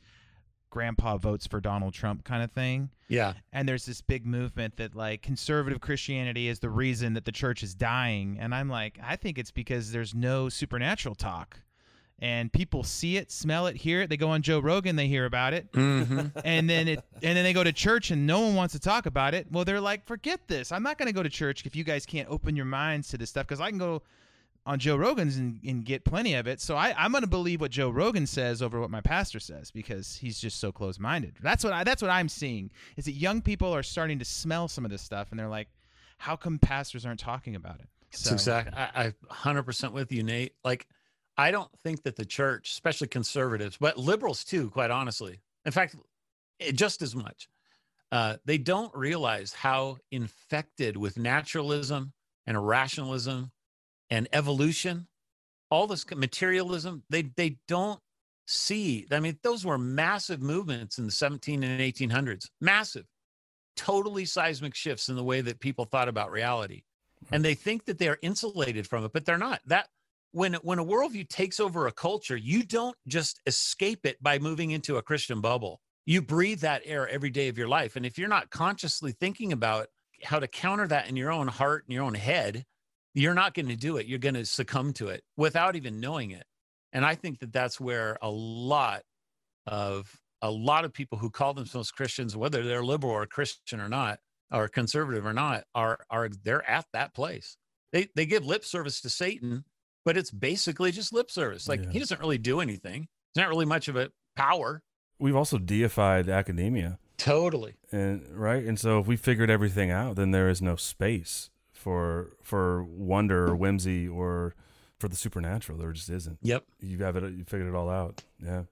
grandpa 0.71 1.19
votes 1.19 1.47
for 1.47 1.61
Donald 1.61 1.93
Trump 1.93 2.25
kind 2.25 2.43
of 2.43 2.51
thing. 2.51 2.89
Yeah, 3.09 3.35
And 3.53 3.69
there's 3.69 3.85
this 3.85 4.01
big 4.01 4.25
movement 4.25 4.77
that 4.79 4.95
like 4.95 5.21
conservative 5.21 5.81
Christianity 5.83 6.49
is 6.49 6.61
the 6.61 6.71
reason 6.71 7.13
that 7.13 7.27
the 7.27 7.33
church 7.33 7.63
is 7.63 7.75
dying. 7.75 8.39
And 8.41 8.55
I'm 8.55 8.71
like, 8.71 8.99
I 9.03 9.17
think 9.17 9.37
it's 9.39 9.51
because 9.51 9.93
there's 9.93 10.15
no 10.15 10.49
supernatural 10.49 11.15
talk. 11.15 11.61
and 12.19 12.51
people 12.53 12.85
see 12.85 13.17
it, 13.19 13.31
smell 13.31 13.67
it, 13.67 13.77
hear 13.77 14.01
it. 14.03 14.09
They 14.09 14.17
go 14.17 14.31
on 14.31 14.41
Joe 14.43 14.61
Rogan, 14.61 14.97
they 14.97 15.09
hear 15.09 15.27
about 15.27 15.53
it, 15.53 15.71
Mm-hmm. 15.73 16.39
and 16.45 16.71
then 16.71 16.89
it, 16.89 17.05
and 17.23 17.37
then 17.37 17.45
they 17.45 17.53
go 17.53 17.65
to 17.65 17.73
church, 17.73 18.11
and 18.11 18.27
no 18.27 18.41
one 18.41 18.55
wants 18.55 18.73
to 18.73 18.81
talk 18.81 19.05
about 19.07 19.35
it. 19.35 19.49
Well, 19.51 19.65
they're 19.67 19.81
like, 19.81 20.07
forget 20.07 20.41
this. 20.49 20.73
I'm 20.73 20.83
not 20.85 20.97
going 20.99 21.09
to 21.09 21.13
go 21.13 21.23
to 21.23 21.29
church 21.29 21.67
if 21.67 21.77
you 21.77 21.85
guys 21.85 22.07
can't 22.07 22.29
open 22.31 22.55
your 22.57 22.65
minds 22.65 23.09
to 23.09 23.19
this 23.19 23.29
stuff 23.29 23.47
because 23.47 23.61
I 23.61 23.69
can 23.71 23.79
go 23.79 24.03
on 24.65 24.79
Joe 24.79 24.97
Rogan's 24.97 25.37
and, 25.37 25.59
and 25.67 25.85
get 25.85 26.05
plenty 26.05 26.35
of 26.35 26.47
it. 26.47 26.61
So 26.61 26.77
I, 26.77 26.95
I'm 26.97 27.11
going 27.11 27.23
to 27.23 27.29
believe 27.29 27.61
what 27.61 27.71
Joe 27.71 27.91
Rogan 27.91 28.27
says 28.27 28.63
over 28.63 28.81
what 28.81 28.91
my 28.91 29.01
pastor 29.01 29.41
says 29.41 29.71
because 29.71 30.17
he's 30.17 30.39
just 30.39 30.61
so 30.61 30.71
close 30.71 30.99
minded. 30.99 31.37
That's 31.43 31.65
what 31.65 31.73
I, 31.73 31.85
that's 31.85 32.03
what 32.03 32.11
I'm 32.11 32.29
seeing 32.29 32.71
is 32.97 33.07
that 33.07 33.13
young 33.13 33.43
people 33.43 33.73
are 33.75 33.83
starting 33.83 34.19
to 34.21 34.25
smell 34.25 34.69
some 34.69 34.85
of 34.85 34.91
this 34.91 35.03
stuff, 35.03 35.29
and 35.31 35.39
they're 35.39 35.49
like, 35.49 35.69
how 36.19 36.37
come 36.37 36.59
pastors 36.59 37.05
aren't 37.05 37.21
talking 37.21 37.57
about 37.57 37.81
it? 37.81 37.89
It's 38.13 38.31
exact. 38.31 38.75
I, 38.77 38.91
I 38.95 39.35
100% 39.35 39.93
with 39.93 40.13
you, 40.13 40.23
Nate. 40.23 40.55
Like, 40.65 40.87
I 41.37 41.51
don't 41.51 41.71
think 41.83 42.03
that 42.03 42.17
the 42.17 42.27
church, 42.27 42.71
especially 42.71 43.09
conservatives, 43.09 43.79
but 43.81 43.99
liberals 43.99 44.45
too, 44.45 44.71
quite 44.71 44.91
honestly, 44.91 45.41
in 45.65 45.73
fact, 45.73 45.97
it, 46.59 46.73
just 46.73 47.03
as 47.03 47.17
much, 47.17 47.49
uh, 48.13 48.37
they 48.45 48.59
don't 48.59 48.95
realize 48.95 49.55
how 49.55 49.97
infected 50.11 50.97
with 50.97 51.19
naturalism 51.19 52.13
and 52.47 52.57
irrationalism 52.57 53.51
and 54.13 54.29
evolution, 54.35 55.07
all 55.71 55.87
this 55.87 56.05
materialism, 56.15 57.03
they 57.09 57.23
they 57.23 57.57
don't 57.67 57.99
see. 58.47 59.07
I 59.11 59.21
mean, 59.21 59.39
those 59.43 59.65
were 59.65 59.79
massive 59.79 60.43
movements 60.43 60.99
in 60.99 61.07
the 61.07 61.11
17 61.11 61.63
and 61.63 61.81
1800s, 61.81 62.51
massive, 62.61 63.07
totally 63.75 64.27
seismic 64.27 64.75
shifts 64.75 65.09
in 65.09 65.17
the 65.17 65.25
way 65.25 65.41
that 65.41 65.61
people 65.61 65.87
thought 65.87 66.09
about 66.09 66.31
reality. 66.31 66.83
And 67.31 67.43
they 67.43 67.55
think 67.55 67.87
that 67.87 67.99
they're 67.99 68.19
insulated 68.21 68.87
from 68.87 69.03
it 69.05 69.15
but 69.15 69.25
they're 69.25 69.39
not. 69.39 69.61
That 69.65 69.89
when 70.33 70.55
when 70.57 70.79
a 70.79 70.85
worldview 70.85 71.27
takes 71.31 71.59
over 71.59 71.87
a 71.87 71.93
culture 71.93 72.37
you 72.37 72.65
don't 72.65 72.97
just 73.09 73.41
escape 73.47 74.05
it 74.05 74.23
by 74.23 74.39
moving 74.39 74.73
into 74.73 74.99
a 74.99 75.03
christian 75.03 75.41
bubble. 75.41 75.81
You 76.05 76.21
breathe 76.21 76.61
that 76.61 76.83
air 76.85 77.09
every 77.09 77.31
day 77.31 77.49
of 77.49 77.57
your 77.57 77.69
life. 77.69 77.97
And 77.97 78.05
if 78.05 78.19
you're 78.19 78.29
not 78.29 78.51
consciously 78.51 79.13
thinking 79.13 79.53
about 79.53 79.87
how 80.23 80.39
to 80.39 80.49
counter 80.49 80.87
that 80.89 81.09
in 81.09 81.17
your 81.17 81.33
own 81.33 81.49
heart 81.49 81.85
and 81.87 81.95
your 81.95 82.05
own 82.05 82.15
head 82.15 82.67
you're 83.15 83.35
not 83.35 83.55
going 83.55 83.69
to 83.69 83.77
do 83.77 83.97
it 83.97 84.07
you're 84.07 84.19
going 84.19 84.35
to 84.35 84.45
succumb 84.45 84.93
to 84.93 85.09
it 85.09 85.23
without 85.37 85.77
even 85.77 86.01
knowing 86.01 86.31
it. 86.31 86.45
And 86.93 87.05
i 87.05 87.15
think 87.15 87.39
that 87.41 87.53
that's 87.53 87.81
where 87.81 88.19
a 88.23 88.31
lot 88.31 89.03
of 89.67 90.15
a 90.41 90.51
lot 90.51 90.85
of 90.85 90.93
people 90.93 91.19
who 91.19 91.31
call 91.31 91.55
themselves 91.55 91.91
christians 91.91 92.37
whether 92.37 92.63
they're 92.63 92.85
liberal 92.85 93.13
or 93.13 93.27
christian 93.27 93.81
or 93.81 93.89
not 93.89 94.19
or 94.53 94.69
conservative 94.69 95.25
or 95.25 95.33
not 95.33 95.65
are 95.75 95.99
are 96.11 96.29
they're 96.45 96.69
at 96.69 96.85
that 96.93 97.15
place. 97.15 97.57
They 97.93 98.09
they 98.15 98.27
give 98.27 98.45
lip 98.45 98.65
service 98.65 99.01
to 99.03 99.11
satan 99.11 99.65
but 100.05 100.17
it's 100.17 100.31
basically 100.31 100.91
just 100.91 101.13
lip 101.13 101.31
service. 101.31 101.69
Like 101.69 101.85
Yeah. 101.85 101.91
he 101.91 101.99
doesn't 102.01 102.21
really 102.21 102.39
do 102.39 102.61
anything. 102.61 103.03
He's 103.33 103.41
not 103.41 103.49
really 103.49 103.67
much 103.67 103.87
of 103.89 103.97
a 103.97 104.11
power. 104.35 104.83
We've 105.19 105.37
also 105.37 105.59
deified 105.59 106.29
academia, 106.29 106.99
totally. 107.19 107.75
And 107.93 108.27
right. 108.37 108.65
And 108.65 108.81
so 108.81 108.99
if 108.99 109.07
we 109.07 109.17
figured 109.17 109.49
everything 109.49 109.91
out, 109.93 110.17
then 110.17 110.33
there 110.33 110.49
is 110.49 110.61
no 110.61 110.75
space 110.75 111.51
for 111.83 112.31
for 112.43 112.85
wonder 112.85 113.49
or 113.49 113.57
whimsy 113.57 114.09
or 114.09 114.55
for 114.99 115.09
the 115.09 115.17
supernatural. 115.17 115.79
There 115.79 115.91
just 115.93 116.09
isn't. 116.11 116.39
yep 116.43 116.65
You 116.81 116.99
have 116.99 117.17
it. 117.17 117.25
You 117.35 117.45
figured 117.45 117.69
it 117.69 117.75
all 117.75 117.91
out. 117.91 118.23
Yeah. 118.43 118.63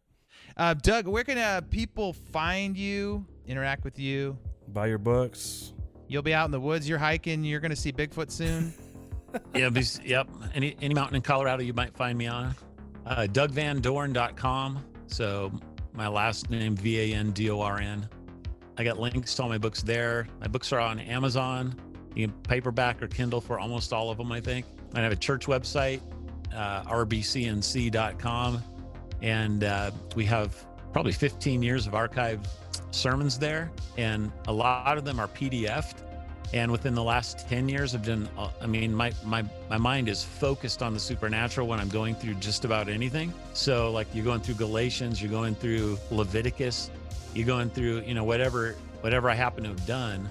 Uh, 0.57 0.75
Doug, 0.75 1.07
where 1.07 1.25
can 1.25 1.39
uh, 1.39 1.61
people 1.71 2.13
find 2.13 2.77
you, 2.77 3.27
interact 3.47 3.85
with 3.85 3.99
you? 3.99 4.39
Buy 4.69 4.87
your 4.87 4.99
books. 4.99 5.73
You'll 6.07 6.23
be 6.23 6.35
out 6.35 6.45
in 6.45 6.51
the 6.51 6.61
woods. 6.61 6.89
You're 6.89 6.99
hiking. 6.99 7.45
You're 7.45 7.61
going 7.61 7.71
to 7.71 7.77
see 7.77 7.93
Bigfoot 7.93 8.31
soon. 8.31 8.73
yeah 9.55 9.69
bes- 9.69 10.01
yep 10.05 10.29
any 10.55 10.77
any 10.81 10.93
mountain 10.93 11.15
in 11.15 11.23
colorado 11.23 11.63
you 11.63 11.73
might 11.73 11.95
find 11.97 12.19
me 12.19 12.27
on 12.27 12.53
uh 13.07 13.29
dougvandorn.com 13.31 14.85
so 15.07 15.53
my 15.93 16.09
last 16.09 16.51
name 16.51 16.75
v-a-n-d-o-r-n 16.75 18.09
i 18.77 18.83
got 18.83 18.99
links 18.99 19.33
to 19.33 19.43
all 19.45 19.49
my 19.49 19.57
books 19.57 19.83
there 19.83 20.27
my 20.41 20.49
books 20.49 20.73
are 20.73 20.81
on 20.81 20.99
amazon 20.99 21.73
you 22.15 22.27
can 22.27 22.37
paperback 22.43 23.03
or 23.03 23.09
kindle 23.09 23.41
for 23.41 23.59
almost 23.59 23.93
all 23.93 24.11
of 24.11 24.19
them 24.19 24.33
i 24.33 24.41
think. 24.41 24.67
I 24.95 25.01
have 25.01 25.13
a 25.13 25.17
church 25.17 25.47
website 25.47 26.01
uh, 26.55 26.83
rbcnc.com 26.85 28.63
and 29.23 29.65
uh, 29.65 29.91
we 30.17 30.25
have 30.25 30.67
probably 30.93 31.13
15 31.13 31.63
years 31.63 31.87
of 31.87 31.93
archived 31.93 32.47
sermons 32.91 33.39
there. 33.39 33.71
And 33.99 34.33
a 34.49 34.53
lot 34.53 34.99
of 34.99 35.05
them 35.05 35.21
are 35.21 35.29
pdf'd 35.29 36.03
and 36.53 36.73
within 36.73 36.95
the 36.95 37.03
last 37.03 37.49
10 37.49 37.69
years 37.69 37.95
i've 37.95 38.05
done 38.05 38.29
uh, 38.37 38.51
i 38.61 38.67
mean 38.67 38.93
my 38.93 39.13
my 39.25 39.45
my 39.69 39.79
mind 39.79 40.09
is 40.09 40.25
focused 40.25 40.83
on 40.83 40.93
the 40.93 40.99
supernatural 40.99 41.69
when 41.69 41.79
i'm 41.79 41.89
going 41.89 42.13
through 42.13 42.35
just 42.35 42.65
about 42.65 42.89
anything. 42.89 43.33
So 43.53 43.93
like 43.93 44.09
you're 44.13 44.25
going 44.25 44.41
through 44.41 44.57
galatians 44.57 45.23
you're 45.23 45.31
going 45.31 45.55
through 45.55 45.97
leviticus 46.11 46.91
you're 47.35 47.47
going 47.47 47.71
through 47.71 48.01
you 48.01 48.15
know 48.15 48.25
whatever 48.25 48.75
whatever 49.01 49.31
i 49.31 49.35
happen 49.35 49.63
to 49.63 49.69
have 49.71 49.87
done 49.87 50.29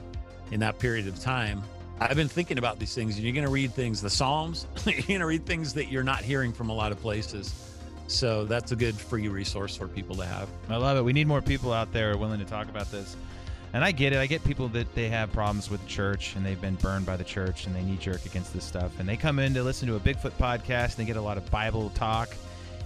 in 0.51 0.59
that 0.59 0.79
period 0.79 1.07
of 1.07 1.19
time 1.19 1.61
i've 1.99 2.15
been 2.15 2.27
thinking 2.27 2.57
about 2.57 2.79
these 2.79 2.95
things 2.95 3.15
and 3.15 3.23
you're 3.23 3.33
going 3.33 3.45
to 3.45 3.51
read 3.51 3.73
things 3.73 4.01
the 4.01 4.09
psalms 4.09 4.67
you're 4.85 4.95
going 5.01 5.19
to 5.19 5.25
read 5.25 5.45
things 5.45 5.73
that 5.73 5.89
you're 5.89 6.03
not 6.03 6.21
hearing 6.21 6.51
from 6.53 6.69
a 6.69 6.73
lot 6.73 6.91
of 6.91 6.99
places 7.01 7.69
so 8.09 8.43
that's 8.43 8.71
a 8.71 8.75
good 8.75 8.95
free 8.95 9.27
resource 9.27 9.75
for 9.75 9.87
people 9.87 10.15
to 10.15 10.25
have 10.25 10.49
I 10.67 10.77
love 10.77 10.97
it. 10.97 11.03
We 11.03 11.13
need 11.13 11.27
more 11.27 11.41
people 11.41 11.71
out 11.71 11.93
there 11.93 12.17
willing 12.17 12.39
to 12.39 12.45
talk 12.45 12.67
about 12.67 12.91
this. 12.91 13.15
And 13.71 13.83
I 13.83 13.91
get 13.91 14.13
it. 14.13 14.17
I 14.17 14.25
get 14.25 14.43
people 14.43 14.67
that 14.69 14.93
they 14.95 15.09
have 15.09 15.31
problems 15.31 15.69
with 15.69 15.81
the 15.83 15.87
church 15.87 16.35
and 16.35 16.43
they've 16.43 16.59
been 16.59 16.73
burned 16.75 17.05
by 17.05 17.17
the 17.17 17.23
church 17.23 17.67
and 17.67 17.75
they 17.75 17.83
knee 17.83 17.97
jerk 17.97 18.25
against 18.25 18.51
this 18.51 18.65
stuff. 18.65 18.99
And 18.99 19.07
they 19.07 19.15
come 19.15 19.37
in 19.37 19.53
to 19.53 19.63
listen 19.63 19.87
to 19.89 19.95
a 19.95 19.99
Bigfoot 19.99 20.31
podcast 20.39 20.85
and 20.85 20.95
they 20.97 21.05
get 21.05 21.17
a 21.17 21.21
lot 21.21 21.37
of 21.37 21.49
Bible 21.51 21.91
talk 21.91 22.35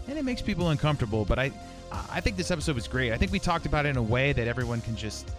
and 0.09 0.17
it 0.17 0.25
makes 0.25 0.41
people 0.41 0.69
uncomfortable. 0.69 1.23
But 1.23 1.39
I, 1.39 1.51
I 2.11 2.19
think 2.19 2.35
this 2.35 2.51
episode 2.51 2.75
was 2.75 2.89
great. 2.89 3.13
I 3.13 3.17
think 3.17 3.31
we 3.31 3.39
talked 3.39 3.65
about 3.65 3.85
it 3.85 3.89
in 3.89 3.97
a 3.97 4.03
way 4.03 4.33
that 4.33 4.47
everyone 4.47 4.81
can 4.81 4.97
just 4.97 5.31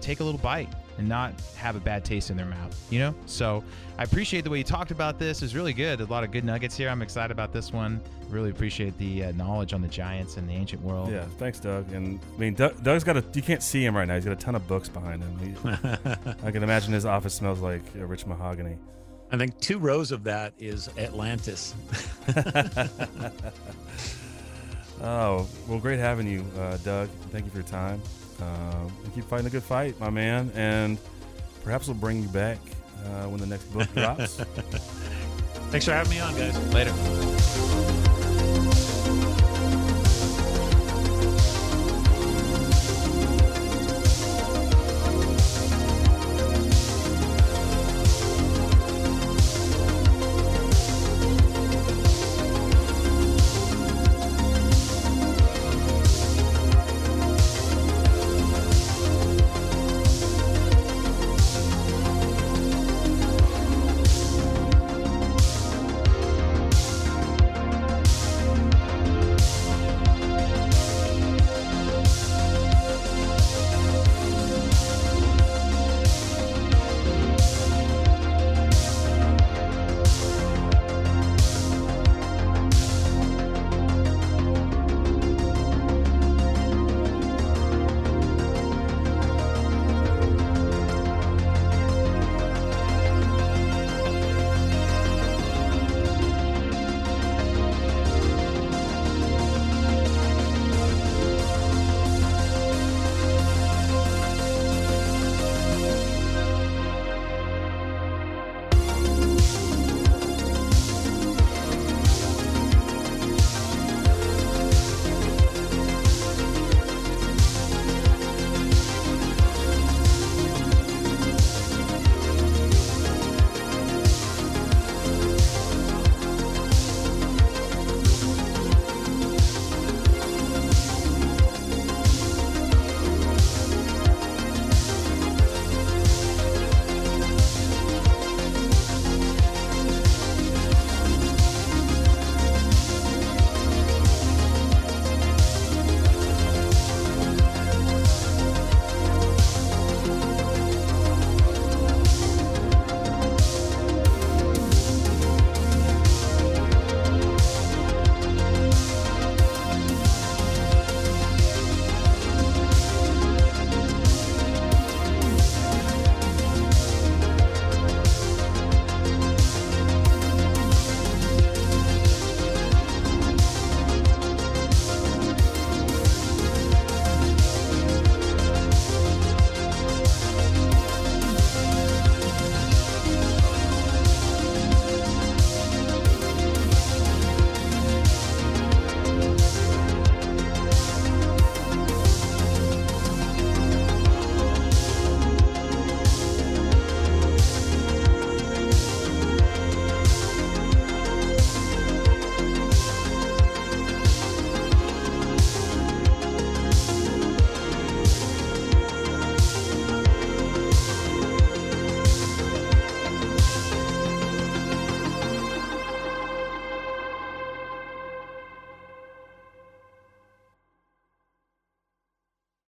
take 0.00 0.20
a 0.20 0.24
little 0.24 0.40
bite 0.40 0.72
and 0.98 1.08
not 1.08 1.32
have 1.56 1.76
a 1.76 1.80
bad 1.80 2.04
taste 2.04 2.30
in 2.30 2.36
their 2.36 2.46
mouth, 2.46 2.76
you 2.90 2.98
know? 3.00 3.14
So 3.26 3.62
I 3.98 4.04
appreciate 4.04 4.44
the 4.44 4.50
way 4.50 4.58
you 4.58 4.64
talked 4.64 4.90
about 4.90 5.18
this. 5.18 5.38
It 5.42 5.44
was 5.44 5.54
really 5.54 5.72
good. 5.72 6.00
A 6.00 6.04
lot 6.06 6.24
of 6.24 6.30
good 6.30 6.44
nuggets 6.44 6.76
here. 6.76 6.88
I'm 6.88 7.02
excited 7.02 7.32
about 7.32 7.52
this 7.52 7.72
one. 7.72 8.00
Really 8.30 8.50
appreciate 8.50 8.96
the 8.98 9.24
uh, 9.24 9.32
knowledge 9.32 9.72
on 9.72 9.82
the 9.82 9.88
giants 9.88 10.36
and 10.36 10.48
the 10.48 10.52
ancient 10.52 10.82
world. 10.82 11.10
Yeah. 11.10 11.24
Thanks, 11.38 11.60
Doug. 11.60 11.92
And 11.92 12.20
I 12.34 12.38
mean, 12.38 12.54
Doug, 12.54 12.82
Doug's 12.82 13.04
got 13.04 13.16
a. 13.16 13.24
You 13.34 13.42
can't 13.42 13.62
see 13.62 13.84
him 13.84 13.96
right 13.96 14.06
now. 14.08 14.14
He's 14.14 14.24
got 14.24 14.32
a 14.32 14.36
ton 14.36 14.54
of 14.54 14.66
books 14.66 14.88
behind 14.88 15.22
him. 15.22 15.38
He, 15.38 15.54
I 16.46 16.50
can 16.50 16.62
imagine 16.62 16.92
his 16.92 17.04
office 17.06 17.34
smells 17.34 17.60
like 17.60 17.82
uh, 17.96 18.04
rich 18.06 18.26
mahogany. 18.26 18.76
i 19.32 19.36
think 19.36 19.58
two 19.60 19.78
rows 19.78 20.12
of 20.12 20.22
that 20.24 20.52
is 20.58 20.88
atlantis 20.98 21.74
Oh, 25.02 25.46
well, 25.68 25.78
great 25.80 25.98
having 25.98 26.26
you, 26.26 26.44
uh, 26.58 26.76
Doug. 26.78 27.08
Thank 27.30 27.44
you 27.44 27.50
for 27.50 27.58
your 27.58 27.66
time. 27.66 28.00
And 28.40 29.14
keep 29.14 29.24
fighting 29.24 29.46
a 29.46 29.50
good 29.50 29.62
fight, 29.62 29.98
my 30.00 30.10
man. 30.10 30.50
And 30.54 30.98
perhaps 31.62 31.88
we'll 31.88 31.96
bring 31.96 32.22
you 32.22 32.28
back 32.28 32.58
uh, 33.04 33.28
when 33.28 33.40
the 33.40 33.46
next 33.46 33.64
book 33.72 33.92
drops. 33.94 34.36
thanks 35.70 35.84
for 35.86 35.92
having 35.92 36.10
me 36.10 36.20
on 36.20 36.34
guys 36.34 36.74
Later. 36.74 37.93